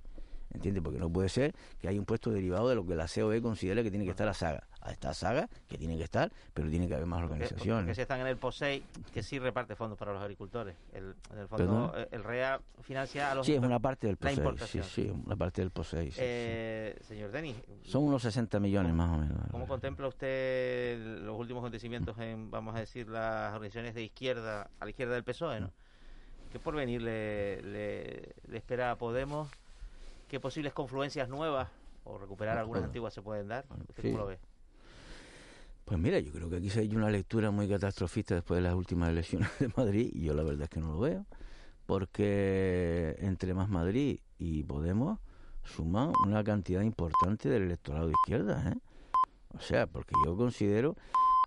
¿Entiendes? 0.53 0.81
Porque 0.81 0.97
no 0.97 1.09
puede 1.11 1.29
ser 1.29 1.53
que 1.79 1.87
haya 1.87 1.99
un 1.99 2.05
puesto 2.05 2.31
derivado 2.31 2.69
de 2.69 2.75
lo 2.75 2.85
que 2.85 2.95
la 2.95 3.05
COE 3.07 3.41
considera 3.41 3.83
que 3.83 3.91
tiene 3.91 4.05
que 4.05 4.11
estar 4.11 4.25
la 4.25 4.33
saga. 4.33 4.63
A 4.87 4.91
esta 4.91 5.13
saga, 5.13 5.49
que 5.67 5.77
tiene 5.77 5.97
que 5.97 6.05
estar, 6.05 6.31
pero 6.53 6.69
tiene 6.69 6.87
que 6.87 6.93
haber 6.93 7.05
más 7.05 7.27
Porque, 7.27 7.45
porque 7.49 7.93
si 7.93 8.01
están 8.01 8.21
en 8.21 8.27
el 8.27 8.37
POSEI, 8.37 8.81
que 9.13 9.21
sí 9.21 9.37
reparte 9.37 9.75
fondos 9.75 9.97
para 9.99 10.13
los 10.13 10.21
agricultores. 10.21 10.77
El, 10.93 11.13
en 11.33 11.39
el 11.39 11.47
fondo, 11.49 11.93
el 12.09 12.23
REA 12.23 12.61
financia 12.83 13.31
a 13.31 13.35
los 13.35 13.45
Sí, 13.45 13.53
es 13.53 13.59
una 13.59 13.79
parte 13.79 14.07
del 14.07 14.15
POSEI. 14.15 14.57
Sí, 14.59 14.81
sí, 14.83 15.11
una 15.25 15.35
parte 15.35 15.61
del 15.61 15.71
POSEI. 15.71 16.05
sí, 16.05 16.11
sí. 16.11 16.21
Eh, 16.23 16.97
Señor 17.05 17.31
Denis, 17.31 17.57
Son 17.83 18.03
unos 18.03 18.21
60 18.21 18.61
millones 18.61 18.93
más 18.93 19.11
o 19.11 19.17
menos. 19.17 19.37
¿cómo 19.51 19.67
contempla 19.67 20.07
usted 20.07 20.97
los 21.21 21.37
últimos 21.37 21.59
acontecimientos 21.61 22.17
en, 22.19 22.49
vamos 22.49 22.73
a 22.73 22.79
decir, 22.79 23.09
las 23.09 23.53
organizaciones 23.53 23.93
de 23.93 24.03
izquierda, 24.03 24.69
a 24.79 24.85
la 24.85 24.89
izquierda 24.89 25.15
del 25.15 25.25
PSOE, 25.25 25.59
¿no? 25.59 25.71
¿Qué 26.49 26.59
porvenir 26.59 27.01
le, 27.01 27.61
le, 27.61 28.35
le 28.47 28.57
espera 28.57 28.91
a 28.91 28.97
Podemos 28.97 29.49
qué 30.27 30.39
posibles 30.39 30.73
confluencias 30.73 31.29
nuevas 31.29 31.69
o 32.03 32.17
recuperar 32.17 32.57
algunas 32.57 32.83
antiguas 32.83 33.13
se 33.13 33.21
pueden 33.21 33.47
dar. 33.47 33.65
¿Usted 33.89 34.01
sí. 34.01 34.09
cómo 34.09 34.19
lo 34.19 34.27
ve? 34.27 34.39
Pues 35.87 36.01
mira, 36.01 36.19
yo 36.19 36.33
creo 36.33 36.49
que 36.49 36.57
aquí 36.57 36.69
se 36.69 36.81
ha 36.81 36.83
hecho 36.83 36.97
una 36.97 37.09
lectura 37.09 37.49
muy 37.49 37.65
catastrofista 37.69 38.35
después 38.35 38.57
de 38.57 38.61
las 38.61 38.75
últimas 38.75 39.09
elecciones 39.09 39.47
de 39.57 39.69
Madrid 39.77 40.09
y 40.11 40.25
yo 40.25 40.33
la 40.33 40.43
verdad 40.43 40.63
es 40.63 40.69
que 40.69 40.81
no 40.81 40.91
lo 40.91 40.99
veo, 40.99 41.25
porque 41.85 43.15
entre 43.19 43.53
Más 43.53 43.69
Madrid 43.69 44.19
y 44.37 44.63
Podemos 44.63 45.17
suman 45.63 46.11
una 46.25 46.43
cantidad 46.43 46.81
importante 46.81 47.47
del 47.47 47.63
electorado 47.63 48.07
de 48.07 48.13
izquierda, 48.21 48.73
¿eh? 48.73 48.77
O 49.55 49.61
sea, 49.61 49.87
porque 49.87 50.13
yo 50.25 50.35
considero 50.35 50.97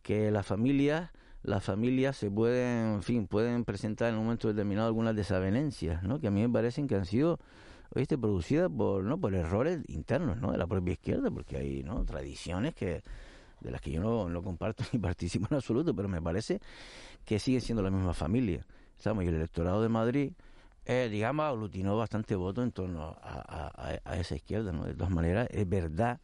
que 0.03 0.31
las 0.31 0.47
familias 0.47 1.11
las 1.43 1.63
familias 1.63 2.17
se 2.17 2.31
pueden, 2.31 2.95
en 2.95 3.03
fin, 3.03 3.27
pueden 3.27 3.67
presentar 3.67 4.09
en 4.09 4.15
un 4.15 4.25
momento 4.25 4.49
determinado 4.49 4.87
algunas 4.87 5.15
desavenencias, 5.15 6.03
¿no? 6.03 6.19
Que 6.19 6.29
a 6.29 6.31
mí 6.31 6.41
me 6.41 6.49
parecen 6.49 6.89
que 6.89 6.95
han 6.95 7.05
sido, 7.05 7.39
oíste, 7.95 8.17
producidas 8.17 8.71
por, 8.75 9.05
¿no? 9.05 9.21
Por 9.21 9.35
errores 9.35 9.83
internos, 9.89 10.39
¿no? 10.39 10.51
De 10.51 10.57
la 10.57 10.67
propia 10.67 10.93
izquierda, 10.93 11.31
porque 11.31 11.59
hay, 11.59 11.83
¿no? 11.83 12.07
Tradiciones 12.07 12.75
que 12.75 13.03
de 13.61 13.71
las 13.71 13.81
que 13.81 13.91
yo 13.91 14.01
no, 14.01 14.29
no 14.29 14.43
comparto 14.43 14.85
ni 14.93 14.99
participo 14.99 15.47
en 15.51 15.57
absoluto, 15.57 15.95
pero 15.95 16.09
me 16.09 16.21
parece 16.23 16.61
que 17.25 17.39
siguen 17.39 17.61
siendo 17.61 17.83
la 17.83 17.91
misma 17.91 18.15
familia. 18.15 18.65
Estamos 18.97 19.25
y 19.25 19.29
el 19.29 19.35
electorado 19.35 19.83
de 19.83 19.89
Madrid, 19.89 20.33
eh, 20.85 21.09
digamos, 21.11 21.45
aglutinó 21.47 21.97
bastante 21.97 22.35
voto 22.35 22.63
en 22.63 22.73
torno 22.73 23.03
a, 23.05 23.19
a- 23.23 24.01
a 24.05 24.17
esa 24.17 24.35
izquierda, 24.35 24.73
¿no? 24.73 24.85
De 24.85 24.95
todas 24.95 25.11
maneras, 25.11 25.49
es 25.51 25.69
verdad 25.69 26.21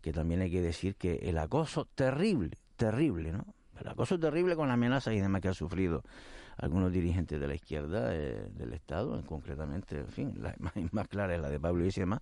que 0.00 0.12
también 0.12 0.40
hay 0.40 0.50
que 0.50 0.60
decir 0.62 0.94
que 0.96 1.16
el 1.22 1.38
acoso 1.38 1.86
terrible, 1.94 2.56
terrible, 2.76 3.32
¿no? 3.32 3.44
El 3.80 3.88
acoso 3.88 4.18
terrible 4.18 4.56
con 4.56 4.70
amenazas 4.70 5.14
y 5.14 5.20
demás 5.20 5.40
que 5.40 5.48
han 5.48 5.54
sufrido 5.54 6.02
algunos 6.60 6.92
dirigentes 6.92 7.40
de 7.40 7.46
la 7.48 7.54
izquierda 7.54 8.14
eh, 8.14 8.48
del 8.54 8.72
Estado, 8.72 9.16
en 9.18 9.22
concretamente, 9.22 9.98
en 9.98 10.06
fin, 10.08 10.34
la 10.40 10.54
más, 10.60 10.72
más 10.92 11.08
clara 11.08 11.34
es 11.34 11.40
la 11.40 11.48
de 11.48 11.58
Pablo 11.58 11.84
y 11.86 11.90
demás. 11.90 12.20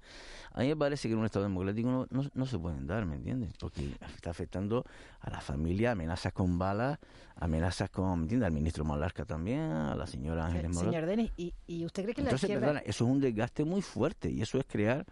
A 0.52 0.60
mí 0.60 0.68
me 0.68 0.76
parece 0.76 1.08
que 1.08 1.14
en 1.14 1.18
un 1.20 1.26
Estado 1.26 1.44
democrático 1.44 1.88
no, 1.90 2.06
no, 2.10 2.28
no 2.32 2.46
se 2.46 2.58
pueden 2.58 2.86
dar, 2.86 3.04
¿me 3.06 3.16
entiendes? 3.16 3.52
Porque 3.58 3.90
está 4.14 4.30
afectando 4.30 4.84
a 5.20 5.30
la 5.30 5.40
familia, 5.40 5.92
amenazas 5.92 6.32
con 6.32 6.58
balas, 6.58 6.98
amenazas 7.36 7.90
con, 7.90 8.18
¿me 8.18 8.22
entiendes? 8.24 8.46
Al 8.46 8.52
ministro 8.52 8.84
Malarca 8.84 9.24
también, 9.24 9.60
a 9.60 9.94
la 9.94 10.06
señora 10.06 10.46
Ángeles 10.46 10.70
Morón. 10.72 10.90
Señor 10.92 11.06
Denis, 11.06 11.32
¿y, 11.36 11.54
y 11.66 11.84
usted 11.84 12.04
cree 12.04 12.14
que 12.14 12.22
la 12.22 12.26
Entonces, 12.28 12.48
izquierda... 12.48 12.66
perdona, 12.66 12.80
eso 12.86 13.04
es 13.04 13.10
un 13.10 13.20
desgaste 13.20 13.64
muy 13.64 13.82
fuerte 13.82 14.30
y 14.30 14.40
eso 14.42 14.58
es 14.58 14.64
crear 14.66 15.04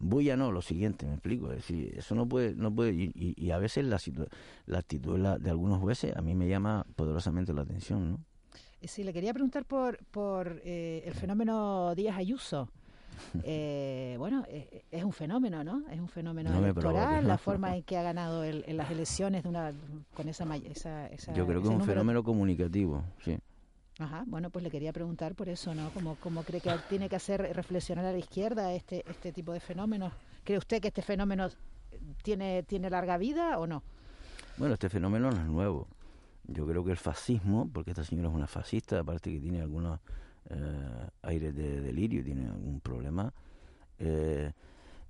bulla 0.00 0.36
no, 0.36 0.52
lo 0.52 0.62
siguiente, 0.62 1.06
me 1.06 1.14
explico, 1.14 1.50
es 1.50 1.56
decir, 1.56 1.92
eso 1.98 2.14
no 2.14 2.24
puede, 2.28 2.54
no 2.54 2.72
puede, 2.72 2.92
y, 2.92 3.10
y- 3.16 3.34
y 3.36 3.50
a 3.50 3.58
veces 3.58 3.84
la, 3.84 3.96
situ- 3.98 4.28
la 4.66 4.78
actitud 4.78 5.14
de, 5.14 5.18
la- 5.18 5.38
de 5.38 5.50
algunos 5.50 5.80
jueces 5.80 6.16
a 6.16 6.22
mí 6.22 6.36
me 6.36 6.48
llama 6.48 6.86
poderosamente 6.94 7.52
la 7.52 7.62
atención, 7.62 8.12
¿no? 8.12 8.20
Eh, 8.80 8.88
Sí, 8.88 9.02
le 9.04 9.12
quería 9.12 9.32
preguntar 9.32 9.64
por, 9.64 9.98
por 10.06 10.60
eh, 10.64 11.02
el 11.04 11.14
fenómeno 11.14 11.94
Díaz 11.94 12.16
Ayuso. 12.16 12.68
Eh, 13.42 14.14
bueno, 14.18 14.44
eh, 14.48 14.84
es 14.92 15.02
un 15.04 15.12
fenómeno, 15.12 15.62
¿no? 15.64 15.82
Es 15.90 15.98
un 16.00 16.08
fenómeno 16.08 16.50
No 16.50 16.58
electoral, 16.60 17.26
la 17.26 17.36
forma 17.36 17.76
en 17.76 17.82
que 17.82 17.96
ha 17.98 18.02
ganado 18.02 18.44
el- 18.44 18.64
en 18.66 18.76
las 18.76 18.90
elecciones 18.92 19.42
de 19.42 19.48
una 19.48 19.72
con 20.14 20.28
esa, 20.28 20.44
esa, 20.56 21.08
esa- 21.08 21.34
Yo 21.34 21.44
creo 21.46 21.60
que 21.60 21.66
es 21.66 21.72
un 21.72 21.78
número. 21.78 21.92
fenómeno 21.92 22.22
comunicativo, 22.22 23.02
sí. 23.24 23.36
Ajá, 23.98 24.22
bueno, 24.26 24.50
pues 24.50 24.62
le 24.62 24.70
quería 24.70 24.92
preguntar 24.92 25.34
por 25.34 25.48
eso, 25.48 25.74
¿no? 25.74 25.90
¿Cómo, 25.90 26.16
cómo 26.20 26.42
cree 26.44 26.60
que 26.60 26.70
tiene 26.88 27.08
que 27.08 27.16
hacer 27.16 27.42
reflexionar 27.54 28.04
a 28.06 28.12
la 28.12 28.18
izquierda 28.18 28.72
este, 28.72 29.04
este 29.10 29.32
tipo 29.32 29.52
de 29.52 29.60
fenómenos? 29.60 30.12
¿Cree 30.44 30.56
usted 30.58 30.80
que 30.80 30.88
este 30.88 31.02
fenómeno 31.02 31.48
tiene, 32.22 32.62
tiene 32.62 32.88
larga 32.88 33.18
vida 33.18 33.58
o 33.58 33.66
no? 33.66 33.82
Bueno, 34.56 34.74
este 34.74 34.88
fenómeno 34.88 35.30
no 35.32 35.36
es 35.40 35.46
nuevo. 35.48 35.88
Yo 36.48 36.66
creo 36.66 36.82
que 36.84 36.90
el 36.90 36.96
fascismo, 36.96 37.68
porque 37.72 37.90
esta 37.90 38.04
señora 38.04 38.28
es 38.28 38.34
una 38.34 38.46
fascista, 38.46 38.98
aparte 39.00 39.30
que 39.30 39.38
tiene 39.38 39.60
algunos 39.60 40.00
eh, 40.50 41.08
aires 41.22 41.54
de 41.54 41.80
delirio, 41.82 42.24
tiene 42.24 42.46
algún 42.48 42.80
problema, 42.80 43.32
eh, 43.98 44.52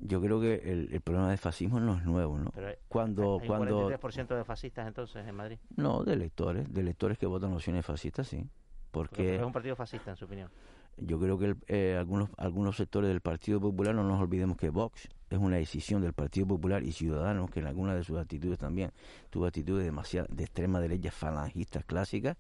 yo 0.01 0.21
creo 0.21 0.41
que 0.41 0.55
el, 0.65 0.93
el 0.93 1.01
problema 1.01 1.29
del 1.29 1.39
fascismo 1.39 1.81
no 1.81 1.97
es 1.97 2.05
nuevo, 2.05 2.39
¿no? 2.39 2.51
Pero 2.55 2.73
cuando, 2.89 3.39
hay 3.41 3.47
cuando, 3.49 3.87
un 3.87 3.93
43% 3.93 4.37
de 4.37 4.45
fascistas 4.45 4.87
entonces 4.87 5.27
en 5.27 5.35
Madrid. 5.35 5.59
no, 5.77 6.03
de 6.05 6.13
electores, 6.15 6.73
de 6.73 6.81
electores 6.81 7.19
que 7.19 7.27
votan 7.27 7.53
opciones 7.53 7.85
fascistas, 7.87 8.27
sí, 8.29 8.45
porque 8.91 9.37
es 9.37 9.43
un 9.43 9.53
partido 9.53 9.77
fascista 9.77 10.11
en 10.11 10.17
su 10.17 10.25
opinión. 10.25 10.51
yo 10.97 11.21
creo 11.21 11.39
que 11.39 11.45
el- 11.47 11.57
eh, 11.69 11.97
algunos 11.99 12.31
algunos 12.37 12.77
sectores 12.77 13.09
del 13.09 13.21
Partido 13.21 13.61
Popular 13.61 13.95
no 13.95 14.03
nos 14.03 14.21
olvidemos 14.21 14.57
que 14.57 14.71
Vox 14.71 15.09
es 15.31 15.39
una 15.39 15.57
decisión 15.57 16.03
del 16.03 16.13
Partido 16.13 16.47
Popular 16.47 16.83
y 16.83 16.93
Ciudadanos 16.93 17.51
que 17.51 17.61
en 17.61 17.67
algunas 17.67 17.97
de 17.97 18.05
sus 18.05 18.19
actitudes 18.19 18.59
también 18.59 18.93
tuvo 19.31 19.47
actitudes 19.47 19.85
demasiado 19.85 20.27
de 20.31 20.45
extrema 20.45 20.81
derecha 20.81 21.11
falangistas 21.11 21.85
clásicas 21.85 22.37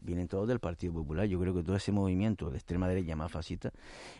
vienen 0.00 0.28
todos 0.28 0.48
del 0.48 0.60
Partido 0.60 0.92
Popular. 0.92 1.26
Yo 1.26 1.40
creo 1.40 1.54
que 1.54 1.62
todo 1.62 1.76
ese 1.76 1.92
movimiento 1.92 2.50
de 2.50 2.56
extrema 2.56 2.88
derecha 2.88 3.16
más 3.16 3.30
fascista 3.30 3.72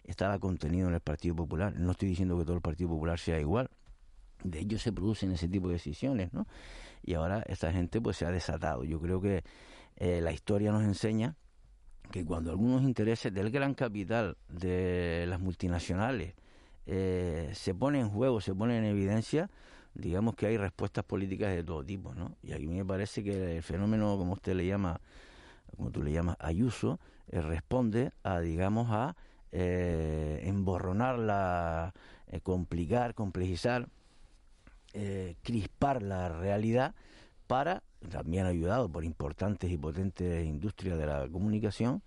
estaba 0.04 0.38
contenido 0.38 0.88
en 0.88 0.94
el 0.94 1.00
Partido 1.00 1.36
Popular. 1.36 1.74
No 1.76 1.92
estoy 1.92 2.08
diciendo 2.08 2.36
que 2.38 2.44
todo 2.44 2.56
el 2.56 2.62
Partido 2.62 2.90
Popular 2.90 3.18
sea 3.18 3.38
igual. 3.40 3.70
De 4.42 4.60
ellos 4.60 4.82
se 4.82 4.92
producen 4.92 5.32
ese 5.32 5.48
tipo 5.48 5.68
de 5.68 5.74
decisiones, 5.74 6.32
¿no? 6.32 6.46
Y 7.02 7.14
ahora 7.14 7.42
esta 7.46 7.72
gente 7.72 8.00
pues 8.00 8.16
se 8.16 8.26
ha 8.26 8.30
desatado. 8.30 8.84
Yo 8.84 9.00
creo 9.00 9.20
que 9.20 9.42
eh, 9.96 10.20
la 10.20 10.32
historia 10.32 10.70
nos 10.72 10.84
enseña 10.84 11.36
que 12.10 12.24
cuando 12.24 12.50
algunos 12.50 12.82
intereses 12.82 13.32
del 13.34 13.50
gran 13.50 13.74
capital 13.74 14.36
de 14.48 15.26
las 15.28 15.40
multinacionales 15.40 16.34
eh, 16.90 17.50
se 17.54 17.74
ponen 17.74 18.02
en 18.02 18.10
juego, 18.10 18.40
se 18.40 18.54
ponen 18.54 18.82
en 18.82 18.90
evidencia, 18.90 19.50
digamos 19.94 20.34
que 20.34 20.46
hay 20.46 20.56
respuestas 20.56 21.04
políticas 21.04 21.54
de 21.54 21.62
todo 21.62 21.84
tipo, 21.84 22.14
¿no? 22.14 22.34
Y 22.42 22.52
a 22.52 22.58
mí 22.58 22.66
me 22.66 22.84
parece 22.84 23.22
que 23.22 23.56
el 23.56 23.62
fenómeno, 23.62 24.16
como 24.16 24.32
usted 24.32 24.54
le 24.54 24.66
llama, 24.66 24.98
como 25.76 25.90
tú 25.90 26.02
le 26.02 26.12
llamas, 26.12 26.36
Ayuso, 26.40 26.98
eh, 27.28 27.42
responde 27.42 28.12
a, 28.22 28.40
digamos, 28.40 28.88
a 28.90 29.16
eh, 29.52 30.40
emborronar 30.44 31.18
la, 31.18 31.92
eh, 32.28 32.40
complicar, 32.40 33.14
complejizar, 33.14 33.88
crispar 35.42 36.02
la 36.02 36.28
realidad 36.28 36.94
para, 37.46 37.84
también 38.10 38.46
ayudado 38.46 38.88
por 38.88 39.04
importantes 39.04 39.70
y 39.70 39.76
potentes 39.76 40.44
industrias 40.44 40.98
de 40.98 41.06
la 41.06 41.28
comunicación, 41.28 42.02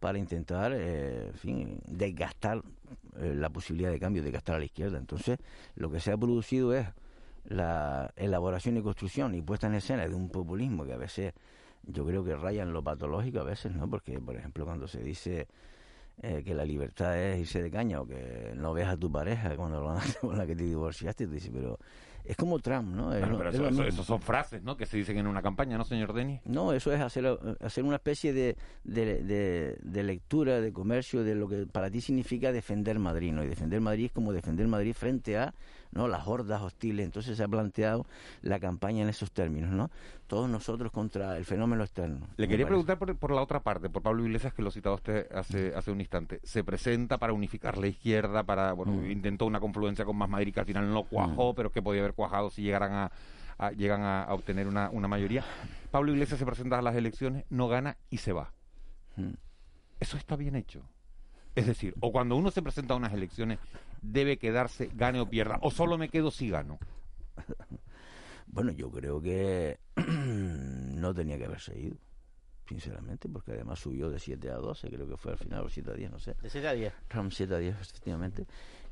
para 0.00 0.18
intentar, 0.18 0.72
en 0.72 1.32
fin, 1.34 1.78
desgastar 1.86 2.62
la 3.20 3.50
posibilidad 3.50 3.90
de 3.90 3.98
cambio, 4.00 4.22
desgastar 4.22 4.56
a 4.56 4.58
la 4.58 4.64
izquierda. 4.66 4.98
Entonces, 4.98 5.38
lo 5.76 5.90
que 5.90 6.00
se 6.00 6.12
ha 6.12 6.16
producido 6.16 6.74
es 6.74 6.86
la 7.44 8.12
elaboración 8.16 8.76
y 8.76 8.82
construcción 8.82 9.34
y 9.34 9.42
puesta 9.42 9.66
en 9.68 9.74
escena 9.74 10.06
de 10.08 10.14
un 10.14 10.28
populismo 10.28 10.84
que 10.84 10.92
a 10.92 10.96
veces 10.96 11.32
yo 11.84 12.04
creo 12.04 12.24
que 12.24 12.34
raya 12.36 12.62
en 12.64 12.72
lo 12.72 12.82
patológico 12.82 13.40
a 13.40 13.44
veces, 13.44 13.72
¿no? 13.72 13.88
Porque, 13.88 14.18
por 14.20 14.36
ejemplo, 14.36 14.64
cuando 14.64 14.88
se 14.88 15.00
dice 15.02 15.46
eh, 16.22 16.42
que 16.44 16.54
la 16.54 16.64
libertad 16.64 17.18
es 17.18 17.40
irse 17.40 17.62
de 17.62 17.70
caña 17.70 18.00
o 18.00 18.06
que 18.06 18.52
no 18.56 18.72
veas 18.72 18.90
a 18.90 18.96
tu 18.96 19.10
pareja 19.12 19.54
cuando 19.56 19.80
lo- 19.80 19.96
con 20.20 20.36
la 20.38 20.46
que 20.46 20.56
te 20.56 20.64
divorciaste, 20.64 21.26
tú 21.26 21.32
dices, 21.32 21.50
pero 21.52 21.78
es 22.28 22.36
como 22.36 22.58
Trump, 22.58 22.94
¿no? 22.94 23.12
Es 23.12 23.20
Bueno, 23.20 23.38
pero 23.38 23.50
es 23.50 23.54
eso, 23.56 23.68
eso- 23.68 23.84
eso 23.84 24.04
son 24.04 24.20
frases, 24.20 24.62
¿no? 24.62 24.76
Que 24.76 24.86
se 24.86 24.96
dicen 24.96 25.18
en 25.18 25.26
una 25.26 25.42
campaña, 25.42 25.76
¿no, 25.78 25.84
señor 25.84 26.12
Denis? 26.12 26.40
No, 26.44 26.72
eso 26.72 26.92
es 26.92 27.00
hacer, 27.00 27.38
hacer 27.60 27.84
una 27.84 27.96
especie 27.96 28.32
de, 28.32 28.56
de, 28.84 29.22
de- 29.22 29.76
de 29.82 30.02
lectura, 30.02 30.60
de 30.60 30.72
comercio, 30.72 31.22
de 31.24 31.34
lo 31.34 31.48
que 31.48 31.66
para 31.66 31.90
ti 31.90 32.00
significa 32.00 32.52
defender 32.52 32.98
Madrid, 32.98 33.32
¿no? 33.32 33.44
Y 33.44 33.48
defender 33.48 33.80
Madrid 33.80 34.06
es 34.06 34.12
como 34.12 34.32
defender 34.32 34.66
Madrid 34.68 34.94
frente 34.94 35.36
a 35.38 35.54
no 35.92 36.08
las 36.08 36.26
hordas 36.26 36.60
hostiles. 36.62 37.04
Entonces 37.06 37.36
se 37.36 37.42
ha 37.44 37.48
planteado 37.48 38.06
la 38.42 38.58
campaña 38.60 39.02
en 39.02 39.08
esos 39.08 39.32
términos, 39.32 39.70
¿no? 39.70 39.90
Todos 40.26 40.48
nosotros 40.48 40.90
contra 40.92 41.36
el 41.36 41.44
fenómeno 41.44 41.82
externo. 41.84 42.26
Le 42.36 42.48
quería 42.48 42.66
parece. 42.66 42.68
preguntar 42.68 42.98
por, 42.98 43.16
por 43.16 43.30
la 43.32 43.42
otra 43.42 43.60
parte, 43.60 43.88
por 43.90 44.02
Pablo 44.02 44.24
Iglesias, 44.24 44.52
que 44.54 44.62
lo 44.62 44.70
citaba 44.70 44.96
usted 44.96 45.30
hace, 45.32 45.72
hace 45.74 45.90
un 45.90 46.00
instante. 46.00 46.40
Se 46.42 46.64
presenta 46.64 47.18
para 47.18 47.32
unificar 47.32 47.78
la 47.78 47.86
izquierda, 47.86 48.42
para 48.44 48.72
bueno, 48.72 48.92
Mm. 48.92 49.10
intentó 49.10 49.46
una 49.46 49.60
confluencia 49.60 50.04
con 50.04 50.16
Más 50.16 50.28
Madrid 50.28 50.52
que 50.52 50.60
al 50.60 50.66
final 50.66 50.92
no 50.92 51.04
cuajó, 51.04 51.54
pero 51.54 51.70
que 51.70 51.82
podía 51.82 52.00
haber 52.02 52.14
cuajado 52.14 52.50
si 52.50 52.62
llegaran 52.62 52.92
a, 52.92 53.10
a- 53.58 53.70
llegan 53.72 54.02
a, 54.02 54.24
a 54.24 54.34
obtener 54.34 54.66
una, 54.66 54.90
una 54.90 55.08
mayoría. 55.08 55.44
Pablo 55.90 56.12
Iglesias 56.12 56.38
se 56.38 56.44
presenta 56.46 56.78
a 56.78 56.82
las 56.82 56.96
elecciones, 56.96 57.44
no 57.50 57.68
gana 57.68 57.96
y 58.10 58.16
se 58.18 58.32
va. 58.32 58.52
Mm. 59.16 59.32
Eso 60.00 60.16
está 60.16 60.36
bien 60.36 60.56
hecho. 60.56 60.82
Es 61.56 61.66
decir, 61.66 61.94
o 62.00 62.12
cuando 62.12 62.36
uno 62.36 62.50
se 62.50 62.60
presenta 62.60 62.92
a 62.92 62.98
unas 62.98 63.14
elecciones, 63.14 63.58
debe 64.02 64.36
quedarse, 64.36 64.90
gane 64.94 65.20
o 65.20 65.28
pierda, 65.28 65.58
o 65.62 65.70
solo 65.70 65.96
me 65.96 66.08
quedo 66.08 66.30
si 66.30 66.48
gano. 66.48 66.78
Bueno, 68.48 68.70
yo 68.70 68.90
creo 68.90 69.20
que 69.20 69.78
no 70.06 71.12
tenía 71.12 71.36
que 71.36 71.44
haberse 71.44 71.78
ido, 71.78 71.96
sinceramente, 72.66 73.28
porque 73.28 73.52
además 73.52 73.80
subió 73.80 74.08
de 74.08 74.18
7 74.18 74.50
a 74.50 74.54
12, 74.54 74.88
creo 74.88 75.06
que 75.06 75.16
fue 75.16 75.32
al 75.32 75.36
final, 75.36 75.64
o 75.64 75.68
7 75.68 75.90
a 75.90 75.94
10, 75.94 76.10
no 76.12 76.18
sé. 76.18 76.36
De 76.40 76.48
7 76.48 76.68
a 76.68 76.72
10. 76.72 76.92
Ram 77.10 77.30
7 77.30 77.54
a 77.54 77.58
10, 77.58 77.74
efectivamente. 77.80 78.46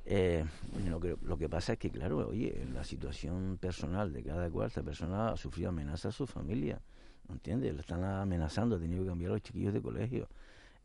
Eh, 0.05 0.45
lo, 0.87 1.01
que, 1.01 1.17
lo 1.23 1.39
que 1.39 1.49
pasa 1.49 1.75
es 1.75 1.79
que, 1.79 1.89
claro, 1.89 2.29
oye, 2.29 2.61
en 2.61 2.75
la 2.75 2.85
situación 2.85 3.57
personal 3.59 4.13
de 4.13 4.23
cada 4.23 4.51
cual, 4.51 4.67
esta 4.67 4.83
persona 4.83 5.31
ha 5.31 5.37
sufrido 5.37 5.71
amenazas 5.71 6.15
a 6.15 6.19
su 6.19 6.27
familia, 6.27 6.83
¿no 7.29 7.35
entiendes? 7.35 7.73
Le 7.73 7.81
están 7.81 8.05
amenazando, 8.05 8.77
ha 8.77 8.81
tenido 8.81 9.05
que 9.05 9.09
cambiar 9.09 9.31
a 9.31 9.35
los 9.35 9.43
chiquillos 9.43 9.73
de 9.73 9.81
colegio. 9.81 10.29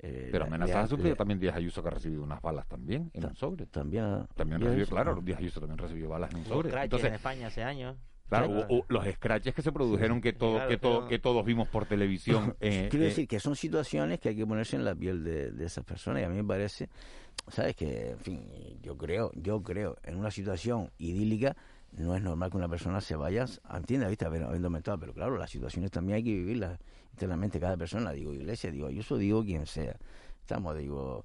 Eh, 0.01 0.29
Pero 0.31 0.45
amenazas 0.45 0.75
ha 0.77 0.87
sufrido 0.87 1.15
también 1.15 1.39
Díaz 1.39 1.55
Ayuso, 1.57 1.81
que 1.81 1.89
ha 1.89 1.91
recibido 1.91 2.23
unas 2.23 2.41
balas 2.41 2.65
también 2.67 3.11
en 3.13 3.25
un 3.25 3.35
sobre. 3.35 3.65
También, 3.65 4.03
ha- 4.05 4.27
También 4.35 4.61
recibió, 4.61 4.77
Ayuso, 4.83 4.95
claro. 4.95 5.21
Díaz 5.21 5.39
Ayuso 5.39 5.59
también 5.59 5.77
recibió 5.77 6.09
balas 6.09 6.31
en 6.31 6.37
un 6.37 6.45
sobre. 6.45 6.83
Entonces, 6.83 7.09
en 7.09 7.15
España 7.15 7.47
hace 7.47 7.63
años. 7.63 7.97
Claro, 8.29 8.67
los 8.87 9.05
scratches 9.07 9.55
que 9.55 9.61
se 9.63 9.71
produjeron 9.71 10.21
que, 10.21 10.33
todo, 10.33 10.53
Claro, 10.53 10.69
que, 10.69 10.77
todo- 10.77 10.95
pero- 10.99 11.07
que 11.09 11.19
todos 11.19 11.43
vimos 11.45 11.67
por 11.67 11.85
televisión. 11.87 12.55
eh, 12.61 12.87
Quiero 12.89 13.05
eh, 13.05 13.09
decir 13.09 13.27
que 13.27 13.39
son 13.39 13.55
situaciones 13.55 14.19
que 14.19 14.29
hay 14.29 14.35
que 14.35 14.45
ponerse 14.45 14.75
en 14.75 14.85
la 14.85 14.93
piel 14.95 15.23
de, 15.23 15.51
de 15.51 15.65
esas 15.65 15.83
personas 15.83 16.21
y 16.21 16.25
a 16.25 16.29
mí 16.29 16.35
me 16.35 16.43
parece, 16.43 16.89
sabes 17.47 17.75
que, 17.75 18.11
en 18.11 18.19
fin, 18.19 18.41
yo 18.83 18.95
creo, 18.97 19.31
yo 19.33 19.61
creo, 19.63 19.97
en 20.03 20.15
una 20.17 20.29
situación 20.31 20.91
idílica 20.99 21.57
no 21.91 22.15
es 22.15 22.21
normal 22.21 22.51
que 22.51 22.57
una 22.57 22.69
persona 22.69 23.01
se 23.01 23.15
vaya, 23.15 23.45
entiende, 23.75 24.07
viste, 24.07 24.25
habiendo 24.25 24.47
habiendo 24.47 24.67
aumentado, 24.67 24.99
pero 24.99 25.11
claro, 25.13 25.35
las 25.37 25.49
situaciones 25.49 25.89
también 25.89 26.17
hay 26.17 26.23
que 26.23 26.29
vivirlas 26.31 26.79
internamente 27.11 27.59
cada 27.59 27.75
persona, 27.77 28.11
digo 28.11 28.33
iglesia, 28.33 28.71
digo 28.71 28.89
yo, 28.89 29.01
eso 29.01 29.17
digo 29.17 29.43
quien 29.43 29.65
sea, 29.65 29.95
estamos, 30.41 30.77
digo, 30.77 31.23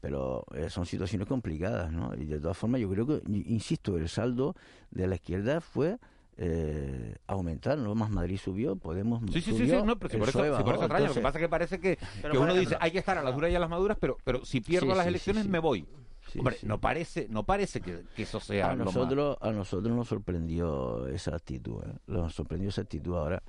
pero 0.00 0.44
eh, 0.54 0.68
son 0.70 0.86
situaciones 0.86 1.26
complicadas, 1.26 1.90
¿no? 1.92 2.14
Y 2.14 2.24
de 2.26 2.38
todas 2.40 2.56
formas 2.56 2.80
yo 2.80 2.90
creo 2.90 3.06
que, 3.06 3.22
insisto, 3.26 3.96
el 3.96 4.08
saldo 4.08 4.54
de 4.90 5.06
la 5.06 5.14
izquierda 5.16 5.60
fue 5.60 5.98
eh, 6.36 7.14
aumentar, 7.26 7.78
¿no? 7.78 7.94
Más 7.94 8.10
Madrid 8.10 8.38
subió, 8.42 8.76
Podemos 8.76 9.22
Sí, 9.32 9.40
sí, 9.40 9.52
sí, 9.52 9.58
subió, 9.58 9.80
sí, 9.80 9.86
no, 9.86 9.96
pero 9.98 10.10
si 10.10 10.18
por 10.18 10.28
eso, 10.28 10.38
PSOE 10.40 10.56
si 10.56 10.62
por 10.62 10.64
bajó, 10.64 10.74
eso 10.74 10.84
extraña. 10.84 11.08
Lo 11.08 11.14
que 11.14 11.20
pasa 11.20 11.38
es 11.38 11.42
que 11.44 11.48
parece 11.48 11.80
que, 11.80 11.98
Pero, 12.20 12.32
que 12.32 12.38
uno 12.38 12.54
dice 12.54 12.76
hay 12.80 12.90
que 12.90 12.98
estar 12.98 13.16
a 13.16 13.22
las 13.22 13.34
duras 13.34 13.50
y 13.52 13.54
a 13.54 13.60
las 13.60 13.70
maduras, 13.70 13.96
pero, 14.00 14.18
pero 14.24 14.44
si 14.44 14.60
pierdo 14.60 14.90
Sí, 14.90 14.96
las 14.96 15.04
sí, 15.04 15.08
elecciones 15.08 15.46
me 15.46 15.58
voy. 15.60 15.86
Sí, 16.32 16.38
Hombre, 16.40 16.56
sí. 16.56 16.66
no 16.66 16.80
parece, 16.80 17.28
no 17.30 17.44
parece 17.44 17.80
que, 17.80 18.02
que 18.16 18.22
eso 18.24 18.40
sea 18.40 18.70
a 18.70 18.74
lo 18.74 18.84
más- 18.86 18.94
nosotros 18.94 19.36
a 19.40 19.52
nosotros 19.52 19.94
nos 19.94 20.08
sorprendió 20.08 21.06
esa 21.06 21.36
actitud 21.36 21.82
¿eh? 21.84 21.92
nos 22.06 22.34
sorprendió 22.34 22.70
esa 22.70 22.80
actitud 22.80 23.14
ahora 23.14 23.42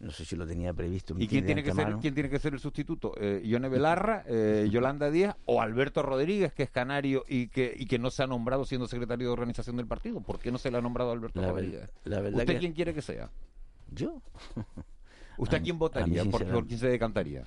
no 0.00 0.10
sé 0.12 0.24
si 0.24 0.36
lo 0.36 0.46
tenía 0.46 0.72
previsto 0.72 1.14
¿Y 1.18 1.26
quién 1.26 1.44
tiene, 1.44 1.62
que 1.64 1.72
ser, 1.72 1.96
quién 2.00 2.14
tiene 2.14 2.30
que 2.30 2.38
ser 2.38 2.54
el 2.54 2.60
sustituto? 2.60 3.12
Eh, 3.20 3.40
¿Ione 3.44 3.68
Belarra, 3.68 4.22
eh, 4.26 4.68
Yolanda 4.70 5.10
Díaz 5.10 5.36
o 5.46 5.60
Alberto 5.60 6.02
Rodríguez, 6.02 6.52
que 6.52 6.62
es 6.62 6.70
canario 6.70 7.24
y 7.28 7.48
que, 7.48 7.74
y 7.76 7.86
que 7.86 7.98
no 7.98 8.10
se 8.10 8.22
ha 8.22 8.26
nombrado 8.26 8.64
siendo 8.64 8.86
secretario 8.86 9.26
de 9.26 9.32
organización 9.32 9.76
del 9.76 9.86
partido? 9.86 10.20
¿Por 10.20 10.38
qué 10.38 10.52
no 10.52 10.58
se 10.58 10.70
le 10.70 10.78
ha 10.78 10.80
nombrado 10.80 11.10
a 11.10 11.14
Alberto 11.14 11.40
La 11.40 11.48
Rodríguez? 11.50 11.90
la 12.04 12.20
verdad 12.20 12.40
¿Usted 12.40 12.52
que- 12.54 12.58
quién 12.60 12.72
quiere 12.72 12.94
que 12.94 13.02
sea? 13.02 13.30
yo 13.90 14.22
¿Usted 15.38 15.56
a, 15.56 15.60
A- 15.60 15.62
quién 15.62 15.76
mí, 15.76 15.78
votaría? 15.80 16.24
¿Por, 16.26 16.66
quién 16.66 16.78
se 16.78 16.88
decantaría? 16.88 17.44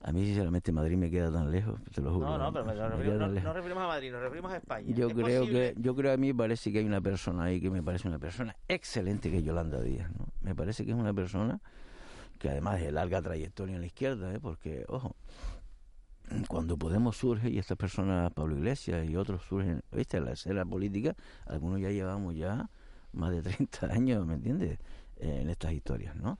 a 0.00 0.12
mí 0.12 0.24
sinceramente 0.24 0.70
Madrid 0.70 0.96
me 0.96 1.10
queda 1.10 1.32
tan 1.32 1.50
lejos 1.50 1.80
te 1.92 2.00
lo 2.00 2.12
juro 2.14 2.26
No, 2.26 2.38
no, 2.38 2.52
pero 2.52 2.64
nos 2.64 2.76
me 2.76 2.82
referimos, 2.88 3.18
queda 3.18 3.26
no, 3.26 3.40
no 3.40 3.52
referimos 3.52 3.82
a 3.82 3.86
Madrid, 3.88 4.12
nos 4.12 4.20
referimos 4.22 4.52
a 4.52 4.56
España. 4.58 4.94
yo 4.94 5.08
¿Es 5.08 5.14
creo 5.14 5.40
posible? 5.40 5.74
que 5.74 5.80
yo 5.82 5.96
creo 5.96 6.12
a 6.12 6.16
mí 6.16 6.32
parece 6.32 6.70
que 6.70 6.78
hay 6.78 6.84
una 6.84 7.00
persona 7.00 7.42
ahí 7.44 7.60
que 7.60 7.68
me 7.68 7.82
parece 7.82 8.06
una 8.06 8.20
persona 8.20 8.54
excelente 8.68 9.28
que 9.28 9.38
es 9.38 9.42
Yolanda 9.42 9.80
Díaz 9.82 10.08
¿no? 10.16 10.28
me 10.40 10.54
parece 10.54 10.84
que 10.84 10.92
es 10.92 10.96
una 10.96 11.12
persona 11.12 11.60
que 12.38 12.48
además 12.48 12.80
de 12.80 12.92
larga 12.92 13.20
trayectoria 13.20 13.74
en 13.74 13.80
la 13.80 13.86
izquierda 13.86 14.32
¿eh? 14.32 14.38
porque 14.40 14.84
ojo 14.88 15.16
cuando 16.46 16.76
Podemos 16.76 17.16
surge 17.16 17.50
y 17.50 17.58
estas 17.58 17.76
personas, 17.78 18.32
Pablo 18.32 18.56
Iglesias 18.56 19.08
y 19.08 19.16
otros 19.16 19.42
surgen, 19.42 19.82
viste, 19.92 20.20
la 20.20 20.32
escena 20.32 20.64
política, 20.64 21.16
algunos 21.46 21.80
ya 21.80 21.90
llevamos 21.90 22.36
ya 22.36 22.70
más 23.12 23.30
de 23.30 23.42
30 23.42 23.86
años, 23.92 24.26
¿me 24.26 24.34
entiendes? 24.34 24.78
Eh, 25.16 25.40
en 25.42 25.50
estas 25.50 25.72
historias, 25.72 26.14
¿no? 26.16 26.38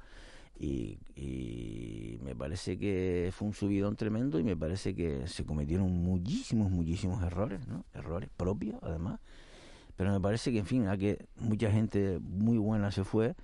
Y, 0.61 0.99
y 1.15 2.19
me 2.23 2.35
parece 2.35 2.79
que 2.79 3.31
fue 3.33 3.49
un 3.49 3.55
subidón 3.55 3.97
tremendo 3.97 4.41
y 4.41 4.45
me 4.45 4.57
parece 4.57 4.95
que 4.95 5.27
se 5.29 5.45
cometieron 5.45 5.91
muchísimos, 5.91 6.71
muchísimos 6.71 7.23
errores, 7.23 7.67
¿no? 7.69 7.85
Errores 7.95 8.29
propios, 8.37 8.77
además. 8.83 9.21
Pero 9.97 10.13
me 10.13 10.21
parece 10.21 10.53
que, 10.53 10.59
en 10.59 10.67
fin, 10.67 10.89
a 10.89 10.97
que 10.97 11.27
mucha 11.37 11.71
gente 11.71 12.19
muy 12.21 12.59
buena 12.59 12.91
se 12.91 13.05
fue 13.05 13.35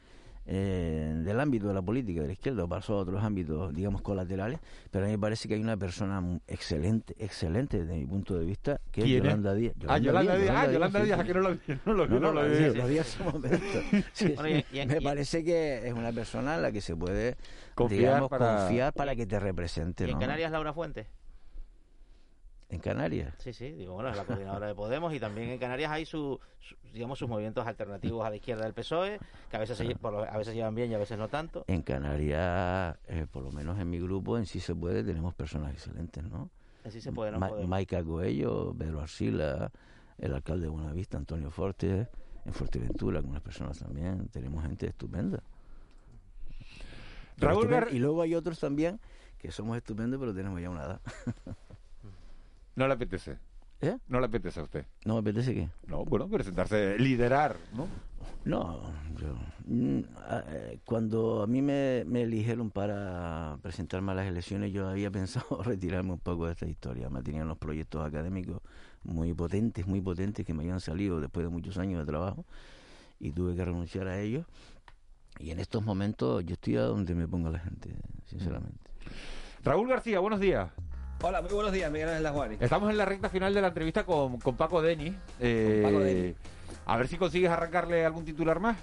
eh, 0.46 1.12
del 1.24 1.40
ámbito 1.40 1.68
de 1.68 1.74
la 1.74 1.82
política 1.82 2.20
de 2.20 2.26
la 2.26 2.32
izquierda, 2.34 2.66
pasó 2.66 2.94
a 2.94 2.96
otros 2.98 3.22
ámbitos, 3.22 3.72
digamos, 3.74 4.02
colaterales, 4.02 4.58
pero 4.90 5.04
a 5.04 5.06
mí 5.08 5.12
me 5.14 5.18
parece 5.18 5.48
que 5.48 5.54
hay 5.54 5.60
una 5.60 5.76
persona 5.76 6.22
excelente, 6.46 7.14
excelente 7.18 7.80
desde 7.84 7.94
mi 7.94 8.06
punto 8.06 8.38
de 8.38 8.44
vista, 8.44 8.80
que 8.92 9.02
es. 9.02 9.08
Yolanda 9.08 9.54
Díaz. 9.54 9.74
Ah, 9.88 9.98
Yolanda 9.98 10.36
Díaz, 10.36 10.54
ah, 10.56 10.70
Yolanda 10.72 11.02
Díaz, 11.02 11.20
sí. 11.20 11.26
que 11.26 11.34
no 11.34 11.40
lo 11.40 11.50
vi, 11.54 11.60
no 11.86 11.92
lo 11.94 12.06
vi, 12.06 12.14
No, 12.14 12.20
no 12.20 12.32
no, 12.32 12.42
lo 12.42 12.48
vi. 12.48 12.56
sí, 12.56 12.76
lo 12.76 12.86
vi 12.86 12.98
hace 12.98 13.22
un 13.22 13.32
momento. 13.32 13.58
Sí, 14.12 14.28
Bueno, 14.36 14.48
sí. 14.60 14.64
y- 14.72 14.80
y- 14.80 14.86
me 14.86 14.98
y- 14.98 15.04
parece 15.04 15.44
que 15.44 15.86
es 15.88 15.92
una 15.94 16.12
persona 16.12 16.56
en 16.56 16.62
la 16.62 16.72
que 16.72 16.80
se 16.80 16.94
puede 16.94 17.36
Confiar 17.74 18.00
digamos, 18.00 18.28
para- 18.30 18.56
confiar 18.58 18.92
para 18.92 19.16
que 19.16 19.26
te 19.26 19.40
represente. 19.40 20.04
¿Y 20.04 20.08
en 20.08 20.14
¿no? 20.14 20.20
Canarias 20.20 20.52
Laura 20.52 20.72
Fuentes? 20.72 21.06
En 22.74 22.80
Canarias. 22.80 23.32
Sí, 23.38 23.52
sí, 23.52 23.70
digo, 23.70 23.94
bueno, 23.94 24.10
es 24.10 24.16
la 24.16 24.24
coordinadora 24.24 24.66
de 24.66 24.74
Podemos 24.74 25.14
y 25.14 25.20
también 25.20 25.48
en 25.50 25.58
Canarias 25.60 25.92
hay 25.92 26.04
su, 26.04 26.40
su- 26.58 26.74
digamos, 26.92 27.20
sus 27.20 27.28
movimientos 27.28 27.64
alternativos 27.64 28.26
a 28.26 28.30
la 28.30 28.34
izquierda 28.36 28.64
del 28.64 28.74
PSOE, 28.74 29.20
que 29.48 29.56
a 29.56 29.60
veces, 29.60 29.78
se, 29.78 29.94
por 29.94 30.12
lo- 30.12 30.24
a 30.24 30.36
veces 30.36 30.56
llevan 30.56 30.74
bien 30.74 30.90
y 30.90 30.94
a 30.94 30.98
veces 30.98 31.16
no 31.16 31.28
tanto. 31.28 31.64
En 31.68 31.82
Canarias, 31.82 32.96
eh, 33.06 33.28
por 33.30 33.44
lo 33.44 33.52
menos 33.52 33.78
en 33.78 33.88
mi 33.88 34.00
grupo, 34.00 34.36
en 34.38 34.46
sí 34.46 34.58
se 34.58 34.74
puede, 34.74 35.04
tenemos 35.04 35.34
personas 35.36 35.72
excelentes, 35.72 36.24
¿no? 36.24 36.50
Así 36.84 37.00
se 37.00 37.12
puede, 37.12 37.30
no 37.30 37.38
Ma- 37.38 37.48
podemos. 37.48 37.70
Maica 37.70 38.02
Coello, 38.02 38.74
Pedro 38.76 39.00
Arcila, 39.00 39.70
el 40.18 40.34
alcalde 40.34 40.64
de 40.64 40.70
Buenavista, 40.70 41.16
Antonio 41.16 41.52
Forte, 41.52 42.08
en 42.44 42.52
Fuerteventura, 42.54 43.18
algunas 43.18 43.40
personas 43.40 43.78
también, 43.78 44.26
tenemos 44.30 44.64
gente 44.64 44.88
estupenda. 44.88 45.40
Raúl 47.36 47.64
estupenda. 47.66 47.90
Y 47.92 48.00
luego 48.00 48.20
hay 48.22 48.34
otros 48.34 48.58
también 48.58 48.98
que 49.38 49.52
somos 49.52 49.76
estupendos, 49.76 50.18
pero 50.18 50.34
tenemos 50.34 50.60
ya 50.60 50.70
una 50.70 50.82
edad. 50.84 51.00
No 52.76 52.86
le 52.88 52.94
apetece. 52.94 53.38
¿Eh? 53.80 53.98
No 54.08 54.20
le 54.20 54.26
apetece 54.26 54.60
a 54.60 54.62
usted. 54.62 54.86
¿No 55.04 55.14
me 55.14 55.20
apetece 55.20 55.54
qué? 55.54 55.68
No, 55.86 56.04
bueno, 56.04 56.28
presentarse, 56.28 56.98
liderar, 56.98 57.56
¿no? 57.76 57.86
No, 58.44 58.82
yo, 59.18 59.34
mm, 59.66 60.00
a- 60.28 60.44
eh, 60.48 60.78
cuando 60.84 61.42
a 61.42 61.46
mí 61.46 61.62
me, 61.62 62.04
me 62.06 62.22
eligieron 62.22 62.70
para 62.70 63.58
presentarme 63.62 64.12
a 64.12 64.14
las 64.16 64.26
elecciones, 64.26 64.72
yo 64.72 64.88
había 64.88 65.10
pensado 65.12 65.62
retirarme 65.62 66.12
un 66.12 66.18
poco 66.18 66.46
de 66.46 66.52
esta 66.52 66.66
historia. 66.66 67.08
Me 67.10 67.22
tenían 67.22 67.48
los 67.48 67.58
proyectos 67.58 68.04
académicos 68.06 68.60
muy 69.02 69.32
potentes, 69.34 69.86
muy 69.86 70.00
potentes, 70.00 70.44
que 70.46 70.54
me 70.54 70.62
habían 70.62 70.80
salido 70.80 71.20
después 71.20 71.44
de 71.44 71.50
muchos 71.50 71.78
años 71.78 72.00
de 72.00 72.06
trabajo 72.06 72.44
y 73.20 73.32
tuve 73.32 73.54
que 73.54 73.64
renunciar 73.64 74.08
a 74.08 74.18
ellos. 74.20 74.46
Y 75.38 75.50
en 75.50 75.58
estos 75.58 75.84
momentos 75.84 76.44
yo 76.44 76.54
estoy 76.54 76.76
a 76.76 76.82
donde 76.82 77.14
me 77.14 77.26
ponga 77.26 77.50
la 77.50 77.58
gente, 77.58 77.90
sinceramente. 78.26 78.78
Raúl 79.62 79.88
García, 79.88 80.20
buenos 80.20 80.40
días. 80.40 80.70
Hola, 81.26 81.40
muy 81.40 81.54
buenos 81.54 81.72
días, 81.72 81.90
Miguel 81.90 82.10
Ángel 82.10 82.22
Laguari. 82.22 82.58
Estamos 82.60 82.90
en 82.90 82.98
la 82.98 83.06
recta 83.06 83.30
final 83.30 83.54
de 83.54 83.62
la 83.62 83.68
entrevista 83.68 84.04
con, 84.04 84.38
con 84.40 84.58
Paco 84.58 84.82
Denis. 84.82 85.14
Eh, 85.40 85.80
Paco 85.82 86.00
Denis. 86.00 86.36
A 86.84 86.98
ver 86.98 87.08
si 87.08 87.16
consigues 87.16 87.50
arrancarle 87.50 88.04
algún 88.04 88.26
titular 88.26 88.60
más. 88.60 88.76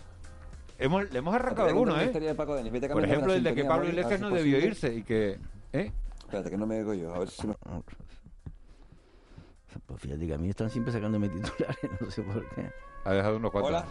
Hemos, 0.79 1.11
le 1.11 1.19
hemos 1.19 1.35
arrancado 1.35 1.67
alguno, 1.67 2.01
¿eh? 2.01 2.05
historia 2.05 2.29
de 2.29 2.35
Paco 2.35 2.55
Denis. 2.55 2.71
Vete 2.71 2.89
Por 2.89 3.05
ejemplo, 3.05 3.31
el 3.31 3.43
de 3.43 3.53
que 3.53 3.63
Pablo 3.63 3.87
Iglesias 3.89 4.15
si 4.15 4.21
no 4.21 4.31
debió 4.31 4.57
posible. 4.57 4.67
irse 4.67 4.91
y 4.91 5.03
que... 5.03 5.37
¿eh? 5.71 5.91
Espérate, 6.17 6.49
que 6.49 6.57
no 6.57 6.65
me 6.65 6.79
oigo 6.79 6.95
yo. 6.95 7.13
A 7.13 7.19
ver 7.19 7.29
si 7.29 7.45
me... 7.45 7.53
Pues 9.85 10.01
fíjate 10.01 10.25
que 10.25 10.33
a 10.33 10.37
mí 10.39 10.49
están 10.49 10.71
siempre 10.71 10.91
sacándome 10.91 11.29
titulares, 11.29 11.77
no 12.01 12.09
sé 12.09 12.23
por 12.23 12.49
qué. 12.55 12.71
Ha 13.03 13.13
dejado 13.13 13.37
unos 13.37 13.51
cuantos. 13.51 13.69
Hola. 13.69 13.85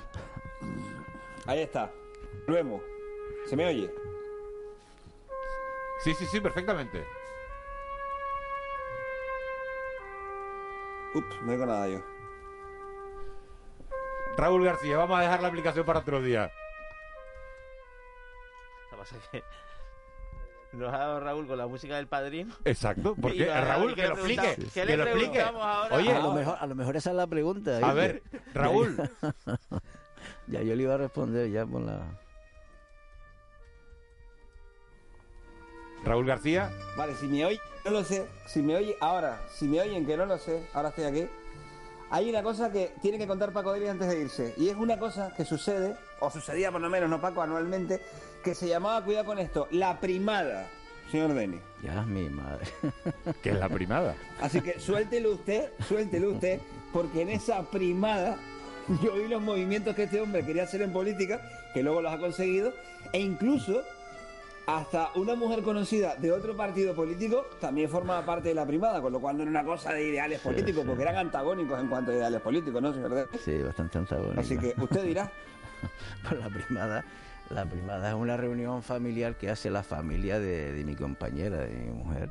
Ahí 1.46 1.60
está. 1.60 1.88
Luego. 2.48 2.82
¿Se 3.46 3.54
me 3.54 3.66
oye? 3.66 3.88
Sí, 6.02 6.14
sí, 6.14 6.26
sí, 6.26 6.40
perfectamente. 6.40 7.04
Ups, 11.14 11.42
no 11.42 11.52
oigo 11.52 11.66
nada 11.66 11.88
yo. 11.88 12.00
Raúl 14.36 14.64
García, 14.64 14.96
vamos 14.96 15.18
a 15.18 15.22
dejar 15.22 15.42
la 15.42 15.48
aplicación 15.48 15.84
para 15.84 15.98
otro 15.98 16.22
día. 16.22 16.50
Lo 18.84 18.90
que 18.90 18.96
pasa 18.96 19.16
es 19.16 19.28
que 19.28 19.44
nos 20.72 20.94
ha 20.94 20.98
dado 20.98 21.20
Raúl 21.20 21.46
con 21.46 21.58
la 21.58 21.66
música 21.66 21.96
del 21.96 22.06
padrino. 22.06 22.54
Exacto, 22.64 23.16
porque 23.20 23.50
a 23.50 23.60
Raúl, 23.60 23.94
¿qué 23.94 24.02
que 24.02 24.02
le 24.02 24.08
lo 24.08 24.14
explique, 24.14 24.70
que 24.72 24.84
le 24.84 24.96
lo 24.96 25.04
explique. 25.04 25.44
Oye, 25.90 26.12
a, 26.12 26.20
lo 26.20 26.32
mejor, 26.32 26.56
a 26.60 26.66
lo 26.66 26.74
mejor 26.74 26.96
esa 26.96 27.10
es 27.10 27.16
la 27.16 27.26
pregunta. 27.26 27.76
A 27.76 27.92
¿viste? 27.92 27.94
ver, 27.94 28.22
Raúl. 28.54 28.96
ya 30.46 30.62
yo 30.62 30.74
le 30.74 30.82
iba 30.82 30.94
a 30.94 30.98
responder 30.98 31.50
ya 31.50 31.66
por 31.66 31.82
la... 31.82 32.20
Raúl 36.04 36.24
García. 36.24 36.70
Vale, 36.96 37.14
si 37.16 37.26
me 37.26 37.44
oye, 37.44 37.60
no 37.84 37.90
lo 37.90 38.04
sé. 38.04 38.26
Si 38.46 38.62
me 38.62 38.76
oye, 38.76 38.96
ahora, 39.00 39.40
si 39.52 39.66
me 39.66 39.80
oyen, 39.80 40.06
que 40.06 40.16
no 40.16 40.26
lo 40.26 40.38
sé, 40.38 40.66
ahora 40.72 40.90
estoy 40.90 41.04
aquí. 41.04 41.26
Hay 42.10 42.28
una 42.28 42.42
cosa 42.42 42.72
que 42.72 42.92
tiene 43.00 43.18
que 43.18 43.26
contar 43.26 43.52
Paco 43.52 43.72
Denis 43.72 43.90
antes 43.90 44.08
de 44.08 44.20
irse. 44.20 44.54
Y 44.56 44.68
es 44.68 44.76
una 44.76 44.98
cosa 44.98 45.32
que 45.36 45.44
sucede, 45.44 45.96
o 46.18 46.30
sucedía 46.30 46.72
por 46.72 46.80
lo 46.80 46.90
menos, 46.90 47.08
no 47.08 47.20
Paco, 47.20 47.40
anualmente, 47.40 48.00
que 48.42 48.54
se 48.54 48.68
llamaba, 48.68 49.04
cuidado 49.04 49.26
con 49.26 49.38
esto, 49.38 49.68
la 49.70 50.00
primada, 50.00 50.66
señor 51.10 51.34
Denis. 51.34 51.60
Ya, 51.82 52.02
mi 52.02 52.28
madre. 52.28 52.66
que 53.42 53.50
es 53.50 53.58
la 53.58 53.68
primada? 53.68 54.16
Así 54.40 54.60
que 54.60 54.80
suéltelo 54.80 55.32
usted, 55.32 55.70
suéltelo 55.86 56.32
usted, 56.32 56.60
porque 56.92 57.22
en 57.22 57.30
esa 57.30 57.62
primada 57.62 58.36
yo 59.02 59.14
vi 59.14 59.28
los 59.28 59.40
movimientos 59.40 59.94
que 59.94 60.04
este 60.04 60.20
hombre 60.20 60.44
quería 60.44 60.64
hacer 60.64 60.82
en 60.82 60.92
política, 60.92 61.40
que 61.72 61.82
luego 61.82 62.02
los 62.02 62.12
ha 62.12 62.18
conseguido, 62.18 62.72
e 63.12 63.20
incluso 63.20 63.84
hasta 64.76 65.10
una 65.14 65.34
mujer 65.34 65.62
conocida 65.62 66.14
de 66.16 66.32
otro 66.32 66.56
partido 66.56 66.94
político 66.94 67.46
también 67.60 67.88
formaba 67.88 68.24
parte 68.24 68.50
de 68.50 68.54
la 68.54 68.66
primada, 68.66 69.00
con 69.00 69.12
lo 69.12 69.20
cual 69.20 69.36
no 69.36 69.42
era 69.42 69.50
una 69.50 69.64
cosa 69.64 69.92
de 69.92 70.08
ideales 70.08 70.40
políticos, 70.40 70.84
porque 70.86 71.02
eran 71.02 71.16
antagónicos 71.16 71.80
en 71.80 71.88
cuanto 71.88 72.10
a 72.10 72.14
ideales 72.14 72.40
políticos, 72.40 72.80
¿no, 72.80 72.92
señor? 72.92 73.28
Sí, 73.44 73.58
bastante 73.62 73.98
antagónico. 73.98 74.40
Así 74.40 74.56
que 74.56 74.74
usted 74.78 75.04
dirá. 75.04 75.30
Pues 76.28 76.38
la 76.38 76.50
primada, 76.50 77.04
la 77.48 77.64
primada 77.64 78.10
es 78.10 78.14
una 78.14 78.36
reunión 78.36 78.82
familiar 78.82 79.36
que 79.36 79.48
hace 79.48 79.70
la 79.70 79.82
familia 79.82 80.38
de, 80.38 80.74
de 80.74 80.84
mi 80.84 80.94
compañera, 80.94 81.56
de 81.56 81.70
mi 81.70 81.90
mujer, 81.90 82.30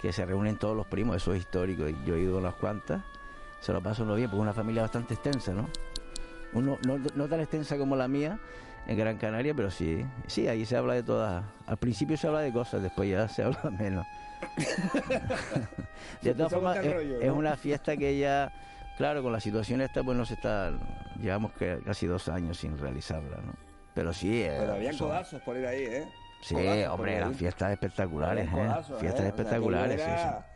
que 0.00 0.12
se 0.12 0.24
reúnen 0.24 0.56
todos 0.56 0.76
los 0.76 0.86
primos, 0.86 1.16
eso 1.16 1.34
es 1.34 1.40
histórico, 1.40 1.88
yo 2.06 2.14
he 2.14 2.20
ido 2.20 2.36
a 2.36 2.38
unas 2.38 2.54
cuantas, 2.54 3.02
se 3.58 3.72
lo 3.72 3.82
paso 3.82 4.04
uno 4.04 4.14
bien, 4.14 4.30
porque 4.30 4.38
es 4.38 4.42
una 4.42 4.52
familia 4.52 4.82
bastante 4.82 5.14
extensa, 5.14 5.52
¿no? 5.52 5.68
Uno, 6.52 6.78
no, 6.86 6.98
no 7.16 7.28
tan 7.28 7.40
extensa 7.40 7.76
como 7.76 7.96
la 7.96 8.06
mía 8.06 8.38
en 8.86 8.96
Gran 8.98 9.16
Canaria, 9.18 9.54
pero 9.54 9.70
sí, 9.70 10.04
sí, 10.26 10.48
ahí 10.48 10.64
se 10.66 10.76
habla 10.76 10.94
de 10.94 11.02
todas. 11.02 11.44
Al 11.66 11.76
principio 11.76 12.16
se 12.16 12.26
habla 12.26 12.40
de 12.40 12.52
cosas, 12.52 12.82
después 12.82 13.08
ya 13.08 13.28
se 13.28 13.42
habla 13.44 13.70
menos. 13.78 14.06
de 16.22 16.34
todas 16.34 16.52
formas, 16.52 16.78
es, 16.78 16.94
es 17.22 17.30
una 17.30 17.56
fiesta 17.56 17.96
que 17.96 18.18
ya, 18.18 18.52
claro, 18.96 19.22
con 19.22 19.32
la 19.32 19.40
situación 19.40 19.80
esta, 19.80 20.02
pues 20.02 20.16
no 20.16 20.24
se 20.24 20.34
está, 20.34 20.72
llevamos 21.20 21.52
casi 21.84 22.06
dos 22.06 22.28
años 22.28 22.58
sin 22.58 22.78
realizarla, 22.78 23.36
¿no? 23.38 23.52
Pero 23.94 24.12
sí, 24.12 24.42
eh, 24.42 24.56
Pero 24.60 24.72
habían 24.74 24.94
son- 24.94 25.08
codazos 25.08 25.42
por 25.42 25.56
ir 25.56 25.66
ahí, 25.66 25.82
¿eh? 25.82 26.08
Sí, 26.42 26.54
Codazos 26.54 26.94
hombre, 26.94 27.16
eran 27.16 27.34
fiestas 27.34 27.70
espectaculares, 27.72 28.46
¿eh? 28.48 28.50
codazos, 28.50 28.98
Fiestas 29.00 29.04
¿eh? 29.04 29.10
O 29.10 29.16
sea, 29.16 29.28
espectaculares, 29.28 30.00
sí, 30.00 30.06
sí. 30.06 30.10
era- 30.10 30.46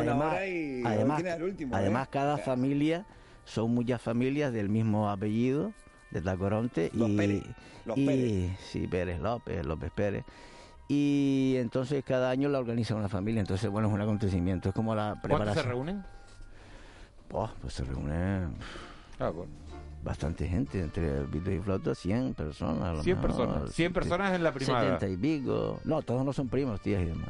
una 0.00 0.16
hora 0.16 0.46
y 0.46 0.82
además, 0.84 1.22
el 1.24 1.42
último. 1.44 1.76
además 1.76 2.06
¿eh? 2.06 2.10
cada 2.12 2.36
familia 2.36 3.06
son 3.44 3.72
muchas 3.72 4.02
familias 4.02 4.52
del 4.52 4.68
mismo 4.68 5.08
apellido 5.08 5.72
de 6.10 6.20
Tacoronte 6.20 6.90
Los 6.94 7.08
y, 7.10 7.16
Pérez, 7.16 7.42
los 7.84 7.96
y- 7.98 8.06
Pérez. 8.06 8.58
sí 8.60 8.86
Pérez 8.86 9.20
López 9.20 9.64
López 9.64 9.90
Pérez 9.92 10.24
y 10.88 11.54
entonces 11.58 12.02
cada 12.04 12.30
año 12.30 12.48
la 12.48 12.58
organiza 12.58 12.94
una 12.94 13.08
familia 13.08 13.40
entonces 13.40 13.70
bueno 13.70 13.88
es 13.88 13.94
un 13.94 14.00
acontecimiento 14.00 14.68
es 14.70 14.74
como 14.74 14.94
la 14.94 15.10
¿Cuántos 15.10 15.22
preparación 15.22 15.64
se 15.64 15.68
reúnen? 15.70 16.04
Oh, 17.32 17.48
pues 17.60 17.74
se 17.74 17.84
reúne 17.84 18.48
Ah, 19.20 19.28
bueno. 19.30 19.52
bastante 20.02 20.48
gente 20.48 20.80
entre 20.80 21.22
Vito 21.26 21.50
y 21.52 21.60
Flauta 21.60 21.94
100 21.94 22.34
personas 22.34 22.82
a 22.82 22.92
lo 22.94 23.02
100 23.04 23.16
mejor, 23.20 23.30
personas. 23.36 23.72
100 23.72 23.92
personas 23.92 24.34
en 24.34 24.42
la 24.42 24.52
primada. 24.52 24.98
70 24.98 25.08
y 25.08 25.16
pico 25.16 25.80
no 25.84 26.02
todos 26.02 26.24
no 26.24 26.32
son 26.32 26.48
primos 26.48 26.80
tías 26.80 27.02
y 27.02 27.06
demás 27.06 27.28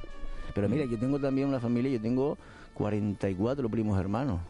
pero 0.55 0.69
mira 0.69 0.85
yo 0.87 0.99
tengo 0.99 1.19
también 1.19 1.49
una 1.49 1.61
familia 1.61 1.91
yo 1.93 2.01
tengo 2.01 2.39
44 2.75 3.69
primos 3.69 3.99
hermanos 4.01 4.41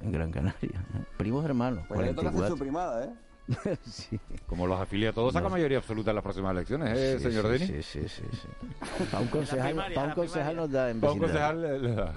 en 0.00 0.10
Gran 0.12 0.32
Canaria 0.32 0.80
¿eh? 0.96 1.04
primos 1.16 1.44
hermanos 1.44 1.84
Pues 1.86 2.00
le 2.00 2.14
toca 2.14 2.28
hacer 2.30 2.40
44 2.40 2.56
su 2.56 2.58
primada, 2.58 3.04
¿eh? 3.04 3.10
sí. 3.84 4.18
Como 4.46 4.66
los 4.66 4.80
afilia 4.80 5.12
todos, 5.12 5.32
saca 5.32 5.44
No. 5.44 5.50
mayoría 5.50 5.78
absoluta 5.78 6.10
en 6.10 6.16
las 6.16 6.22
próximas 6.22 6.52
elecciones, 6.52 6.96
¿eh, 6.98 7.16
Sí, 7.18 7.24
señor 7.24 7.44
sí, 7.46 7.50
Denis? 7.66 7.86
Sí, 7.86 8.02
sí, 8.02 8.08
sí. 8.08 8.22
sí. 8.32 9.04
Para 9.10 9.20
un 9.22 9.28
concejal, 9.28 9.66
primaria, 9.68 9.94
pa' 9.94 10.04
un 10.04 10.12
concejal 10.12 10.56
nos 10.56 10.70
da 10.70 10.90
en 10.90 11.00
Pa' 11.00 11.12
un 11.12 11.18
concejal 11.18 11.60
le- 11.62 11.78
le 11.78 11.94
da. 11.94 12.12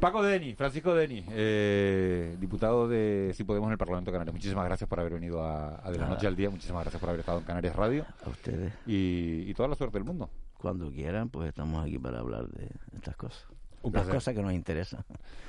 Paco 0.00 0.20
Deni, 0.22 0.54
Francisco 0.56 0.94
Deni, 0.94 1.24
eh, 1.30 2.36
diputado 2.40 2.88
de 2.88 3.30
Si 3.34 3.44
Podemos 3.44 3.68
en 3.68 3.72
el 3.72 3.78
Parlamento 3.78 4.10
Canario. 4.10 4.32
Muchísimas 4.32 4.64
gracias 4.64 4.88
por 4.88 4.98
haber 4.98 5.12
venido 5.14 5.44
a, 5.44 5.76
a 5.86 5.90
De 5.92 5.98
la 5.98 6.04
Nada. 6.04 6.14
Noche 6.16 6.26
al 6.26 6.34
Día. 6.34 6.50
Muchísimas 6.50 6.82
gracias 6.82 6.98
por 6.98 7.08
haber 7.10 7.20
estado 7.20 7.38
en 7.38 7.44
Canarias 7.44 7.76
Radio. 7.76 8.04
A 8.26 8.28
ustedes. 8.30 8.72
Y, 8.84 9.44
y 9.46 9.54
toda 9.54 9.68
la 9.68 9.76
suerte 9.76 9.98
del 9.98 10.04
mundo. 10.04 10.28
Cuando 10.58 10.90
quieran, 10.90 11.28
pues 11.28 11.48
estamos 11.48 11.84
aquí 11.84 11.98
para 12.00 12.18
hablar 12.18 12.48
de 12.48 12.68
estas 12.96 13.14
cosas. 13.14 13.46
Un 13.82 13.92
Las 13.92 14.06
cosas 14.08 14.34
que 14.34 14.42
nos 14.42 14.52
interesan. 14.52 15.04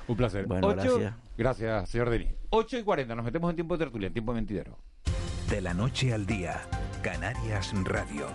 Un 0.08 0.16
placer. 0.16 0.46
Bueno, 0.46 0.68
Ocho- 0.68 0.98
gracias. 0.98 1.14
Gracias, 1.38 1.88
señor 1.88 2.10
Deni. 2.10 2.28
8 2.50 2.78
y 2.78 2.82
40, 2.82 3.14
nos 3.14 3.24
metemos 3.24 3.50
en 3.50 3.56
tiempo 3.56 3.76
de 3.76 3.84
tertulia, 3.84 4.06
en 4.08 4.12
tiempo 4.12 4.32
de 4.32 4.36
mentidero. 4.36 4.78
De 5.48 5.60
la 5.60 5.72
noche 5.74 6.12
al 6.12 6.26
día, 6.26 6.62
Canarias 7.02 7.72
Radio. 7.84 8.26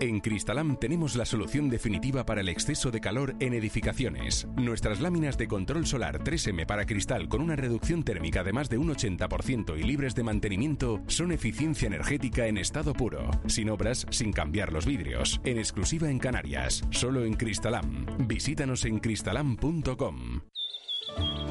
En 0.00 0.20
Cristalam 0.20 0.76
tenemos 0.76 1.14
la 1.14 1.24
solución 1.24 1.68
definitiva 1.68 2.26
para 2.26 2.40
el 2.40 2.48
exceso 2.48 2.90
de 2.90 3.00
calor 3.00 3.34
en 3.40 3.54
edificaciones. 3.54 4.46
Nuestras 4.56 5.00
láminas 5.00 5.38
de 5.38 5.46
control 5.46 5.86
solar 5.86 6.22
3M 6.22 6.66
para 6.66 6.84
cristal 6.84 7.28
con 7.28 7.40
una 7.40 7.56
reducción 7.56 8.02
térmica 8.02 8.42
de 8.42 8.52
más 8.52 8.68
de 8.68 8.78
un 8.78 8.88
80% 8.92 9.78
y 9.78 9.82
libres 9.82 10.14
de 10.14 10.22
mantenimiento 10.22 11.00
son 11.06 11.32
eficiencia 11.32 11.86
energética 11.86 12.46
en 12.46 12.58
estado 12.58 12.92
puro, 12.92 13.30
sin 13.46 13.70
obras, 13.70 14.06
sin 14.10 14.32
cambiar 14.32 14.72
los 14.72 14.86
vidrios, 14.86 15.40
en 15.44 15.58
exclusiva 15.58 16.10
en 16.10 16.18
Canarias, 16.18 16.82
solo 16.90 17.24
en 17.24 17.34
Cristalam. 17.34 18.06
Visítanos 18.26 18.84
en 18.84 18.98
cristalam.com. 18.98 20.40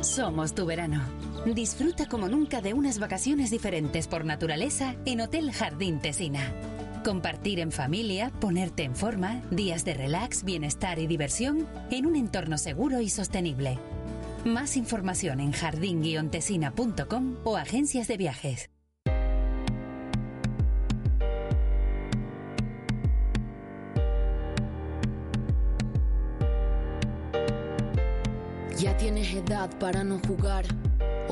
Somos 0.01 0.53
tu 0.53 0.65
verano. 0.65 1.01
Disfruta 1.45 2.07
como 2.07 2.27
nunca 2.27 2.61
de 2.61 2.73
unas 2.73 2.99
vacaciones 2.99 3.51
diferentes 3.51 4.07
por 4.07 4.25
naturaleza 4.25 4.95
en 5.05 5.21
Hotel 5.21 5.51
Jardín 5.53 5.99
Tesina. 5.99 6.53
Compartir 7.03 7.59
en 7.59 7.73
familia, 7.73 8.31
ponerte 8.39 8.83
en 8.83 8.95
forma, 8.95 9.41
días 9.51 9.83
de 9.83 9.93
relax, 9.93 10.45
bienestar 10.45 10.99
y 10.99 11.07
diversión 11.07 11.67
en 11.91 12.05
un 12.05 12.15
entorno 12.15 12.57
seguro 12.57 13.01
y 13.01 13.09
sostenible. 13.09 13.77
Más 14.45 14.77
información 14.77 15.41
en 15.41 15.51
jardín-tesina.com 15.51 17.35
o 17.43 17.57
agencias 17.57 18.07
de 18.07 18.15
viajes. 18.15 18.69
Ya 28.79 28.95
tienes 28.95 29.33
edad 29.33 29.69
para 29.77 30.05
no 30.05 30.19
jugar 30.25 30.65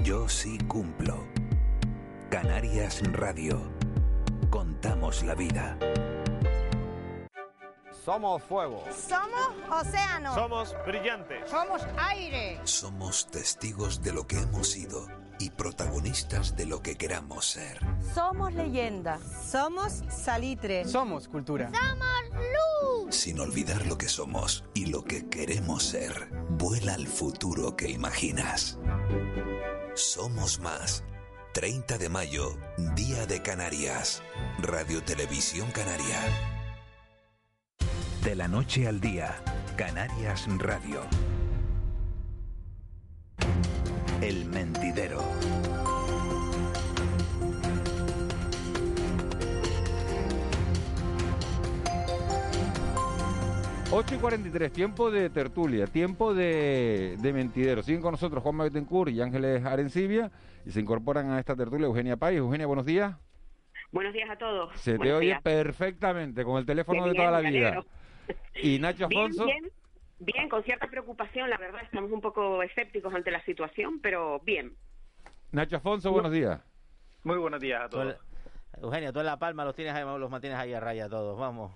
Yo 0.00 0.28
sí 0.28 0.58
cumplo. 0.66 1.26
Canarias 2.30 3.02
Radio. 3.12 3.60
Contamos 4.50 5.22
la 5.22 5.34
vida. 5.34 5.78
Somos 8.04 8.42
fuego. 8.42 8.84
Somos 8.90 9.52
océano. 9.70 10.34
Somos 10.34 10.74
brillantes. 10.84 11.48
Somos 11.48 11.82
aire. 11.98 12.58
Somos 12.64 13.30
testigos 13.30 14.02
de 14.02 14.12
lo 14.12 14.26
que 14.26 14.38
hemos 14.38 14.70
sido 14.70 15.06
y 15.38 15.50
protagonistas 15.50 16.56
de 16.56 16.66
lo 16.66 16.82
que 16.82 16.96
queramos 16.96 17.46
ser. 17.46 17.78
Somos 18.14 18.52
leyenda. 18.54 19.20
Somos 19.46 20.02
salitre. 20.08 20.84
Somos 20.84 21.28
cultura. 21.28 21.70
Somos 21.70 22.42
luz. 23.04 23.14
Sin 23.14 23.38
olvidar 23.38 23.86
lo 23.86 23.98
que 23.98 24.08
somos 24.08 24.64
y 24.74 24.86
lo 24.86 25.04
que 25.04 25.28
queremos 25.28 25.84
ser, 25.84 26.28
vuela 26.48 26.94
al 26.94 27.06
futuro 27.06 27.76
que 27.76 27.88
imaginas. 27.88 28.78
Somos 29.94 30.58
más. 30.60 31.04
30 31.52 31.98
de 31.98 32.08
mayo, 32.08 32.56
Día 32.94 33.26
de 33.26 33.42
Canarias. 33.42 34.22
Radio 34.58 35.02
Televisión 35.02 35.70
Canaria. 35.70 36.18
De 38.24 38.34
la 38.34 38.48
noche 38.48 38.88
al 38.88 39.00
día, 39.00 39.36
Canarias 39.76 40.46
Radio. 40.58 41.02
El 44.22 44.46
mentidero. 44.46 45.22
Ocho 53.94 54.14
y 54.14 54.18
43, 54.18 54.72
tiempo 54.72 55.10
de 55.10 55.28
tertulia, 55.28 55.86
tiempo 55.86 56.32
de, 56.34 57.16
de 57.18 57.32
mentidero. 57.32 57.82
Siguen 57.82 58.00
con 58.00 58.12
nosotros 58.12 58.42
Juan 58.42 58.56
Betancourt 58.58 59.10
y 59.10 59.20
Ángeles 59.20 59.64
Arencibia 59.66 60.30
y 60.64 60.70
se 60.70 60.80
incorporan 60.80 61.30
a 61.30 61.38
esta 61.38 61.54
tertulia 61.54 61.86
Eugenia 61.86 62.16
Pais. 62.16 62.38
Eugenia, 62.38 62.66
buenos 62.66 62.86
días. 62.86 63.14
Buenos 63.90 64.14
días 64.14 64.30
a 64.30 64.36
todos. 64.36 64.72
Se 64.80 64.98
te 64.98 65.12
oye 65.12 65.26
días. 65.26 65.42
perfectamente 65.42 66.42
con 66.42 66.56
el 66.58 66.64
teléfono 66.64 67.06
de 67.06 67.14
toda 67.14 67.30
la 67.30 67.40
vida. 67.40 67.84
Y 68.62 68.78
Nacho 68.78 69.06
Afonso, 69.06 69.44
bien, 69.44 69.70
bien, 70.20 70.48
con 70.48 70.62
cierta 70.64 70.86
preocupación, 70.86 71.50
la 71.50 71.58
verdad, 71.58 71.82
estamos 71.82 72.10
un 72.10 72.22
poco 72.22 72.62
escépticos 72.62 73.12
ante 73.12 73.30
la 73.30 73.44
situación, 73.44 74.00
pero 74.00 74.40
bien. 74.40 74.74
Nacho 75.50 75.76
Afonso, 75.76 76.10
buenos 76.12 76.32
días. 76.32 76.60
Muy 77.24 77.36
buenos 77.36 77.60
días 77.60 77.92
a 77.94 78.02
en- 78.02 78.14
Eugenio, 78.82 79.12
tú 79.12 79.20
en 79.20 79.26
La 79.26 79.36
Palma 79.38 79.66
los 79.66 79.76
tienes 79.76 79.92
ahí, 79.94 80.02
los 80.18 80.30
mantienes 80.30 80.58
ahí 80.58 80.72
a 80.72 80.80
raya 80.80 81.10
todos, 81.10 81.38
vamos. 81.38 81.72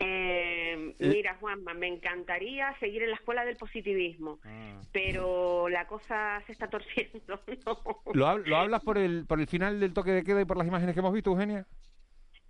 Eh, 0.00 0.63
Eh. 0.74 0.94
Mira, 1.08 1.36
Juanma, 1.40 1.74
me 1.74 1.88
encantaría 1.88 2.74
seguir 2.78 3.02
en 3.02 3.10
la 3.10 3.16
escuela 3.16 3.44
del 3.44 3.56
positivismo, 3.56 4.38
Ah. 4.44 4.80
pero 4.92 5.68
la 5.68 5.86
cosa 5.86 6.42
se 6.46 6.52
está 6.52 6.68
torciendo. 6.68 7.40
¿no? 7.66 7.78
¿Lo, 8.12 8.26
hab- 8.26 8.44
lo 8.44 8.56
hablas 8.56 8.82
por 8.82 8.98
el, 8.98 9.26
por 9.26 9.40
el 9.40 9.46
final 9.46 9.80
del 9.80 9.92
toque 9.94 10.10
de 10.12 10.24
queda 10.24 10.40
y 10.42 10.44
por 10.44 10.56
las 10.56 10.66
imágenes 10.66 10.94
que 10.94 11.00
hemos 11.00 11.12
visto, 11.14 11.30
Eugenia? 11.30 11.66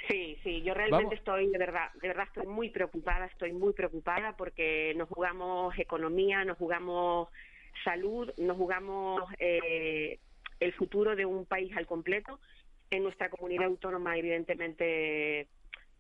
Sí, 0.09 0.37
sí, 0.43 0.61
yo 0.63 0.75
realmente 0.75 1.05
Vamos. 1.05 1.15
estoy, 1.19 1.49
de 1.51 1.57
verdad, 1.59 1.89
de 2.03 2.09
verdad 2.09 2.27
estoy 2.27 2.47
muy 2.47 2.69
preocupada, 2.69 3.25
estoy 3.25 3.53
muy 3.55 3.73
preocupada 3.73 4.37
porque 4.37 4.93
nos 4.97 5.09
jugamos 5.09 5.79
economía, 5.79 6.45
nos 6.45 6.59
jugamos 6.59 7.29
salud, 7.85 8.31
nos 8.37 8.57
jugamos 8.59 9.23
eh, 9.39 10.19
el 10.61 10.73
futuro 10.75 11.17
de 11.17 11.25
un 11.25 11.47
país 11.47 11.75
al 11.77 11.87
completo. 11.87 12.39
En 12.91 13.03
nuestra 13.03 13.31
comunidad 13.31 13.65
autónoma, 13.65 14.17
evidentemente, 14.19 15.49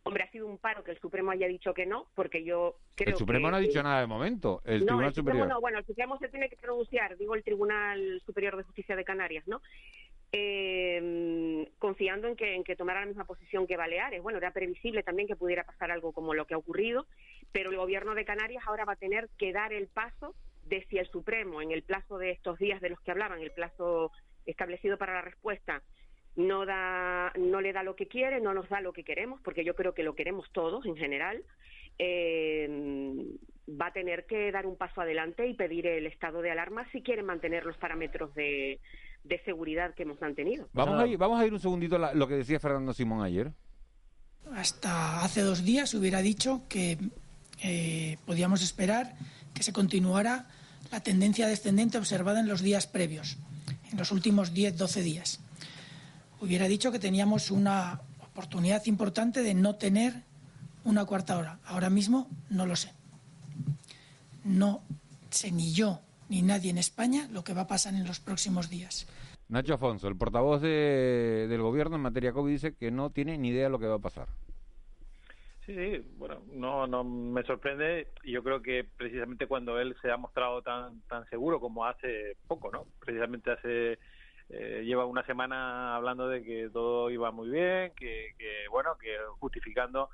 Hombre, 0.06 0.22
ha 0.24 0.30
sido 0.30 0.46
un 0.46 0.58
paro 0.58 0.84
que 0.84 0.90
el 0.90 1.00
Supremo 1.00 1.30
haya 1.30 1.48
dicho 1.48 1.72
que 1.72 1.86
no, 1.86 2.06
porque 2.14 2.44
yo 2.44 2.76
creo 2.94 3.12
el 3.14 3.16
Supremo 3.18 3.46
que- 3.46 3.50
no 3.50 3.56
ha 3.56 3.60
dicho 3.60 3.82
nada 3.82 4.00
de 4.00 4.06
momento. 4.06 4.60
El 4.66 4.80
no, 4.80 4.86
Tribunal 4.86 5.08
el 5.08 5.14
Supremo 5.14 5.46
no, 5.46 5.60
bueno, 5.62 5.78
el 5.78 5.86
Supremo 5.86 6.18
se 6.18 6.28
tiene 6.28 6.50
que 6.50 6.56
pronunciar, 6.56 7.16
digo 7.16 7.34
el 7.34 7.42
Tribunal 7.42 8.20
Superior 8.26 8.54
de 8.56 8.64
Justicia 8.64 8.96
de 8.96 9.04
Canarias, 9.04 9.48
¿no? 9.48 9.62
Eh, 10.30 11.70
confiando 11.78 12.28
en 12.28 12.36
que, 12.36 12.54
en 12.54 12.64
que 12.64 12.76
tomara 12.76 13.00
la 13.00 13.06
misma 13.06 13.24
posición 13.24 13.66
que 13.66 13.76
Baleares. 13.78 14.22
Bueno, 14.22 14.38
era 14.38 14.50
previsible 14.52 15.02
también 15.02 15.26
que 15.26 15.36
pudiera 15.36 15.64
pasar 15.64 15.90
algo 15.90 16.12
como 16.12 16.34
lo 16.34 16.46
que 16.46 16.52
ha 16.54 16.58
ocurrido, 16.58 17.06
pero 17.52 17.70
el 17.70 17.76
gobierno 17.76 18.14
de 18.14 18.24
Canarias 18.26 18.64
ahora 18.66 18.84
va 18.84 18.94
a 18.94 18.96
tener 18.96 19.30
que 19.38 19.52
dar 19.52 19.72
el 19.72 19.86
paso 19.86 20.34
de 20.64 20.84
si 20.90 20.98
el 20.98 21.08
Supremo, 21.08 21.62
en 21.62 21.70
el 21.70 21.82
plazo 21.82 22.18
de 22.18 22.30
estos 22.32 22.58
días 22.58 22.80
de 22.82 22.90
los 22.90 23.00
que 23.00 23.10
hablaban, 23.10 23.40
el 23.40 23.52
plazo 23.52 24.12
establecido 24.44 24.98
para 24.98 25.14
la 25.14 25.22
respuesta, 25.22 25.82
no 26.36 26.66
da 26.66 27.32
no 27.38 27.60
le 27.60 27.72
da 27.72 27.82
lo 27.82 27.94
que 27.96 28.08
quiere, 28.08 28.40
no 28.40 28.54
nos 28.54 28.68
da 28.68 28.80
lo 28.80 28.92
que 28.92 29.04
queremos, 29.04 29.40
porque 29.42 29.64
yo 29.64 29.74
creo 29.74 29.94
que 29.94 30.02
lo 30.02 30.14
queremos 30.14 30.46
todos 30.52 30.84
en 30.86 30.96
general, 30.96 31.42
eh, 31.98 32.68
va 33.68 33.86
a 33.86 33.92
tener 33.92 34.26
que 34.26 34.50
dar 34.52 34.66
un 34.66 34.76
paso 34.76 35.00
adelante 35.00 35.46
y 35.46 35.54
pedir 35.54 35.86
el 35.86 36.06
estado 36.06 36.42
de 36.42 36.50
alarma 36.50 36.86
si 36.92 37.02
quiere 37.02 37.22
mantener 37.22 37.64
los 37.64 37.76
parámetros 37.76 38.34
de, 38.34 38.80
de 39.24 39.38
seguridad 39.44 39.94
que 39.94 40.02
hemos 40.02 40.20
mantenido. 40.20 40.68
Vamos, 40.72 41.00
a 41.00 41.06
ir, 41.06 41.16
vamos 41.16 41.40
a 41.40 41.46
ir 41.46 41.52
un 41.52 41.60
segundito 41.60 41.96
a 41.96 41.98
la- 41.98 42.14
lo 42.14 42.26
que 42.28 42.34
decía 42.34 42.60
Fernando 42.60 42.92
Simón 42.92 43.22
ayer. 43.22 43.52
hasta 44.52 45.24
hace 45.24 45.40
dos 45.40 45.64
días 45.64 45.94
hubiera 45.94 46.20
dicho 46.20 46.62
que 46.68 46.98
eh, 47.62 48.16
podíamos 48.26 48.62
esperar 48.62 49.14
que 49.54 49.62
se 49.62 49.72
continuara 49.72 50.46
la 50.90 51.00
tendencia 51.00 51.46
descendente 51.46 51.96
observada 51.96 52.40
en 52.40 52.48
los 52.48 52.60
días 52.60 52.86
previos, 52.86 53.38
en 53.90 53.98
los 53.98 54.12
últimos 54.12 54.52
10-12 54.54 55.02
días. 55.02 55.40
Hubiera 56.44 56.68
dicho 56.68 56.92
que 56.92 56.98
teníamos 56.98 57.50
una 57.50 58.02
oportunidad 58.20 58.84
importante 58.84 59.42
de 59.42 59.54
no 59.54 59.76
tener 59.76 60.12
una 60.84 61.06
cuarta 61.06 61.38
hora. 61.38 61.58
Ahora 61.64 61.88
mismo 61.88 62.28
no 62.50 62.66
lo 62.66 62.76
sé. 62.76 62.92
No 64.44 64.82
sé 65.30 65.50
ni 65.52 65.72
yo 65.72 66.00
ni 66.28 66.42
nadie 66.42 66.68
en 66.70 66.76
España 66.76 67.28
lo 67.32 67.42
que 67.44 67.54
va 67.54 67.62
a 67.62 67.66
pasar 67.66 67.94
en 67.94 68.06
los 68.06 68.20
próximos 68.20 68.68
días. 68.68 69.06
Nacho 69.48 69.72
Afonso, 69.72 70.06
el 70.06 70.16
portavoz 70.16 70.60
de- 70.60 71.46
del 71.48 71.62
gobierno 71.62 71.96
en 71.96 72.02
materia 72.02 72.32
COVID, 72.34 72.52
dice 72.52 72.74
que 72.74 72.90
no 72.90 73.08
tiene 73.08 73.38
ni 73.38 73.48
idea 73.48 73.64
de 73.64 73.70
lo 73.70 73.78
que 73.78 73.86
va 73.86 73.94
a 73.96 73.98
pasar. 74.00 74.28
Sí, 75.64 75.74
sí, 75.74 76.04
bueno, 76.18 76.42
no, 76.52 76.86
no 76.86 77.04
me 77.04 77.42
sorprende. 77.44 78.08
y 78.22 78.32
Yo 78.32 78.42
creo 78.42 78.60
que 78.60 78.84
precisamente 78.98 79.46
cuando 79.46 79.80
él 79.80 79.96
se 80.02 80.10
ha 80.10 80.18
mostrado 80.18 80.60
tan, 80.60 81.00
tan 81.08 81.26
seguro 81.30 81.58
como 81.58 81.86
hace 81.86 82.36
poco, 82.46 82.70
¿no? 82.70 82.84
Precisamente 83.00 83.50
hace 83.50 83.98
eh, 84.50 84.82
lleva 84.84 85.04
una 85.06 85.24
semana 85.24 85.96
hablando 85.96 86.28
de 86.28 86.42
que 86.42 86.68
todo 86.72 87.10
iba 87.10 87.30
muy 87.30 87.48
bien, 87.48 87.92
que, 87.96 88.34
que 88.38 88.68
bueno, 88.70 88.96
que 88.98 89.16
justificando 89.40 90.10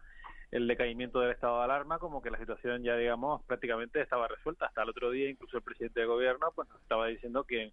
el 0.51 0.67
decaimiento 0.67 1.21
del 1.21 1.31
estado 1.31 1.59
de 1.59 1.65
alarma, 1.65 1.99
como 1.99 2.23
que 2.23 2.31
la 2.31 2.39
situación 2.39 2.83
ya, 2.83 2.97
digamos, 2.97 3.43
prácticamente 3.45 4.01
estaba 4.01 4.29
resuelta. 4.29 4.67
Hasta 4.67 4.83
el 4.83 4.91
otro 4.91 5.11
día, 5.11 5.31
incluso 5.31 5.57
el 5.57 5.63
presidente 5.63 6.01
del 6.01 6.09
gobierno, 6.09 6.53
pues 6.55 6.69
nos 6.69 6.81
estaba 6.83 7.07
diciendo 7.07 7.45
que 7.45 7.65
en 7.65 7.73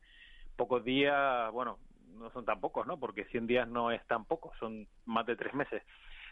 pocos 0.55 0.83
días, 0.83 1.51
bueno, 1.51 1.79
no 2.17 2.29
son 2.31 2.45
tan 2.45 2.59
pocos, 2.59 2.85
¿no? 2.85 2.99
Porque 2.99 3.25
100 3.25 3.47
días 3.47 3.67
no 3.67 3.91
es 3.91 4.05
tan 4.07 4.25
poco, 4.25 4.51
son 4.59 4.87
más 5.05 5.25
de 5.25 5.35
tres 5.35 5.53
meses. 5.53 5.83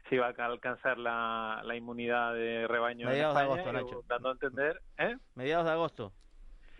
Se 0.09 0.15
iba 0.15 0.27
a 0.27 0.45
alcanzar 0.45 0.97
la, 0.99 1.61
la 1.63 1.75
inmunidad 1.75 2.33
de 2.33 2.67
rebaño 2.67 3.07
Mediados 3.07 3.35
de 3.35 3.41
en 3.41 3.47
España, 3.47 3.61
agosto, 3.61 3.69
y 3.69 3.97
Nacho. 3.97 4.07
dando 4.07 4.29
a 4.29 4.31
entender, 4.33 4.81
¿eh? 4.97 5.17
Mediados 5.33 5.65
de 5.65 5.71
agosto. 5.71 6.13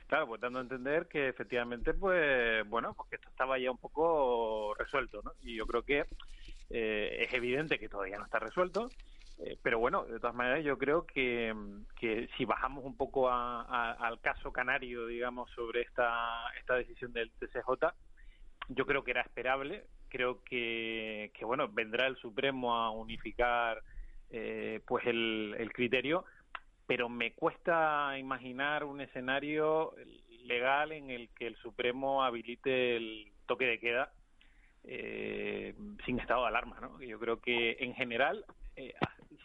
Claro, 0.07 0.27
pues 0.27 0.39
dando 0.41 0.59
a 0.59 0.61
entender 0.61 1.07
que 1.07 1.29
efectivamente, 1.29 1.93
pues, 1.95 2.67
bueno, 2.67 2.93
pues 2.95 3.09
que 3.09 3.15
esto 3.15 3.29
estaba 3.29 3.57
ya 3.57 3.71
un 3.71 3.79
poco 3.79 4.75
resuelto, 4.77 5.21
¿no? 5.23 5.31
Y 5.41 5.55
yo 5.55 5.65
creo 5.65 5.83
que 5.83 6.05
eh, 6.69 7.17
es 7.27 7.33
evidente 7.33 7.79
que 7.79 7.89
todavía 7.89 8.17
no 8.19 8.25
está 8.25 8.37
resuelto, 8.39 8.93
eh, 9.39 9.57
pero 9.63 9.79
bueno, 9.79 10.05
de 10.05 10.19
todas 10.19 10.35
maneras 10.35 10.63
yo 10.63 10.77
creo 10.77 11.05
que, 11.07 11.53
que 11.95 12.29
si 12.37 12.45
bajamos 12.45 12.83
un 12.85 12.95
poco 12.97 13.29
a- 13.29 13.63
a- 13.63 13.93
al 13.93 14.21
caso 14.21 14.51
canario, 14.51 15.07
digamos, 15.07 15.49
sobre 15.51 15.81
esta, 15.81 16.49
esta 16.59 16.75
decisión 16.75 17.11
del 17.11 17.31
TCJ, 17.33 17.95
yo 18.69 18.85
creo 18.85 19.03
que 19.03 19.11
era 19.11 19.21
esperable, 19.21 19.87
creo 20.09 20.43
que, 20.43 21.31
que 21.33 21.45
bueno, 21.45 21.69
vendrá 21.71 22.07
el 22.07 22.15
Supremo 22.17 22.75
a 22.75 22.91
unificar 22.91 23.83
eh, 24.29 24.81
pues 24.87 25.05
el, 25.07 25.55
el 25.57 25.71
criterio, 25.73 26.25
pero 26.87 27.09
me 27.09 27.33
cuesta 27.33 28.17
imaginar 28.17 28.83
un 28.83 29.01
escenario 29.01 29.93
legal 30.45 30.91
en 30.91 31.09
el 31.09 31.29
que 31.29 31.47
el 31.47 31.55
Supremo 31.57 32.23
habilite 32.23 32.95
el 32.95 33.31
toque 33.47 33.65
de 33.65 33.79
queda 33.79 34.11
eh, 34.83 35.73
sin 36.05 36.19
estado 36.19 36.41
de 36.41 36.47
alarma. 36.47 36.79
¿no? 36.79 37.01
Yo 37.01 37.19
creo 37.19 37.39
que 37.39 37.77
en 37.79 37.95
general, 37.95 38.45
eh, 38.75 38.93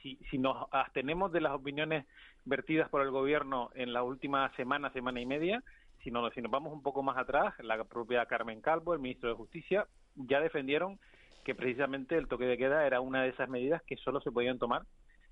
si, 0.03 0.17
si 0.31 0.39
nos 0.39 0.67
abstenemos 0.71 1.33
de 1.33 1.41
las 1.41 1.53
opiniones 1.53 2.07
vertidas 2.45 2.89
por 2.89 3.03
el 3.03 3.11
gobierno 3.11 3.71
en 3.75 3.93
la 3.93 4.03
última 4.03 4.55
semana, 4.57 4.93
semana 4.93 5.21
y 5.21 5.27
media, 5.27 5.63
si, 6.03 6.11
no, 6.11 6.29
si 6.31 6.41
nos 6.41 6.51
vamos 6.51 6.73
un 6.73 6.83
poco 6.83 7.03
más 7.03 7.17
atrás, 7.17 7.55
la 7.61 7.83
propia 7.85 8.27
Carmen 8.27 8.61
Calvo, 8.61 8.95
el 8.95 9.01
ministro 9.01 9.29
de 9.29 9.37
Justicia, 9.37 9.87
ya 10.17 10.41
defendieron 10.41 10.99
que 11.45 11.55
precisamente 11.55 12.17
el 12.17 12.29
toque 12.29 12.45
de 12.45 12.59
queda 12.59 12.87
era 12.87 13.01
una 13.01 13.23
de 13.23 13.31
esas 13.31 13.49
medidas 13.49 13.83
que 13.83 13.97
solo 13.97 14.21
se 14.21 14.31
podían 14.31 14.59
tomar 14.59 14.83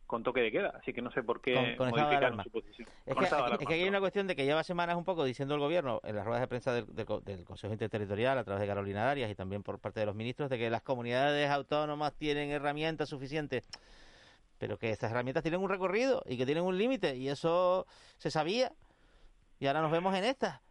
con 0.09 0.23
toque 0.23 0.41
de 0.41 0.51
queda, 0.51 0.73
así 0.81 0.93
que 0.95 1.03
no 1.03 1.13
sé 1.13 1.23
por 1.23 1.41
qué 1.43 1.53
Con- 1.53 1.63
con 1.65 1.71
estado 1.71 1.85
de 1.85 1.91
modificaron 1.93 2.25
alarma. 2.25 2.43
su 2.45 2.51
posición. 2.51 2.89
Es 3.07 3.15
Con 3.15 3.23
que, 3.25 3.29
es 3.53 3.59
que 3.59 3.65
aquí 3.67 3.73
hay 3.75 3.89
una 3.89 4.01
cuestión 4.01 4.27
de 4.27 4.35
que 4.35 4.45
lleva 4.47 4.65
semanas 4.65 4.97
un 4.97 5.05
poco 5.05 5.23
diciendo 5.23 5.55
el 5.55 5.61
gobierno 5.61 6.01
en 6.03 6.17
las 6.17 6.25
ruedas 6.25 6.41
de 6.41 6.49
prensa 6.49 6.73
del, 6.73 6.87
del 6.87 7.07
del 7.25 7.45
Consejo 7.45 7.73
Interterritorial 7.75 8.39
a 8.39 8.43
través 8.43 8.63
de 8.63 8.67
Carolina 8.67 9.05
Darias 9.05 9.31
y 9.31 9.35
también 9.35 9.63
por 9.63 9.79
parte 9.79 10.01
de 10.01 10.07
los 10.07 10.15
ministros 10.17 10.49
de 10.49 10.57
que 10.59 10.71
las 10.71 10.81
comunidades 10.83 11.49
autónomas 11.51 12.15
tienen 12.15 12.51
herramientas 12.51 13.11
suficientes, 13.11 13.69
pero 14.57 14.79
que 14.79 14.91
estas 14.91 15.11
herramientas 15.11 15.43
tienen 15.43 15.61
un 15.61 15.69
recorrido 15.69 16.23
y 16.27 16.39
que 16.39 16.47
tienen 16.47 16.65
un 16.65 16.79
límite 16.79 17.15
y 17.17 17.29
eso 17.29 17.87
se 18.17 18.31
sabía 18.31 18.73
y 19.61 19.67
ahora 19.67 19.83
nos 19.83 19.93
vemos 19.93 20.17
en 20.17 20.25
esta. 20.25 20.63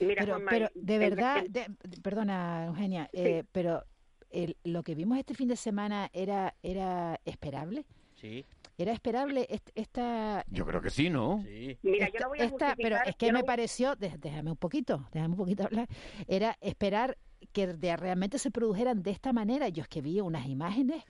Mira, 0.00 0.24
pero, 0.24 0.38
pero 0.50 0.68
de 0.74 0.98
verdad, 0.98 1.44
de- 1.48 1.70
perdona 2.02 2.66
Eugenia, 2.66 3.08
eh, 3.12 3.44
pero 3.52 3.84
el- 4.30 4.56
lo 4.64 4.82
que 4.82 4.96
vimos 4.96 5.18
este 5.18 5.34
fin 5.34 5.46
de 5.46 5.54
semana 5.56 6.10
era 6.12 6.52
era 6.64 7.20
esperable. 7.24 7.84
Sí. 8.16 8.44
Era 8.82 8.92
esperable 8.92 9.46
est- 9.48 9.70
esta 9.76 10.44
Yo 10.48 10.66
creo 10.66 10.80
que 10.82 10.90
sí, 10.90 11.08
¿no? 11.08 11.38
Mira, 11.82 12.06
esta, 12.06 12.18
yo 12.18 12.20
no 12.24 12.28
voy 12.30 12.40
a 12.40 12.44
esta- 12.44 12.74
pero 12.76 12.96
es 13.06 13.14
que 13.16 13.26
no 13.28 13.34
me 13.34 13.40
voy- 13.40 13.46
pareció, 13.46 13.94
dé- 13.96 14.16
déjame 14.18 14.50
un 14.50 14.56
poquito, 14.56 15.06
déjame 15.12 15.32
un 15.34 15.38
poquito 15.38 15.64
hablar, 15.64 15.88
era 16.26 16.56
esperar 16.60 17.16
que 17.52 17.66
de- 17.68 17.96
realmente 17.96 18.38
se 18.38 18.50
produjeran 18.50 19.02
de 19.02 19.10
esta 19.12 19.32
manera. 19.32 19.68
Yo 19.68 19.82
es 19.82 19.88
que 19.88 20.00
vi 20.02 20.20
unas 20.20 20.46
imágenes, 20.46 21.04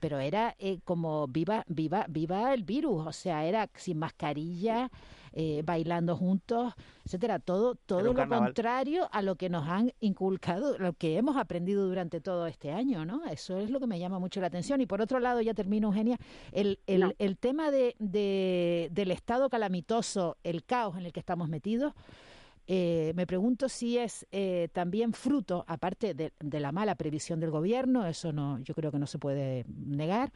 pero 0.00 0.18
era 0.18 0.54
eh, 0.58 0.80
como 0.84 1.26
viva, 1.28 1.64
viva, 1.68 2.06
viva 2.08 2.52
el 2.54 2.64
virus, 2.64 3.06
o 3.06 3.12
sea, 3.12 3.44
era 3.44 3.68
sin 3.74 3.98
mascarilla, 3.98 4.90
eh, 5.32 5.62
bailando 5.64 6.16
juntos, 6.16 6.74
etcétera, 7.04 7.38
todo, 7.38 7.76
todo 7.76 8.00
lo 8.00 8.14
carnaval. 8.14 8.48
contrario 8.48 9.08
a 9.12 9.22
lo 9.22 9.36
que 9.36 9.48
nos 9.48 9.68
han 9.68 9.92
inculcado, 10.00 10.76
lo 10.78 10.92
que 10.94 11.16
hemos 11.18 11.36
aprendido 11.36 11.86
durante 11.86 12.20
todo 12.20 12.46
este 12.48 12.72
año, 12.72 13.04
¿no? 13.04 13.24
Eso 13.26 13.58
es 13.58 13.70
lo 13.70 13.78
que 13.78 13.86
me 13.86 13.98
llama 14.00 14.18
mucho 14.18 14.40
la 14.40 14.48
atención. 14.48 14.80
Y 14.80 14.86
por 14.86 15.00
otro 15.00 15.20
lado, 15.20 15.40
ya 15.40 15.54
termino, 15.54 15.88
Eugenia, 15.88 16.16
el, 16.50 16.80
el, 16.88 17.00
No. 17.00 17.12
el 17.18 17.36
tema 17.38 17.70
de, 17.70 17.94
de- 18.00 18.88
del 18.90 19.10
estado 19.12 19.48
calamitoso, 19.48 20.36
el 20.42 20.64
caos 20.64 20.96
en 20.96 21.06
el 21.06 21.12
que 21.12 21.20
estamos 21.20 21.48
metidos, 21.48 21.92
eh, 22.66 23.12
me 23.16 23.26
pregunto 23.26 23.68
si 23.68 23.98
es 23.98 24.26
eh, 24.30 24.68
también 24.72 25.12
fruto, 25.12 25.64
aparte 25.66 26.14
de, 26.14 26.32
la 26.60 26.72
mala 26.72 26.94
previsión 26.94 27.40
del 27.40 27.50
gobierno, 27.50 28.06
eso 28.06 28.32
no, 28.32 28.58
yo 28.60 28.74
creo 28.74 28.92
que 28.92 28.98
no 28.98 29.06
se 29.06 29.18
puede 29.18 29.64
negar, 29.68 30.32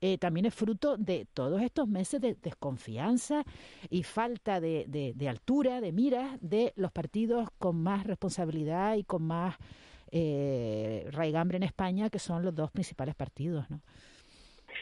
eh, 0.00 0.18
también 0.18 0.46
es 0.46 0.54
fruto 0.54 0.96
de 0.96 1.26
todos 1.32 1.62
estos 1.62 1.86
meses 1.88 2.20
de 2.20 2.34
desconfianza 2.34 3.44
y 3.90 4.02
falta 4.02 4.60
de, 4.60 4.84
de- 4.88 5.12
de 5.14 5.28
altura, 5.28 5.80
de 5.80 5.92
miras 5.92 6.38
de 6.40 6.72
los 6.76 6.90
partidos 6.92 7.48
con 7.58 7.76
más 7.76 8.04
responsabilidad 8.06 8.96
y 8.96 9.04
con 9.04 9.22
más 9.22 9.56
eh, 10.10 11.08
raigambre 11.10 11.56
en 11.56 11.62
España, 11.62 12.10
que 12.10 12.18
son 12.18 12.44
los 12.44 12.54
dos 12.54 12.70
principales 12.70 13.14
partidos, 13.14 13.68
¿no? 13.70 13.80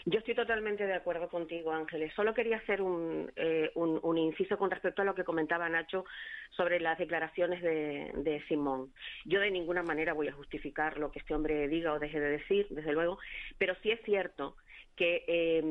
Yo 0.06 0.18
estoy 0.18 0.34
totalmente 0.34 0.86
de 0.86 0.94
acuerdo 0.94 1.28
contigo, 1.28 1.72
Ángeles. 1.72 2.12
Solo 2.14 2.34
quería 2.34 2.56
hacer 2.56 2.80
un, 2.80 3.30
eh, 3.36 3.70
un, 3.74 4.18
inciso 4.18 4.56
con 4.56 4.70
respecto 4.70 5.02
a 5.02 5.04
lo 5.04 5.14
que 5.14 5.24
comentaba 5.24 5.68
Nacho 5.68 6.04
sobre 6.50 6.80
las 6.80 6.98
declaraciones 6.98 7.62
de, 7.62 8.10
de 8.14 8.42
Simón. 8.48 8.92
Yo 9.24 9.40
de 9.40 9.50
ninguna 9.50 9.82
manera 9.82 10.12
voy 10.12 10.28
a 10.28 10.32
justificar 10.32 10.98
lo 10.98 11.10
que 11.10 11.18
este 11.18 11.34
hombre 11.34 11.68
diga 11.68 11.92
o 11.92 11.98
deje 11.98 12.20
de 12.20 12.30
decir, 12.30 12.66
desde 12.70 12.92
luego, 12.92 13.18
pero 13.58 13.74
sí 13.82 13.90
es 13.90 14.00
cierto 14.02 14.56
que 14.96 15.24
eh, 15.26 15.62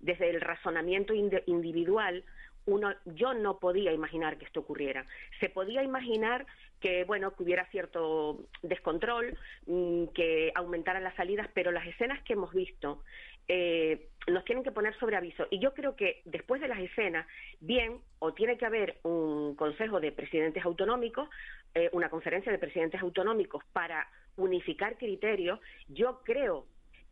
desde 0.00 0.30
el 0.30 0.40
razonamiento 0.40 1.14
individual 1.14 2.24
uno, 2.66 2.92
yo 3.04 3.32
no 3.32 3.58
podía 3.58 3.92
imaginar 3.92 4.38
que 4.38 4.44
esto 4.44 4.60
ocurriera. 4.60 5.06
Se 5.40 5.48
podía 5.48 5.82
imaginar 5.84 6.46
que 6.80 7.04
bueno 7.04 7.34
que 7.34 7.42
hubiera 7.42 7.64
cierto 7.66 8.40
descontrol, 8.62 9.38
mm, 9.66 10.06
que 10.08 10.52
aumentaran 10.54 11.04
las 11.04 11.14
salidas, 11.14 11.48
pero 11.54 11.70
las 11.70 11.86
escenas 11.86 12.22
que 12.24 12.34
hemos 12.34 12.52
visto 12.52 13.02
eh, 13.48 14.08
nos 14.28 14.44
tienen 14.44 14.64
que 14.64 14.72
poner 14.72 14.96
sobre 14.98 15.16
aviso. 15.16 15.46
Y 15.50 15.60
yo 15.60 15.72
creo 15.72 15.94
que 15.94 16.22
después 16.24 16.60
de 16.60 16.68
las 16.68 16.80
escenas, 16.80 17.26
bien, 17.60 18.00
o 18.18 18.34
tiene 18.34 18.58
que 18.58 18.66
haber 18.66 18.98
un 19.04 19.54
consejo 19.54 20.00
de 20.00 20.12
presidentes 20.12 20.64
autonómicos, 20.64 21.28
eh, 21.74 21.88
una 21.92 22.08
conferencia 22.08 22.50
de 22.50 22.58
presidentes 22.58 23.00
autonómicos 23.00 23.64
para 23.72 24.08
unificar 24.36 24.96
criterios. 24.98 25.60
Yo 25.88 26.22
creo 26.24 26.66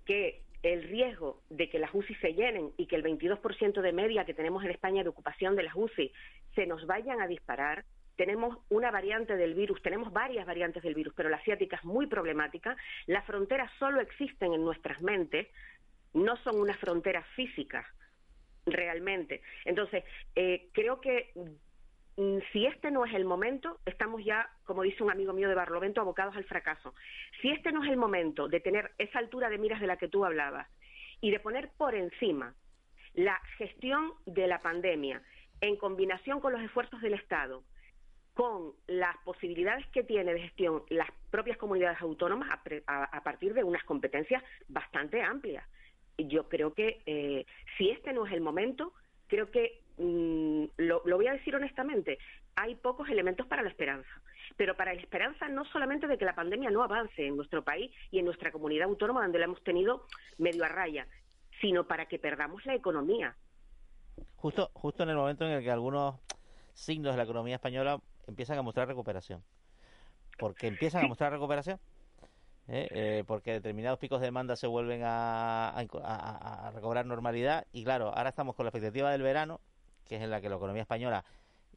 que 0.05 0.43
el 0.63 0.83
riesgo 0.85 1.43
de 1.51 1.69
que 1.69 1.79
las 1.79 1.95
UCI 1.95 2.15
se 2.17 2.35
llenen 2.35 2.73
y 2.77 2.87
que 2.87 2.97
el 2.97 3.05
22% 3.05 3.81
de 3.81 3.93
media 3.93 4.25
que 4.25 4.35
tenemos 4.35 4.65
en 4.65 4.71
España 4.71 5.03
de 5.03 5.11
ocupación 5.11 5.57
de 5.57 5.63
las 5.63 5.75
UCI 5.75 6.11
se 6.55 6.67
nos 6.67 6.87
vayan 6.87 7.21
a 7.21 7.27
disparar, 7.27 7.85
tenemos 8.17 8.59
una 8.71 8.91
variante 8.91 9.37
del 9.37 9.55
virus, 9.55 9.83
tenemos 9.83 10.13
varias 10.13 10.47
variantes 10.47 10.83
del 10.83 10.95
virus, 10.95 11.13
pero 11.17 11.29
la 11.29 11.37
asiática 11.37 11.77
es 11.77 11.85
muy 11.85 12.07
problemática. 12.07 12.77
Las 13.07 13.25
fronteras 13.27 13.71
solo 13.79 14.01
existen 14.01 14.55
en 14.55 14.65
nuestras 14.65 15.03
mentes, 15.03 15.49
no 16.15 16.37
son 16.39 16.61
unas 16.61 16.79
fronteras 16.79 17.27
físicas 17.35 17.87
realmente. 18.67 19.43
Entonces, 19.65 20.05
eh, 20.35 20.69
creo 20.73 21.01
que 21.01 21.33
mm, 22.17 22.39
si 22.53 22.67
este 22.67 22.91
no 22.91 23.05
es 23.05 23.13
el 23.15 23.25
momento, 23.25 23.81
estamos 23.85 24.25
ya, 24.25 24.49
como 24.65 24.83
dice 24.83 25.03
un 25.03 25.11
amigo 25.11 25.33
mío 25.33 25.49
de 25.49 25.55
Barlovento, 25.55 26.01
abocados 26.01 26.37
al 26.37 26.45
fracaso. 26.45 26.95
Si 27.43 27.51
este 27.51 27.73
no 27.73 27.85
es 27.85 27.91
el 27.91 27.97
momento 27.97 28.49
de 28.49 28.61
tener 28.61 28.93
esa 28.99 29.19
altura 29.19 29.51
de 29.51 29.59
miras 29.59 29.81
de 29.81 29.87
la 29.87 29.97
que 29.97 30.09
tú 30.09 30.25
hablabas 30.25 30.69
y 31.21 31.31
de 31.31 31.41
poner 31.41 31.71
por 31.77 31.95
encima 31.95 32.55
la 33.15 33.41
gestión 33.59 34.13
de 34.27 34.47
la 34.47 34.61
pandemia 34.61 35.23
en 35.61 35.77
combinación 35.77 36.41
con 36.41 36.53
los 36.53 36.63
esfuerzos 36.63 37.01
del 37.01 37.15
Estado, 37.15 37.63
con 38.35 38.73
las 38.89 39.17
posibilidades 39.19 39.87
que 39.89 40.03
tiene 40.03 40.35
de 40.35 40.41
gestión 40.41 40.83
las 40.91 41.09
propias 41.31 41.57
comunidades 41.57 42.01
autónomas 42.01 42.49
a 42.87 43.23
partir 43.23 43.55
de 43.55 43.63
unas 43.63 43.85
competencias 43.85 44.43
bastante 44.69 45.23
amplias. 45.23 45.65
Yo 46.19 46.49
creo 46.49 46.75
que 46.75 47.03
eh, 47.07 47.47
si 47.77 47.91
este 47.91 48.13
no 48.13 48.27
es 48.27 48.33
el 48.33 48.41
momento, 48.41 48.93
creo 49.27 49.51
que, 49.51 49.81
mm, 49.99 50.65
lo, 50.77 51.03
lo 51.05 51.17
voy 51.17 51.27
a 51.27 51.33
decir 51.33 51.55
honestamente, 51.57 52.19
hay 52.57 52.75
pocos 52.77 53.09
elementos 53.09 53.47
para 53.47 53.63
la 53.63 53.69
esperanza. 53.69 54.09
Pero 54.57 54.77
para 54.77 54.95
la 54.95 55.01
esperanza 55.01 55.49
no 55.49 55.65
solamente 55.67 56.07
de 56.07 56.19
que 56.19 56.25
la 56.25 56.35
pandemia 56.35 56.71
no 56.71 56.83
avance 56.83 57.27
en 57.27 57.37
nuestro 57.37 57.65
país 57.65 57.91
y 58.11 58.19
en 58.19 58.27
nuestra 58.27 58.53
comunidad 58.53 58.89
autónoma 58.89 59.23
donde 59.23 59.39
la 59.39 59.47
hemos 59.47 59.63
tenido 59.65 60.07
medio 60.39 60.65
a 60.65 60.69
raya, 60.69 61.07
sino 61.61 61.85
para 61.87 62.07
que 62.07 62.19
perdamos 62.19 62.65
la 62.67 62.75
economía. 62.75 63.35
Justo, 64.37 64.71
justo 64.75 65.03
en 65.03 65.11
el 65.11 65.17
momento 65.17 65.45
en 65.47 65.53
el 65.53 65.63
que 65.63 65.71
algunos 65.71 66.17
signos 66.75 67.15
de 67.15 67.17
la 67.17 67.25
economía 67.25 67.57
española 67.57 67.99
empiezan 68.27 68.59
a 68.59 68.63
mostrar 68.63 68.87
recuperación. 68.89 69.43
Porque 70.39 70.67
empiezan 70.67 71.05
a 71.05 71.09
mostrar 71.09 71.33
recuperación. 71.33 71.79
¿Eh? 72.69 72.89
Eh, 72.91 73.25
porque 73.27 73.53
determinados 73.53 73.99
picos 73.99 74.21
de 74.21 74.27
demanda 74.27 74.57
se 74.57 74.67
vuelven 74.67 75.03
a, 75.05 75.71
a 75.71 76.71
recobrar 76.73 77.07
normalidad. 77.07 77.67
Y 77.73 77.85
claro, 77.85 78.09
ahora 78.17 78.31
estamos 78.31 78.55
con 78.55 78.65
la 78.65 78.71
expectativa 78.71 79.11
del 79.11 79.23
verano, 79.23 79.61
que 80.05 80.17
es 80.17 80.23
en 80.23 80.31
la 80.31 80.41
que 80.41 80.49
la 80.49 80.57
economía 80.57 80.83
española, 80.83 81.25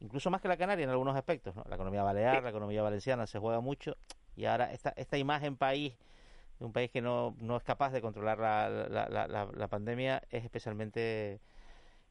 incluso 0.00 0.30
más 0.30 0.40
que 0.40 0.48
la 0.48 0.56
canaria 0.56 0.84
en 0.84 0.90
algunos 0.90 1.16
aspectos, 1.16 1.54
¿no? 1.56 1.64
la 1.68 1.74
economía 1.76 2.02
balear, 2.02 2.42
la 2.42 2.50
economía 2.50 2.82
valenciana 2.82 3.26
se 3.26 3.38
juega 3.38 3.60
mucho. 3.60 3.96
Y 4.36 4.44
ahora 4.44 4.72
esta, 4.72 4.90
esta 4.96 5.18
imagen 5.18 5.56
país, 5.56 5.94
de 6.58 6.64
un 6.64 6.72
país 6.72 6.90
que 6.90 7.00
no, 7.00 7.34
no 7.40 7.56
es 7.56 7.62
capaz 7.62 7.90
de 7.90 8.00
controlar 8.00 8.38
la, 8.38 8.68
la, 8.68 9.08
la- 9.08 9.26
la- 9.28 9.48
la 9.52 9.68
pandemia, 9.68 10.22
es 10.30 10.44
especialmente 10.44 11.40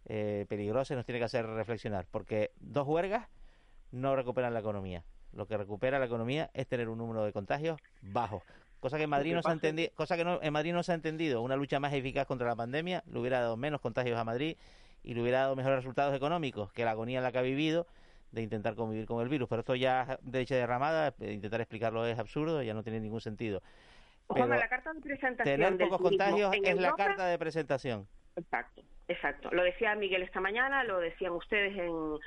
eh, 0.05 0.45
peligrosa 0.49 0.93
y 0.93 0.97
nos 0.97 1.05
tiene 1.05 1.19
que 1.19 1.25
hacer 1.25 1.45
reflexionar. 1.45 2.05
Porque 2.11 2.51
dos 2.59 2.87
huelgas 2.87 3.27
no 3.91 4.15
recuperan 4.15 4.53
la 4.53 4.59
economía. 4.59 5.03
Lo 5.33 5.47
que 5.47 5.57
recupera 5.57 5.99
la 5.99 6.05
economía 6.05 6.49
es 6.53 6.67
tener 6.67 6.89
un 6.89 6.97
número 6.97 7.23
de 7.23 7.31
contagios 7.33 7.79
bajo. 8.01 8.41
Cosa 8.79 8.97
que 8.97 9.03
en 9.03 9.09
Madrid 9.09 9.33
no 9.33 9.41
se 9.41 9.49
ha 9.49 9.53
entendido, 9.53 9.89
cosa 9.95 10.15
que 10.15 10.23
no, 10.23 10.39
en 10.41 10.53
Madrid 10.53 10.73
no 10.73 10.83
se 10.83 10.91
ha 10.91 10.95
entendido. 10.95 11.41
Una 11.41 11.55
lucha 11.55 11.79
más 11.79 11.93
eficaz 11.93 12.27
contra 12.27 12.47
la 12.47 12.55
pandemia 12.55 13.03
le 13.11 13.19
hubiera 13.19 13.41
dado 13.41 13.57
menos 13.57 13.81
contagios 13.81 14.17
a 14.17 14.23
Madrid 14.23 14.57
y 15.03 15.13
le 15.13 15.21
hubiera 15.21 15.39
dado 15.39 15.55
mejores 15.55 15.77
resultados 15.77 16.15
económicos 16.15 16.71
que 16.73 16.85
la 16.85 16.91
agonía 16.91 17.17
en 17.19 17.23
la 17.23 17.31
que 17.31 17.39
ha 17.39 17.43
vivido 17.43 17.87
de 18.31 18.41
intentar 18.41 18.75
convivir 18.75 19.05
con 19.05 19.21
el 19.21 19.29
virus. 19.29 19.49
Pero 19.49 19.61
esto 19.61 19.75
ya 19.75 20.19
de 20.21 20.39
leche 20.39 20.55
derramada, 20.55 21.13
eh, 21.19 21.33
intentar 21.33 21.61
explicarlo 21.61 22.05
es 22.05 22.19
absurdo, 22.19 22.61
ya 22.61 22.73
no 22.73 22.83
tiene 22.83 22.99
ningún 22.99 23.21
sentido. 23.21 23.61
Pero 24.31 24.45
la 24.45 24.67
carta 24.67 24.93
de 24.93 25.01
presentación 25.01 25.55
tener 25.55 25.77
pocos 25.77 26.01
contagios 26.01 26.53
en 26.53 26.65
es 26.65 26.77
la 26.77 26.93
carta 26.93 27.25
de 27.27 27.39
presentación. 27.39 28.07
Exacto, 28.35 28.83
exacto. 29.07 29.49
Lo 29.51 29.63
decía 29.63 29.95
Miguel 29.95 30.21
esta 30.21 30.41
mañana, 30.41 30.83
lo 30.83 30.99
decían 30.99 31.31
ustedes 31.31 31.75
en, 31.77 32.19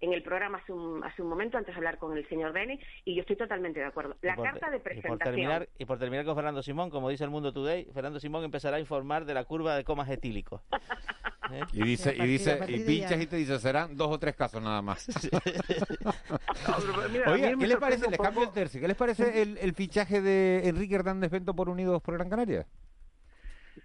en 0.00 0.12
el 0.12 0.22
programa 0.22 0.58
hace 0.58 0.72
un, 0.72 1.02
hace 1.04 1.22
un 1.22 1.28
momento, 1.28 1.58
antes 1.58 1.74
de 1.74 1.78
hablar 1.78 1.98
con 1.98 2.16
el 2.16 2.28
señor 2.28 2.52
Beni, 2.52 2.78
y 3.04 3.14
yo 3.14 3.22
estoy 3.22 3.36
totalmente 3.36 3.80
de 3.80 3.86
acuerdo. 3.86 4.16
La 4.22 4.36
por- 4.36 4.44
carta 4.44 4.70
de 4.70 4.76
y 4.76 4.80
por 4.80 4.92
presentación. 4.92 5.18
terminar 5.18 5.68
y 5.78 5.84
por 5.84 5.98
terminar 5.98 6.24
con 6.24 6.34
Fernando 6.36 6.62
Simón, 6.62 6.90
como 6.90 7.08
dice 7.08 7.24
el 7.24 7.30
Mundo 7.30 7.52
Today, 7.52 7.86
Fernando 7.92 8.20
Simón 8.20 8.44
empezará 8.44 8.76
a 8.76 8.80
informar 8.80 9.24
de 9.24 9.34
la 9.34 9.44
curva 9.44 9.76
de 9.76 9.84
comas 9.84 10.08
etílicos. 10.10 10.60
¿Eh? 11.50 11.62
Y 11.72 11.82
dice, 11.82 12.14
y 12.14 12.26
dice, 12.26 12.60
y 12.68 12.80
pinchas 12.80 13.16
ya. 13.16 13.22
y 13.22 13.26
te 13.26 13.36
dice, 13.36 13.58
serán 13.58 13.96
dos 13.96 14.08
o 14.10 14.18
tres 14.18 14.36
casos 14.36 14.62
nada 14.62 14.82
más. 14.82 15.08
mira, 17.10 17.32
Oiga, 17.32 17.52
¿qué 17.58 17.66
les 17.66 17.76
parece? 17.78 18.10
Les 18.10 18.18
cambio 18.18 18.42
el 18.42 18.52
tercio. 18.52 18.80
¿Qué 18.80 18.88
les 18.88 18.96
parece 18.96 19.42
el, 19.42 19.56
el 19.58 19.72
fichaje 19.74 20.20
de 20.20 20.68
Enrique 20.68 20.94
Hernández 20.94 21.30
Bento 21.30 21.54
por 21.54 21.68
Unidos 21.70 22.02
por 22.02 22.14
Gran 22.14 22.28
Canaria? 22.28 22.66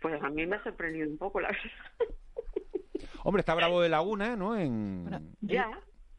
Pues 0.01 0.21
a 0.21 0.29
mí 0.29 0.45
me 0.45 0.57
ha 0.57 0.63
sorprendido 0.63 1.09
un 1.09 1.17
poco, 1.17 1.39
la 1.39 1.49
verdad. 1.49 1.63
Hombre, 3.23 3.39
está 3.39 3.55
Bravo 3.55 3.81
de 3.81 3.89
Laguna, 3.89 4.35
¿no? 4.35 4.57
En... 4.57 5.33
Ya. 5.41 5.69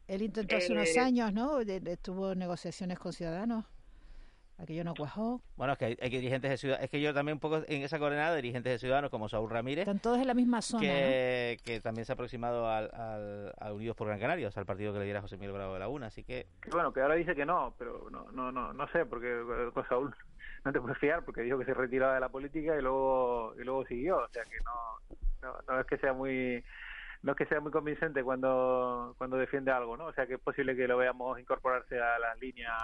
Él 0.07 0.21
intentó 0.21 0.55
hace 0.57 0.71
Eh, 0.71 0.75
unos 0.75 0.97
años, 0.97 1.33
¿no? 1.33 1.63
De, 1.65 1.79
de- 1.79 1.97
tuvo 1.97 2.35
negociaciones 2.35 2.99
con 2.99 3.11
Ciudadanos. 3.13 3.65
Aquello 4.57 4.85
no 4.85 4.93
cuajó. 4.95 5.41
Bueno, 5.57 5.73
es 5.73 5.79
que 5.79 5.85
hay, 5.85 5.97
hay 6.01 6.09
dirigentes 6.09 6.49
de 6.49 6.57
ciudad, 6.57 6.81
es 6.81 6.89
que 6.89 7.01
yo 7.01 7.13
también 7.13 7.35
un 7.35 7.39
poco 7.41 7.57
en 7.67 7.81
esa 7.81 7.99
coordenada 7.99 8.33
dirigentes 8.37 8.71
de 8.71 8.79
ciudadanos 8.79 9.11
como 9.11 9.27
Saúl 9.27 9.49
Ramírez 9.49 9.81
Están 9.81 9.99
todos 9.99 10.17
en 10.17 10.27
la 10.27 10.33
misma 10.33 10.61
zona, 10.61 10.79
que, 10.81 11.57
que 11.65 11.81
también 11.81 12.05
se 12.05 12.13
ha 12.13 12.15
aproximado 12.15 12.69
al, 12.69 12.89
al- 12.93 13.53
a 13.59 13.73
Unidos 13.73 13.97
por 13.97 14.07
Gran 14.07 14.17
Canaria, 14.19 14.47
o 14.47 14.51
sea, 14.51 14.61
al 14.61 14.65
partido 14.65 14.93
que 14.93 14.99
le 14.99 15.05
diera 15.05 15.19
José 15.21 15.35
Miguel 15.35 15.51
Bravo 15.55 15.73
de 15.73 15.79
Laguna, 15.79 16.07
así 16.07 16.23
que 16.23 16.47
Bueno, 16.71 16.93
que 16.93 17.01
ahora 17.01 17.15
dice 17.15 17.35
que 17.35 17.45
no, 17.45 17.75
pero 17.77 18.07
no, 18.09 18.31
no, 18.31 18.49
no, 18.53 18.71
no 18.71 18.87
sé, 18.93 19.05
porque 19.05 19.27
eh, 19.33 19.71
con 19.73 19.85
Saúl 19.89 20.15
no 20.63 20.71
te 20.71 20.79
puedes 20.79 20.97
fiar, 20.99 21.25
porque 21.25 21.41
dijo 21.41 21.59
que 21.59 21.65
se 21.65 21.73
retiraba 21.73 22.13
de 22.13 22.21
la 22.21 22.29
política 22.29 22.77
y 22.77 22.81
luego 22.81 23.53
y 23.59 23.63
luego 23.65 23.85
siguió, 23.87 24.19
o 24.19 24.29
sea 24.29 24.43
que 24.45 24.55
no, 24.63 25.17
no, 25.49 25.57
no 25.67 25.81
es 25.81 25.85
que 25.85 25.97
sea 25.97 26.13
muy 26.13 26.63
no 27.25 27.31
es 27.31 27.37
que 27.39 27.45
sea 27.47 27.59
muy 27.59 27.71
convincente 27.71 28.23
cuando 28.23 29.15
cuando 29.17 29.35
defiende 29.37 29.71
algo, 29.71 29.97
¿no? 29.97 30.05
O 30.05 30.13
sea 30.13 30.27
que 30.27 30.35
es 30.35 30.39
posible 30.39 30.75
que 30.75 30.87
lo 30.87 30.95
veamos 30.97 31.39
incorporarse 31.39 31.99
a 31.99 32.19
las 32.19 32.39
líneas 32.39 32.79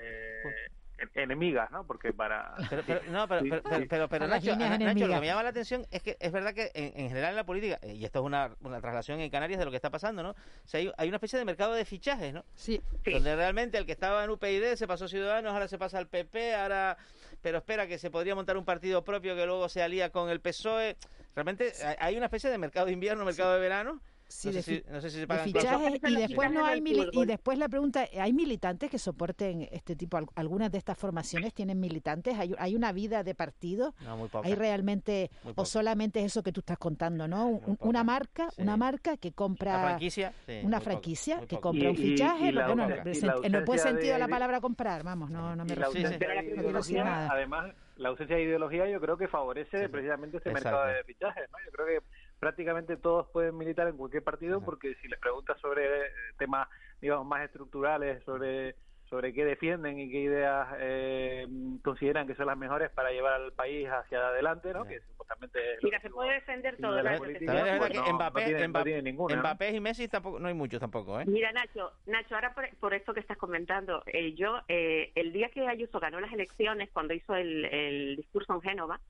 eh, 0.00 0.42
en- 0.44 0.79
enemigas, 1.14 1.70
¿no? 1.70 1.84
Porque 1.86 2.12
para 2.12 2.54
Pero, 2.68 2.82
pero- 2.86 3.00
no, 3.10 3.26
pero, 3.28 3.40
Sí, 3.42 3.48
pero, 3.50 3.62
sí. 3.78 3.86
pero, 3.88 4.08
pero, 4.08 4.26
Nacho, 4.28 4.56
Nacho, 4.56 5.06
lo 5.06 5.14
que 5.14 5.20
me 5.20 5.26
llama 5.26 5.42
la 5.42 5.48
atención 5.50 5.86
es 5.90 6.02
que 6.02 6.16
es 6.20 6.32
verdad 6.32 6.54
que 6.54 6.70
en, 6.74 6.92
en 7.00 7.08
general 7.08 7.30
en 7.30 7.36
la 7.36 7.44
política, 7.44 7.78
eh, 7.82 7.94
y 7.94 8.04
esto 8.04 8.20
es 8.20 8.24
una, 8.24 8.50
una 8.62 8.80
traslación 8.80 9.20
en 9.20 9.30
Canarias 9.30 9.58
de 9.58 9.64
lo 9.64 9.70
que 9.70 9.76
está 9.76 9.90
pasando, 9.90 10.22
¿no? 10.22 10.30
O 10.30 10.34
sea, 10.66 10.80
hay, 10.80 10.92
hay 10.96 11.08
una 11.08 11.16
especie 11.16 11.38
de 11.38 11.44
mercado 11.44 11.74
de 11.74 11.84
fichajes, 11.84 12.32
¿no? 12.32 12.44
Sí. 12.54 12.80
Donde 13.04 13.34
realmente 13.36 13.78
el 13.78 13.86
que 13.86 13.92
estaba 13.92 14.22
en 14.24 14.30
UPyD 14.30 14.74
se 14.76 14.86
pasó 14.86 15.06
a 15.06 15.08
Ciudadanos, 15.08 15.52
ahora 15.52 15.68
se 15.68 15.78
pasa 15.78 15.98
al 15.98 16.06
PP, 16.06 16.54
ahora... 16.54 16.96
Pero 17.42 17.56
espera, 17.58 17.86
que 17.86 17.96
se 17.96 18.10
podría 18.10 18.34
montar 18.34 18.58
un 18.58 18.66
partido 18.66 19.02
propio 19.02 19.34
que 19.34 19.46
luego 19.46 19.66
se 19.70 19.82
alía 19.82 20.10
con 20.10 20.28
el 20.28 20.40
PSOE. 20.40 20.98
Realmente 21.34 21.72
hay- 21.82 21.96
hay 21.98 22.16
una 22.18 22.26
especie 22.26 22.50
de 22.50 22.58
mercado 22.58 22.84
de 22.86 22.92
invierno, 22.92 23.24
mercado 23.24 23.54
de 23.54 23.60
verano. 23.60 24.02
Sí, 24.30 24.48
no, 24.48 24.52
de 24.54 24.62
sé 24.62 24.70
si, 24.74 24.80
fi- 24.80 24.90
no 24.92 25.00
sé 25.00 25.08
si 25.10 25.14
se 25.16 25.20
de 25.22 25.26
pagan 25.26 25.44
fichajes 25.44 26.00
y 26.08 26.14
después 26.16 26.52
no 26.52 26.64
hay 26.64 26.80
y 27.12 27.24
después 27.26 27.58
la 27.58 27.68
pregunta 27.68 28.06
hay 28.18 28.32
militantes 28.32 28.88
que 28.88 28.98
soporten 28.98 29.68
este 29.72 29.96
tipo 29.96 30.16
al- 30.18 30.26
algunas 30.36 30.70
de 30.70 30.78
estas 30.78 30.96
formaciones 30.96 31.52
tienen 31.52 31.80
militantes 31.80 32.38
hay, 32.38 32.54
hay 32.58 32.76
una 32.76 32.92
vida 32.92 33.24
de 33.24 33.34
partido 33.34 33.92
No, 34.04 34.16
muy 34.16 34.28
poca. 34.28 34.46
hay 34.46 34.54
realmente 34.54 35.30
Muy 35.42 35.52
o 35.56 35.64
solamente 35.64 36.20
es 36.20 36.26
eso 36.26 36.44
que 36.44 36.52
tú 36.52 36.60
estás 36.60 36.78
contando 36.78 37.26
no 37.26 37.48
Un- 37.48 37.76
una 37.80 38.04
marca 38.04 38.48
una 38.58 38.76
marca 38.76 39.16
que 39.16 39.32
compra 39.32 39.72
Una 39.78 39.88
franquicia, 39.88 40.32
sí, 40.46 40.60
una 40.62 40.78
poca, 40.78 40.90
franquicia 40.92 41.40
que 41.48 41.58
compra 41.58 41.84
Y- 41.84 41.86
un 41.88 41.94
y- 41.94 41.96
fichaje 41.98 42.48
y 42.48 42.52
la 42.52 42.66
bueno, 42.68 42.84
en 42.84 43.52
y 43.52 43.56
el 43.56 43.64
buen 43.64 43.78
sentido 43.80 44.12
de 44.12 44.18
la 44.20 44.28
palabra 44.28 44.60
comprar 44.60 45.02
vamos 45.02 45.28
no 45.30 45.56
no 45.56 45.64
me 45.64 45.72
y 45.72 45.74
refiero 45.74 47.04
nada. 47.04 47.28
además, 47.32 47.74
la 47.96 48.08
ausencia 48.10 48.36
de 48.36 48.42
ideología 48.44 48.88
yo 48.88 49.00
creo 49.00 49.16
que 49.18 49.28
favorece 49.28 49.88
precisamente 49.88 50.36
este 50.38 50.50
Exacto. 50.50 50.70
mercado 50.70 50.94
de 50.96 51.04
fichajes, 51.04 51.44
¿no? 51.50 51.58
Yo 51.66 51.72
creo 51.72 51.86
que 51.86 52.06
prácticamente 52.40 52.96
todos 52.96 53.28
pueden 53.28 53.56
militar 53.56 53.86
en 53.86 53.96
cualquier 53.96 54.24
partido 54.24 54.60
porque 54.64 54.94
si 54.96 55.08
les 55.08 55.20
preguntas 55.20 55.60
sobre 55.60 56.06
eh, 56.06 56.10
temas, 56.38 56.66
digamos, 57.00 57.26
más 57.26 57.44
estructurales, 57.44 58.24
sobre 58.24 58.74
sobre 59.08 59.34
qué 59.34 59.44
defienden 59.44 59.98
y 59.98 60.08
qué 60.08 60.18
ideas 60.20 60.68
eh, 60.78 61.44
consideran 61.82 62.28
que 62.28 62.36
son 62.36 62.46
las 62.46 62.56
mejores 62.56 62.90
para 62.92 63.10
llevar 63.10 63.32
al 63.32 63.52
país 63.52 63.88
hacia 63.88 64.28
adelante, 64.28 64.72
¿no? 64.72 64.84
Que 64.84 65.00
supuestamente 65.00 65.58
Mira, 65.82 66.00
se 66.00 66.10
puede 66.10 66.34
defender 66.34 66.76
de 66.76 66.82
todo. 66.82 66.94
la 66.94 67.02
Nacho, 67.02 67.18
política, 67.24 67.46
También 67.52 67.66
es 67.66 67.72
verdad 67.72 67.88
pues 67.88 67.90
que 68.04 68.08
no- 68.10 68.14
Mbappé, 68.16 68.40
no 68.40 68.46
tiene- 68.46 68.60
no 68.62 68.68
Mbappé, 68.68 68.84
tiene 68.84 69.02
ninguna, 69.02 69.34
¿no? 69.34 69.40
Mbappé 69.40 69.70
y 69.70 69.80
Messi 69.80 70.06
tampoco, 70.06 70.38
no 70.38 70.46
hay 70.46 70.54
muchos 70.54 70.78
tampoco, 70.78 71.20
¿eh? 71.20 71.24
Mira, 71.26 71.50
Nacho, 71.50 71.90
Nacho, 72.06 72.36
ahora 72.36 72.54
por, 72.54 72.68
por 72.78 72.94
esto 72.94 73.12
que 73.12 73.18
estás 73.18 73.36
comentando, 73.36 74.04
eh, 74.06 74.32
yo, 74.34 74.60
eh, 74.68 75.10
el 75.16 75.32
día 75.32 75.48
que 75.50 75.66
Ayuso 75.66 75.98
ganó 75.98 76.20
las 76.20 76.32
elecciones, 76.32 76.88
cuando 76.92 77.12
hizo 77.12 77.34
el, 77.34 77.64
el 77.64 78.14
discurso 78.16 78.54
en 78.54 78.60
Génova, 78.62 79.00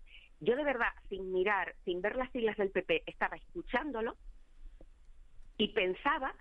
yo 0.41 0.57
de 0.57 0.65
verdad, 0.65 0.93
sin 1.09 1.33
mirar, 1.33 1.75
sin 1.85 2.01
ver 2.01 2.17
las 2.17 2.31
siglas 2.33 2.57
del 2.57 2.71
PP, 2.71 3.05
estaba 3.07 3.37
escuchándolo 3.37 4.17
y 5.59 5.69
pensaba 5.69 6.35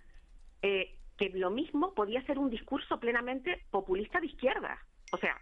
eh, 0.61 0.97
que 1.17 1.29
lo 1.29 1.51
mismo 1.51 1.93
podía 1.93 2.25
ser 2.25 2.39
un 2.39 2.49
discurso 2.49 2.99
plenamente 2.99 3.65
populista 3.69 4.21
de 4.21 4.27
izquierda. 4.27 4.79
O 5.11 5.17
sea, 5.17 5.37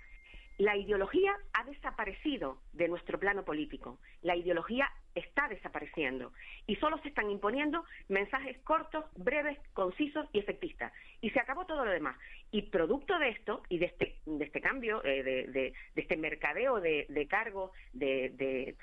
la 0.58 0.76
ideología 0.76 1.36
ha 1.53 1.64
desaparecido 1.66 2.58
de 2.74 2.88
nuestro 2.88 3.20
plano 3.20 3.43
político. 3.45 3.99
La 4.24 4.36
ideología 4.36 4.89
está 5.14 5.47
desapareciendo 5.47 6.34
y 6.66 6.76
solo 6.78 6.97
se 6.99 7.10
están 7.10 7.30
imponiendo 7.30 7.84
mensajes 8.08 8.58
cortos, 8.60 9.05
breves, 9.16 9.58
concisos 9.74 10.28
y 10.34 10.39
efectistas. 10.39 10.91
Y 11.22 11.30
se 11.30 11.39
acabó 11.39 11.66
todo 11.66 11.86
lo 11.86 11.91
demás. 11.91 12.18
Y 12.51 12.64
producto 12.64 13.18
de 13.20 13.30
esto 13.30 13.62
y 13.70 13.78
de 13.78 13.86
este, 13.86 14.16
de 14.26 14.45
este 14.45 14.62
cambio, 14.62 15.03
eh, 15.03 15.24
de, 15.24 15.74
este 15.95 16.18
mercadeo 16.18 16.82
de, 16.82 17.28
cargos, 17.30 17.72
de, 17.93 18.76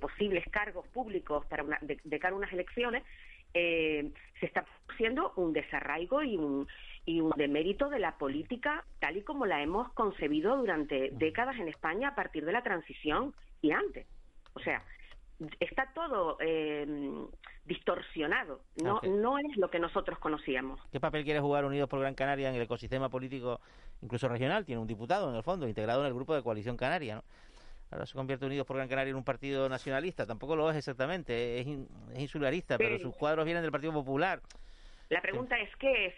posibles 0.00 0.44
cargos 0.50 0.86
públicos 0.88 1.46
para 1.46 1.62
una, 1.62 1.78
de, 1.82 2.00
de 2.02 2.18
cara 2.18 2.34
a 2.34 2.38
unas 2.38 2.52
elecciones, 2.52 3.04
eh, 3.54 4.10
se 4.40 4.46
está 4.46 4.64
produciendo 4.64 5.32
un 5.36 5.52
desarraigo 5.52 6.22
y 6.22 6.36
un, 6.36 6.66
y 7.04 7.20
un 7.20 7.30
demérito 7.36 7.88
de 7.88 7.98
la 7.98 8.16
política 8.18 8.84
tal 9.00 9.16
y 9.16 9.22
como 9.22 9.46
la 9.46 9.62
hemos 9.62 9.92
concebido 9.92 10.56
durante 10.56 11.10
décadas 11.12 11.56
en 11.58 11.68
España 11.68 12.08
a 12.08 12.14
partir 12.14 12.44
de 12.44 12.52
la 12.52 12.62
transición 12.62 13.34
y 13.60 13.72
antes. 13.72 14.06
O 14.54 14.60
sea, 14.60 14.84
está 15.58 15.90
todo 15.94 16.36
eh, 16.40 16.86
distorsionado, 17.64 18.60
no, 18.82 19.00
no 19.02 19.38
es 19.38 19.56
lo 19.56 19.70
que 19.70 19.78
nosotros 19.80 20.18
conocíamos. 20.18 20.80
¿Qué 20.92 21.00
papel 21.00 21.24
quiere 21.24 21.40
jugar 21.40 21.64
Unidos 21.64 21.88
por 21.88 22.00
Gran 22.00 22.14
Canaria 22.14 22.48
en 22.48 22.54
el 22.54 22.62
ecosistema 22.62 23.08
político, 23.08 23.60
incluso 24.00 24.28
regional? 24.28 24.64
Tiene 24.64 24.80
un 24.80 24.86
diputado, 24.86 25.30
en 25.30 25.36
el 25.36 25.42
fondo, 25.42 25.66
integrado 25.66 26.00
en 26.02 26.06
el 26.06 26.14
grupo 26.14 26.34
de 26.34 26.42
Coalición 26.42 26.76
Canaria, 26.76 27.16
¿no? 27.16 27.24
Ahora 27.90 28.06
se 28.06 28.14
convierte 28.14 28.46
Unidos 28.46 28.66
por 28.66 28.76
Gran 28.76 28.88
Canaria 28.88 29.10
en 29.10 29.16
un 29.16 29.24
partido 29.24 29.68
nacionalista. 29.68 30.26
Tampoco 30.26 30.56
lo 30.56 30.70
es 30.70 30.76
exactamente, 30.76 31.58
es, 31.60 31.66
in- 31.66 31.88
es 32.14 32.20
insularista, 32.20 32.78
pero 32.78 32.98
sus 32.98 33.14
cuadros 33.14 33.44
vienen 33.44 33.62
del 33.62 33.70
Partido 33.70 33.92
Popular. 33.92 34.40
La 35.10 35.20
pregunta 35.20 35.58
es 35.58 35.68
qué 35.76 36.06
es. 36.06 36.14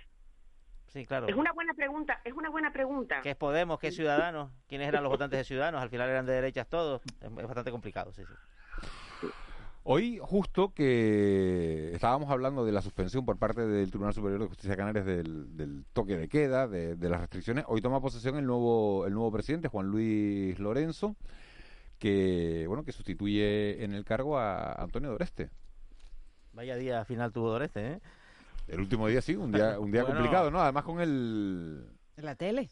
Sí, 0.95 1.05
claro. 1.07 1.27
Es 1.27 1.35
una 1.35 1.53
buena 1.53 1.75
pregunta, 1.75 2.21
es 2.23 2.33
una 2.35 2.51
buena 2.51 2.73
pregunta. 2.73 3.21
¿Qué 3.21 3.31
es 3.31 3.37
Podemos? 3.37 3.81
¿Qué 3.81 3.89
es 3.89 3.97
Ciudadanos? 3.97 4.53
¿Quiénes 4.69 4.87
eran 4.87 5.03
los 5.03 5.11
votantes 5.11 5.39
de 5.39 5.45
Ciudadanos? 5.45 5.83
Al 5.83 5.91
final 5.91 6.09
eran 6.09 6.25
de 6.25 6.35
derechas 6.35 6.69
todos. 6.69 7.03
Es, 7.21 7.25
es 7.25 7.47
bastante 7.47 7.73
complicado, 7.73 8.13
sí, 8.13 8.23
sí. 8.25 9.27
Hoy, 9.83 10.21
justo 10.23 10.73
que 10.73 11.91
estábamos 11.93 12.31
hablando 12.31 12.65
de 12.65 12.71
la 12.71 12.81
suspensión 12.81 13.25
por 13.27 13.39
parte 13.39 13.67
del 13.67 13.91
Tribunal 13.91 14.15
Superior 14.15 14.43
de 14.43 14.47
Justicia 14.47 14.71
de 14.71 14.77
Canarias 14.77 15.05
del, 15.05 15.57
del 15.57 15.85
toque 15.93 16.17
de 16.17 16.29
queda, 16.29 16.69
de, 16.69 16.95
de 16.95 17.09
las 17.09 17.21
restricciones, 17.21 17.65
hoy 17.67 17.81
toma 17.81 18.01
posesión 18.01 18.37
el 18.37 18.47
nuevo, 18.47 19.05
el 19.05 19.15
nuevo 19.15 19.33
presidente, 19.33 19.67
Juan 19.67 19.89
Luis 19.89 20.61
Lorenzo, 20.61 21.17
que 21.99 22.67
bueno 22.69 22.85
que 22.85 22.93
sustituye 22.93 23.83
en 23.83 23.95
el 23.95 24.05
cargo 24.05 24.39
a 24.39 24.75
Antonio 24.75 25.11
Doreste. 25.11 25.51
Vaya 26.53 26.77
día 26.77 27.05
final 27.05 27.33
tuvo 27.33 27.51
Doreste, 27.51 27.95
¿eh? 27.95 28.01
El 28.69 28.81
último 28.81 29.07
día 29.09 29.21
sí, 29.21 29.37
un 29.37 29.53
día, 29.53 29.79
un 29.79 29.91
día 29.91 30.03
Bueno. 30.05 30.17
complicado, 30.19 30.51
¿no? 30.51 30.61
Además 30.61 30.85
con 30.85 31.01
el... 31.01 31.87
¿En 32.17 32.25
la 32.25 32.35
tele? 32.35 32.69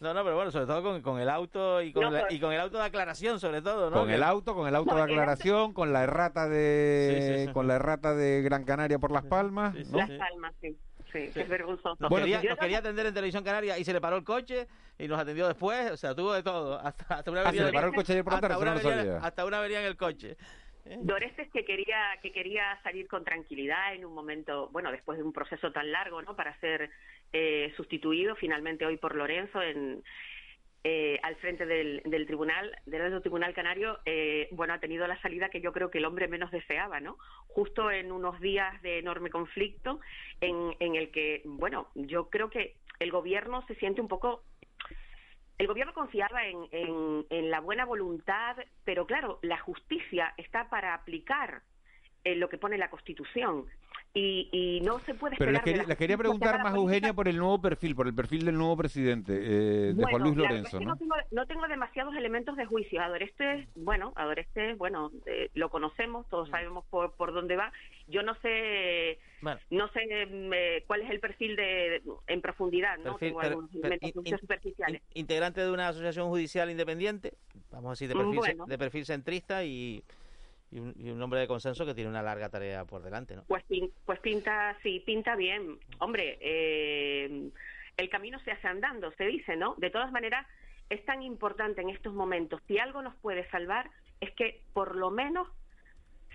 No, 0.00 0.14
no, 0.14 0.24
pero 0.24 0.34
bueno, 0.34 0.50
sobre 0.50 0.66
todo 0.66 0.82
con, 0.82 1.02
con 1.02 1.20
el 1.20 1.28
auto 1.28 1.82
y 1.82 1.92
con, 1.92 2.04
No, 2.04 2.10
la- 2.10 2.26
y 2.32 2.40
con 2.40 2.52
el 2.52 2.60
auto 2.60 2.78
de 2.78 2.84
aclaración, 2.84 3.38
sobre 3.38 3.60
todo, 3.60 3.90
¿no? 3.90 3.96
Con 4.00 4.10
el 4.10 4.22
auto, 4.22 4.54
con 4.54 4.66
el 4.66 4.74
auto 4.74 4.92
No, 4.92 4.96
de 4.96 5.02
aclaración, 5.02 5.72
con 5.74 5.92
la 5.92 6.02
errata 6.04 6.48
de 6.48 7.18
Sí, 7.20 7.38
sí, 7.40 7.46
sí. 7.46 7.52
con 7.52 7.66
la 7.68 7.74
errata 7.76 8.14
de 8.14 8.40
Gran 8.42 8.64
Canaria 8.64 8.98
por 8.98 9.12
Las 9.12 9.24
Palmas, 9.24 9.74
¿no? 9.90 9.98
Las 9.98 10.10
palmas, 10.10 10.54
sí. 10.60 10.76
Sí, 11.12 11.18
es 11.34 11.48
vergonzoso. 11.48 11.96
Nos, 11.98 12.08
Bueno, 12.08 12.24
quería, 12.24 12.40
yo 12.40 12.50
nos 12.50 12.58
no- 12.58 12.60
quería 12.62 12.78
atender 12.78 13.04
en 13.06 13.12
Televisión 13.14 13.42
Canaria 13.42 13.76
y 13.78 13.84
se 13.84 13.92
le 13.92 14.00
paró 14.00 14.16
el 14.16 14.22
coche 14.24 14.68
y 14.96 15.08
nos 15.08 15.18
atendió 15.18 15.48
después. 15.48 15.90
O 15.90 15.96
sea, 15.96 16.14
tuvo 16.14 16.32
de 16.32 16.42
todo. 16.44 16.78
Hasta, 16.78 17.16
hasta 17.16 17.30
una 17.32 17.42
Ah, 17.42 17.50
se 17.52 17.64
le 17.64 17.72
paró 17.72 17.88
el 17.88 17.94
coche 17.94 18.12
ayer 18.12 18.22
por 18.24 18.32
la 18.32 18.36
hasta 18.36 18.48
tarde, 18.48 18.62
una 18.62 18.74
no 18.74 18.80
avería- 18.80 18.96
sabía. 19.04 19.18
hasta 19.26 19.44
una 19.44 19.58
avería 19.58 19.80
en 19.80 19.86
el 19.86 19.96
coche. 19.96 20.36
Dorestes 20.84 21.48
que 21.50 21.64
quería 21.64 22.18
que 22.22 22.32
quería 22.32 22.80
salir 22.82 23.06
con 23.06 23.24
tranquilidad 23.24 23.94
en 23.94 24.04
un 24.04 24.14
momento, 24.14 24.68
bueno, 24.72 24.90
después 24.90 25.18
de 25.18 25.24
un 25.24 25.32
proceso 25.32 25.72
tan 25.72 25.92
largo, 25.92 26.22
¿no? 26.22 26.34
Para 26.36 26.58
ser 26.60 26.90
eh, 27.32 27.72
sustituido 27.76 28.34
finalmente 28.36 28.86
hoy 28.86 28.96
por 28.96 29.14
Lorenzo 29.14 29.62
en 29.62 30.02
eh, 30.82 31.20
al 31.22 31.36
frente 31.36 31.66
del, 31.66 32.00
del 32.06 32.26
tribunal, 32.26 32.74
del 32.86 33.20
tribunal 33.20 33.52
canario, 33.52 33.98
eh, 34.06 34.48
bueno, 34.52 34.72
ha 34.72 34.80
tenido 34.80 35.06
la 35.06 35.20
salida 35.20 35.50
que 35.50 35.60
yo 35.60 35.72
creo 35.72 35.90
que 35.90 35.98
el 35.98 36.06
hombre 36.06 36.26
menos 36.26 36.50
deseaba, 36.50 37.00
¿no? 37.00 37.18
Justo 37.48 37.90
en 37.90 38.10
unos 38.10 38.40
días 38.40 38.80
de 38.80 38.98
enorme 38.98 39.28
conflicto 39.28 40.00
en, 40.40 40.74
en 40.80 40.94
el 40.94 41.10
que, 41.10 41.42
bueno, 41.44 41.88
yo 41.94 42.30
creo 42.30 42.48
que 42.48 42.76
el 42.98 43.10
gobierno 43.10 43.62
se 43.66 43.74
siente 43.74 44.00
un 44.00 44.08
poco 44.08 44.42
el 45.60 45.66
gobierno 45.66 45.92
confiaba 45.92 46.46
en, 46.46 46.66
en- 46.72 47.26
en 47.28 47.50
la 47.50 47.60
buena 47.60 47.84
voluntad, 47.84 48.56
pero 48.84 49.06
claro, 49.06 49.38
la 49.42 49.58
justicia 49.58 50.32
está 50.38 50.70
para 50.70 50.94
aplicar 50.94 51.60
eh, 52.24 52.34
lo 52.34 52.48
que 52.48 52.56
pone 52.56 52.78
la 52.78 52.88
Constitución 52.88 53.66
y, 54.12 54.48
y 54.50 54.80
no 54.80 54.98
se 55.00 55.14
puede 55.14 55.36
Pero 55.36 55.50
esperar 55.52 55.64
quería, 55.64 55.82
la 55.82 55.88
les 55.88 55.98
quería 55.98 56.18
preguntar 56.18 56.62
más. 56.64 56.74
Eugenia, 56.74 57.12
por 57.14 57.28
el 57.28 57.36
nuevo 57.36 57.60
perfil, 57.60 57.94
por 57.94 58.08
el 58.08 58.14
perfil 58.14 58.44
del 58.44 58.56
nuevo 58.58 58.76
presidente, 58.76 59.34
eh, 59.34 59.46
de 59.88 59.94
Bueno, 59.94 60.08
Juan 60.10 60.22
Luis 60.22 60.36
Lorenzo, 60.36 60.76
es 60.76 60.80
que 60.80 60.84
¿no? 60.84 60.92
no 60.92 60.96
tengo, 60.96 61.14
no 61.30 61.46
tengo 61.46 61.68
demasiados 61.68 62.16
elementos 62.16 62.56
de 62.56 62.64
juicio. 62.66 63.00
Adoreste, 63.00 63.68
bueno, 63.76 64.12
Adoreste, 64.16 64.74
bueno, 64.74 65.12
eh, 65.26 65.50
lo 65.54 65.70
conocemos, 65.70 66.28
todos 66.28 66.48
sabemos 66.48 66.84
por, 66.90 67.12
por 67.12 67.32
dónde 67.32 67.54
va. 67.56 67.72
Yo 68.08 68.24
no 68.24 68.34
sé, 68.42 69.20
Bueno. 69.42 69.60
no 69.70 69.88
sé 69.92 70.00
mm, 70.26 70.52
eh, 70.54 70.84
cuál 70.88 71.02
es 71.02 71.10
el 71.10 71.20
perfil 71.20 71.54
de, 71.54 72.02
en 72.26 72.40
profundidad, 72.40 72.98
¿no? 72.98 73.12
Perfil- 73.16 73.18
tengo 73.20 73.38
per- 73.40 73.48
algunos 73.50 73.70
per- 73.70 73.78
elementos 73.80 74.08
in- 74.08 74.08
de 74.08 74.12
juicio 74.20 74.34
in- 74.36 74.40
superficiales. 74.40 75.02
in- 75.14 75.20
integrante 75.20 75.60
de 75.60 75.70
una 75.70 75.86
asociación 75.88 76.28
judicial 76.28 76.68
independiente, 76.68 77.34
vamos 77.70 77.90
a 77.90 77.92
decir, 77.92 78.08
de 78.08 78.14
Mm, 78.16 78.18
perfil, 78.18 78.38
bueno. 78.38 78.66
de 78.66 78.78
perfil 78.78 79.04
centrista 79.06 79.62
y, 79.64 80.02
y 80.70 80.78
un, 80.78 80.94
y 80.96 81.10
un 81.10 81.20
hombre 81.22 81.40
de 81.40 81.48
consenso 81.48 81.84
que 81.84 81.94
tiene 81.94 82.10
una 82.10 82.22
larga 82.22 82.48
tarea 82.48 82.84
por 82.84 83.02
delante, 83.02 83.36
¿no? 83.36 83.44
Pues, 83.46 83.64
pues 84.04 84.20
pinta, 84.20 84.76
sí, 84.82 85.00
pinta 85.04 85.36
bien. 85.36 85.78
Hombre, 85.98 86.38
eh, 86.40 87.50
el 87.96 88.08
camino 88.08 88.38
se 88.40 88.52
hace 88.52 88.68
andando, 88.68 89.10
se 89.12 89.24
dice, 89.24 89.56
¿no? 89.56 89.74
De 89.78 89.90
todas 89.90 90.12
maneras, 90.12 90.46
es 90.88 91.04
tan 91.04 91.22
importante 91.22 91.80
en 91.80 91.90
estos 91.90 92.14
momentos, 92.14 92.60
si 92.66 92.78
algo 92.78 93.02
nos 93.02 93.14
puede 93.16 93.48
salvar, 93.50 93.90
es 94.20 94.30
que 94.32 94.62
por 94.72 94.96
lo 94.96 95.10
menos 95.10 95.48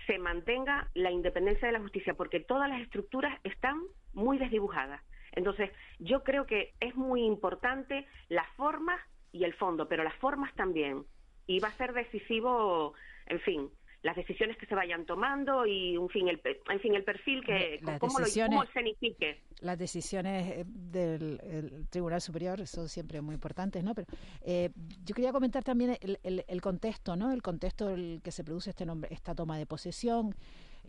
se 0.06 0.18
mantenga 0.18 0.88
la 0.94 1.10
independencia 1.10 1.66
de 1.66 1.72
la 1.72 1.80
justicia, 1.80 2.14
porque 2.14 2.40
todas 2.40 2.68
las 2.68 2.80
estructuras 2.80 3.38
están 3.44 3.82
muy 4.12 4.38
desdibujadas. 4.38 5.02
Entonces, 5.32 5.70
yo 5.98 6.22
creo 6.22 6.46
que 6.46 6.74
es 6.80 6.94
muy 6.94 7.24
importante 7.24 8.06
las 8.28 8.48
formas 8.56 9.00
y 9.32 9.44
el 9.44 9.54
fondo, 9.54 9.88
pero 9.88 10.04
las 10.04 10.14
formas 10.16 10.54
también. 10.54 11.04
Y 11.46 11.60
va 11.60 11.68
a 11.68 11.76
ser 11.76 11.92
decisivo, 11.92 12.94
en 13.26 13.40
fin, 13.40 13.70
las 14.06 14.16
decisiones 14.16 14.56
que 14.56 14.66
se 14.66 14.74
vayan 14.74 15.04
tomando 15.04 15.66
y, 15.66 15.96
en 15.96 16.08
fin, 16.08 16.28
el, 16.28 16.40
en 16.70 16.80
fin, 16.80 16.94
el 16.94 17.02
perfil 17.04 17.44
que, 17.44 17.80
Las 17.82 17.98
cómo, 17.98 18.18
lo, 18.20 18.26
cómo 18.26 18.64
se. 18.72 19.40
Las 19.60 19.78
decisiones 19.78 20.48
eh, 20.58 20.64
del 20.66 21.40
el 21.42 21.88
Tribunal 21.88 22.20
Superior 22.20 22.66
son 22.66 22.88
siempre 22.88 23.20
muy 23.20 23.34
importantes, 23.34 23.82
¿no? 23.82 23.94
Pero 23.94 24.06
eh, 24.42 24.70
yo 25.04 25.14
quería 25.14 25.32
comentar 25.32 25.64
también 25.64 25.98
el, 26.00 26.18
el- 26.22 26.44
el 26.46 26.60
contexto, 26.60 27.16
¿no? 27.16 27.32
El 27.32 27.42
contexto 27.42 27.90
en 27.90 27.98
el 27.98 28.20
que 28.22 28.30
se 28.30 28.44
produce 28.44 28.70
este 28.70 28.86
nombre, 28.86 29.12
esta 29.12 29.34
toma 29.34 29.58
de 29.58 29.66
posesión, 29.66 30.34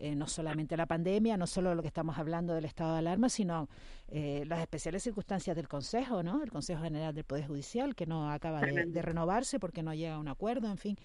eh, 0.00 0.14
no 0.14 0.28
solamente 0.28 0.76
la 0.76 0.86
pandemia, 0.86 1.36
no 1.36 1.48
solo 1.48 1.74
lo 1.74 1.82
que 1.82 1.88
estamos 1.88 2.18
hablando 2.18 2.54
del 2.54 2.66
estado 2.66 2.92
de 2.92 2.98
alarma, 3.00 3.28
sino 3.28 3.68
eh, 4.08 4.44
las 4.46 4.60
especiales 4.60 5.02
circunstancias 5.02 5.56
del 5.56 5.66
Consejo, 5.66 6.22
¿no? 6.22 6.42
El 6.44 6.50
Consejo 6.52 6.82
General 6.84 7.12
del 7.12 7.24
Poder 7.24 7.48
Judicial, 7.48 7.96
que 7.96 8.06
no 8.06 8.30
acaba 8.30 8.60
de 8.60 9.02
renovarse 9.02 9.58
porque 9.58 9.82
no 9.82 9.92
llega 9.92 10.14
a 10.14 10.18
un 10.20 10.28
acuerdo, 10.28 10.70
en 10.70 10.78
fin, 10.78 10.96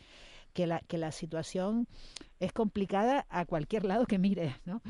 que 0.53 0.67
la, 0.67 0.79
que 0.81 0.97
la 0.97 1.11
situación 1.11 1.87
es 2.39 2.53
complicada 2.53 3.25
a 3.29 3.45
cualquier 3.45 3.85
lado 3.85 4.05
que 4.05 4.19
mires, 4.19 4.55
¿no? 4.65 4.81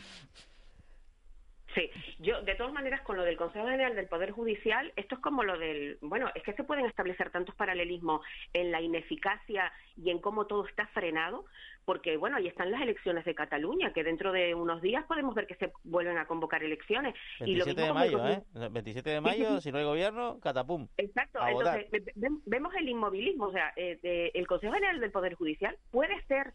Sí, 1.74 1.90
yo 2.20 2.42
de 2.44 2.56
todas 2.56 2.72
maneras 2.74 3.02
con 3.02 3.18
lo 3.18 3.24
del 3.24 3.38
Consejo 3.38 3.66
General 3.68 3.96
del 3.96 4.08
Poder 4.08 4.32
Judicial, 4.32 4.92
esto 4.96 5.16
es 5.16 5.22
como 5.22 5.44
lo 5.44 5.58
del, 5.58 5.98
bueno, 6.02 6.30
es 6.36 6.44
que 6.44 6.54
se 6.54 6.64
pueden 6.64 6.86
establecer 6.86 7.32
tantos 7.32 7.56
paralelismos 7.56 8.22
en 8.54 8.72
la 8.72 8.82
ineficacia 8.82 9.72
y 9.98 10.10
en 10.12 10.20
cómo 10.20 10.46
todo 10.46 10.66
está 10.68 10.88
frenado, 10.88 11.46
porque 11.86 12.16
bueno, 12.18 12.38
ahí 12.38 12.48
están 12.48 12.72
las 12.72 12.82
elecciones 12.82 13.26
de 13.26 13.34
Cataluña, 13.36 13.92
que 13.94 14.04
dentro 14.04 14.32
de 14.32 14.54
unos 14.56 14.82
días 14.82 15.04
podemos 15.06 15.34
ver 15.36 15.48
que 15.48 15.56
se 15.56 15.72
vuelven 15.84 16.18
a 16.18 16.28
convocar 16.28 16.64
elecciones. 16.64 17.16
y 17.40 17.56
lo 17.56 17.66
27 17.66 17.82
mismo 17.82 18.00
de 18.00 18.12
con 18.12 18.22
mayo, 18.22 18.28
el- 18.28 18.40
¿eh? 18.40 18.66
El 18.66 18.70
27 18.72 19.10
de 19.10 19.22
mayo, 19.22 19.62
si 19.62 19.72
no 19.72 19.78
hay 19.80 19.86
gobierno, 19.86 20.40
catapum. 20.40 20.88
Exacto, 20.98 21.40
A 21.42 21.52
votar. 21.52 21.80
entonces 21.82 22.14
ve- 22.16 22.30
vemos 22.46 22.74
el 22.76 22.88
inmovilismo, 22.90 23.46
o 23.46 23.52
sea, 23.52 23.74
eh, 23.76 24.00
de- 24.04 24.32
el 24.36 24.48
Consejo 24.48 24.74
General 24.74 25.00
del 25.00 25.12
Poder 25.12 25.34
Judicial 25.36 25.76
puede 25.92 26.22
ser 26.26 26.54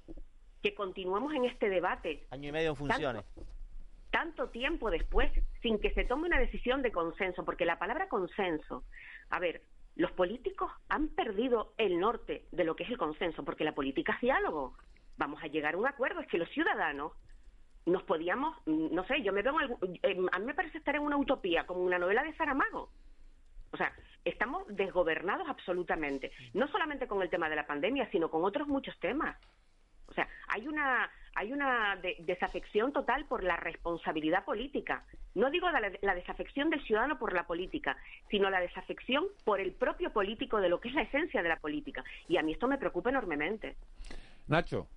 que 0.63 0.75
continuemos 0.75 1.33
en 1.35 1.45
este 1.45 1.69
debate 1.69 2.27
Año 2.31 2.49
y 2.49 2.53
medio 2.53 2.71
en 2.71 2.77
funciones. 2.77 3.25
tanto 3.35 3.58
tiempo 4.51 4.91
después 4.91 5.31
sin 5.63 5.79
que 5.79 5.93
se 5.93 6.05
tome 6.05 6.27
una 6.27 6.39
decisión 6.39 6.83
de 6.83 6.93
consenso, 6.93 7.45
porque 7.45 7.65
la 7.65 7.79
palabra 7.79 8.09
consenso, 8.09 8.85
a 9.31 9.39
ver, 9.39 9.63
los 9.97 10.13
políticos 10.13 10.71
han 10.89 11.09
perdido 11.09 11.73
el 11.77 11.99
norte 11.99 12.47
de 12.53 12.65
lo 12.65 12.77
que 12.77 12.85
es 12.85 12.91
el 12.91 12.99
consenso, 12.99 13.45
porque 13.45 13.65
la 13.65 13.75
política 13.75 14.13
es 14.15 14.21
diálogo. 14.21 14.77
Vamos 15.17 15.43
a 15.43 15.49
llegar 15.49 15.75
a 15.75 15.79
un 15.79 15.87
acuerdo, 15.87 16.21
es 16.21 16.29
que 16.29 16.39
los 16.39 16.49
ciudadanos 16.51 17.13
nos 17.87 18.03
podíamos, 18.05 18.55
no 18.67 19.05
sé, 19.07 19.23
yo 19.23 19.33
me 19.33 19.43
veo 19.43 19.59
en 19.61 19.97
eh, 20.03 20.27
a 20.33 20.39
mí 20.39 20.45
me 20.45 20.55
parece 20.55 20.79
estar 20.79 20.95
en 20.95 21.03
una 21.03 21.17
utopía, 21.17 21.67
como 21.67 21.81
una 21.81 21.99
novela 21.99 22.23
de 22.23 22.35
Saramago. 22.35 22.91
O 23.73 23.77
sea, 23.77 23.93
estamos 24.25 24.65
desgobernados 24.69 25.49
absolutamente, 25.49 26.31
no 26.55 26.69
solamente 26.69 27.07
con 27.07 27.23
el 27.23 27.31
tema 27.31 27.49
de 27.49 27.57
la 27.57 27.67
pandemia, 27.67 28.11
sino 28.11 28.31
con 28.31 28.45
otros 28.45 28.69
muchos 28.69 28.99
temas. 29.01 29.37
O 30.07 30.15
sea, 30.15 30.29
hay 30.49 30.67
una 30.69 31.11
hay 31.39 31.53
una 31.53 31.95
de- 32.03 32.17
desafección 32.19 32.93
total 32.93 33.25
por 33.27 33.45
la 33.45 33.57
responsabilidad 33.57 34.45
política. 34.45 35.05
No 35.37 35.51
digo 35.51 35.71
la, 35.71 35.81
la 36.03 36.15
desafección 36.17 36.69
del 36.69 36.83
ciudadano 36.85 37.17
por 37.17 37.33
la 37.33 37.47
política, 37.47 37.97
sino 38.29 38.51
la 38.51 38.59
desafección 38.61 39.25
por 39.45 39.61
el 39.61 39.73
propio 39.73 40.13
político 40.13 40.61
de 40.61 40.69
lo 40.69 40.81
que 40.81 40.89
es 40.89 40.95
la 40.95 41.03
esencia 41.03 41.41
de 41.41 41.49
la 41.49 41.57
política. 41.61 42.03
Y 42.27 42.39
a 42.39 42.43
mí 42.43 42.53
esto 42.53 42.67
me 42.67 42.77
preocupa 42.77 43.11
enormemente. 43.11 43.77
Nacho. 44.49 44.89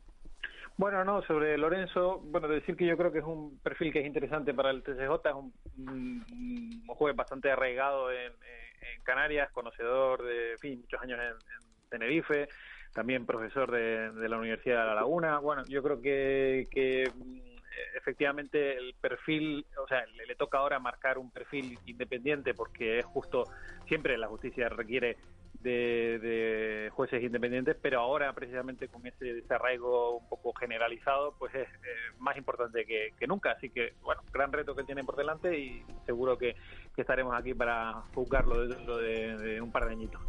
Bueno, 0.77 1.05
no, 1.05 1.21
sobre 1.23 1.55
Lorenzo, 1.59 2.19
bueno, 2.23 2.47
decir 2.47 2.75
que 2.75 2.87
yo 2.87 2.97
creo 2.97 3.11
que 3.11 3.19
es 3.19 3.25
un 3.25 3.59
perfil 3.59 3.93
que 3.93 3.99
es 3.99 4.07
interesante 4.07 4.51
para 4.51 4.71
el 4.71 4.81
TCJ, 4.81 5.27
es 5.29 5.33
un, 5.35 5.53
un, 5.77 6.83
un 6.87 6.95
juez 6.95 7.15
bastante 7.15 7.51
arraigado 7.51 8.11
en, 8.11 8.31
en- 8.31 8.95
en 8.95 9.03
Canarias, 9.03 9.51
conocedor 9.51 10.23
de, 10.23 10.53
en 10.53 10.57
fin, 10.59 10.81
muchos 10.81 10.99
años 11.01 11.19
en, 11.19 11.27
en 11.27 11.89
Tenerife, 11.89 12.47
también 12.93 13.25
profesor 13.25 13.71
de, 13.71 14.11
de 14.11 14.29
la 14.29 14.37
Universidad 14.37 14.81
de 14.81 14.87
La 14.87 14.95
Laguna. 14.95 15.39
Bueno, 15.39 15.63
yo 15.67 15.81
creo 15.81 16.01
que, 16.01 16.67
que 16.71 17.11
mm, 17.13 17.51
efectivamente 17.95 18.77
el 18.77 18.93
perfil, 18.99 19.65
o 19.81 19.87
sea, 19.87 20.03
le, 20.27 20.35
toca 20.35 20.57
ahora 20.57 20.79
marcar 20.79 21.17
un 21.17 21.31
perfil 21.31 21.77
independiente 21.85 22.53
porque 22.53 22.99
es 22.99 23.05
justo, 23.05 23.45
siempre 23.87 24.17
la 24.17 24.27
justicia 24.27 24.69
requiere 24.69 25.17
de, 25.61 26.17
de 26.19 26.89
jueces 26.91 27.21
independientes, 27.21 27.77
pero 27.79 27.99
ahora 27.99 28.33
precisamente 28.33 28.87
con 28.87 29.05
ese 29.05 29.33
desarraigo 29.33 30.17
un 30.17 30.27
poco 30.27 30.53
generalizado, 30.53 31.35
pues 31.37 31.53
es 31.53 31.67
eh, 31.67 32.15
más 32.17 32.35
importante 32.37 32.85
que, 32.85 33.13
que 33.19 33.27
nunca. 33.27 33.51
Así 33.51 33.69
que, 33.69 33.93
bueno, 34.01 34.21
gran 34.33 34.51
reto 34.51 34.75
que 34.75 34.83
tienen 34.83 35.05
por 35.05 35.15
delante 35.15 35.57
y 35.57 35.83
seguro 36.05 36.37
que, 36.37 36.55
estaremos 36.97 37.35
aquí 37.35 37.55
para 37.55 37.93
juzgarlo 38.13 38.67
dentro 38.67 38.97
de, 38.97 39.35
de 39.35 39.59
un 39.59 39.71
par 39.71 39.85
de 39.85 39.93
añitos. 39.93 40.21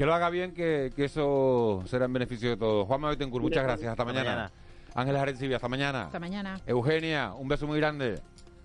Que 0.00 0.06
lo 0.06 0.14
haga 0.14 0.30
bien, 0.30 0.54
que, 0.54 0.92
que 0.96 1.04
eso 1.04 1.82
será 1.84 2.06
en 2.06 2.14
beneficio 2.14 2.48
de 2.48 2.56
todos. 2.56 2.86
Juan 2.86 3.02
Betancourt, 3.02 3.42
muchas 3.42 3.62
gracias. 3.62 3.90
Hasta, 3.90 4.02
Hasta 4.02 4.04
mañana. 4.14 4.30
mañana. 4.30 4.52
Ángeles 4.94 5.20
Arencibia, 5.20 5.56
hasta 5.56 5.68
mañana. 5.68 6.04
Hasta 6.06 6.18
mañana. 6.18 6.58
Eugenia, 6.64 7.34
un 7.34 7.48
beso 7.48 7.66
muy 7.66 7.78
grande. 7.78 8.18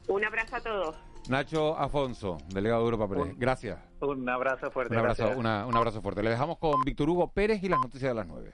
Un 0.07 0.23
abrazo 0.23 0.55
a 0.55 0.61
todos. 0.61 0.95
Nacho 1.27 1.77
Afonso, 1.77 2.37
delegado 2.53 2.83
de 2.83 2.85
Europa 2.91 3.09
Press. 3.13 3.37
Gracias. 3.37 3.77
Un 3.99 4.29
abrazo 4.29 4.71
fuerte. 4.71 4.93
Un 4.93 4.99
abrazo, 4.99 5.23
gracias. 5.23 5.37
una- 5.37 5.65
un 5.65 5.75
abrazo 5.75 6.01
fuerte. 6.01 6.23
Le 6.23 6.29
dejamos 6.29 6.57
con 6.57 6.79
Víctor 6.85 7.09
Hugo 7.09 7.27
Pérez 7.29 7.61
y 7.61 7.67
las 7.67 7.81
noticias 7.81 8.11
de 8.11 8.15
las 8.15 8.27
9. 8.27 8.53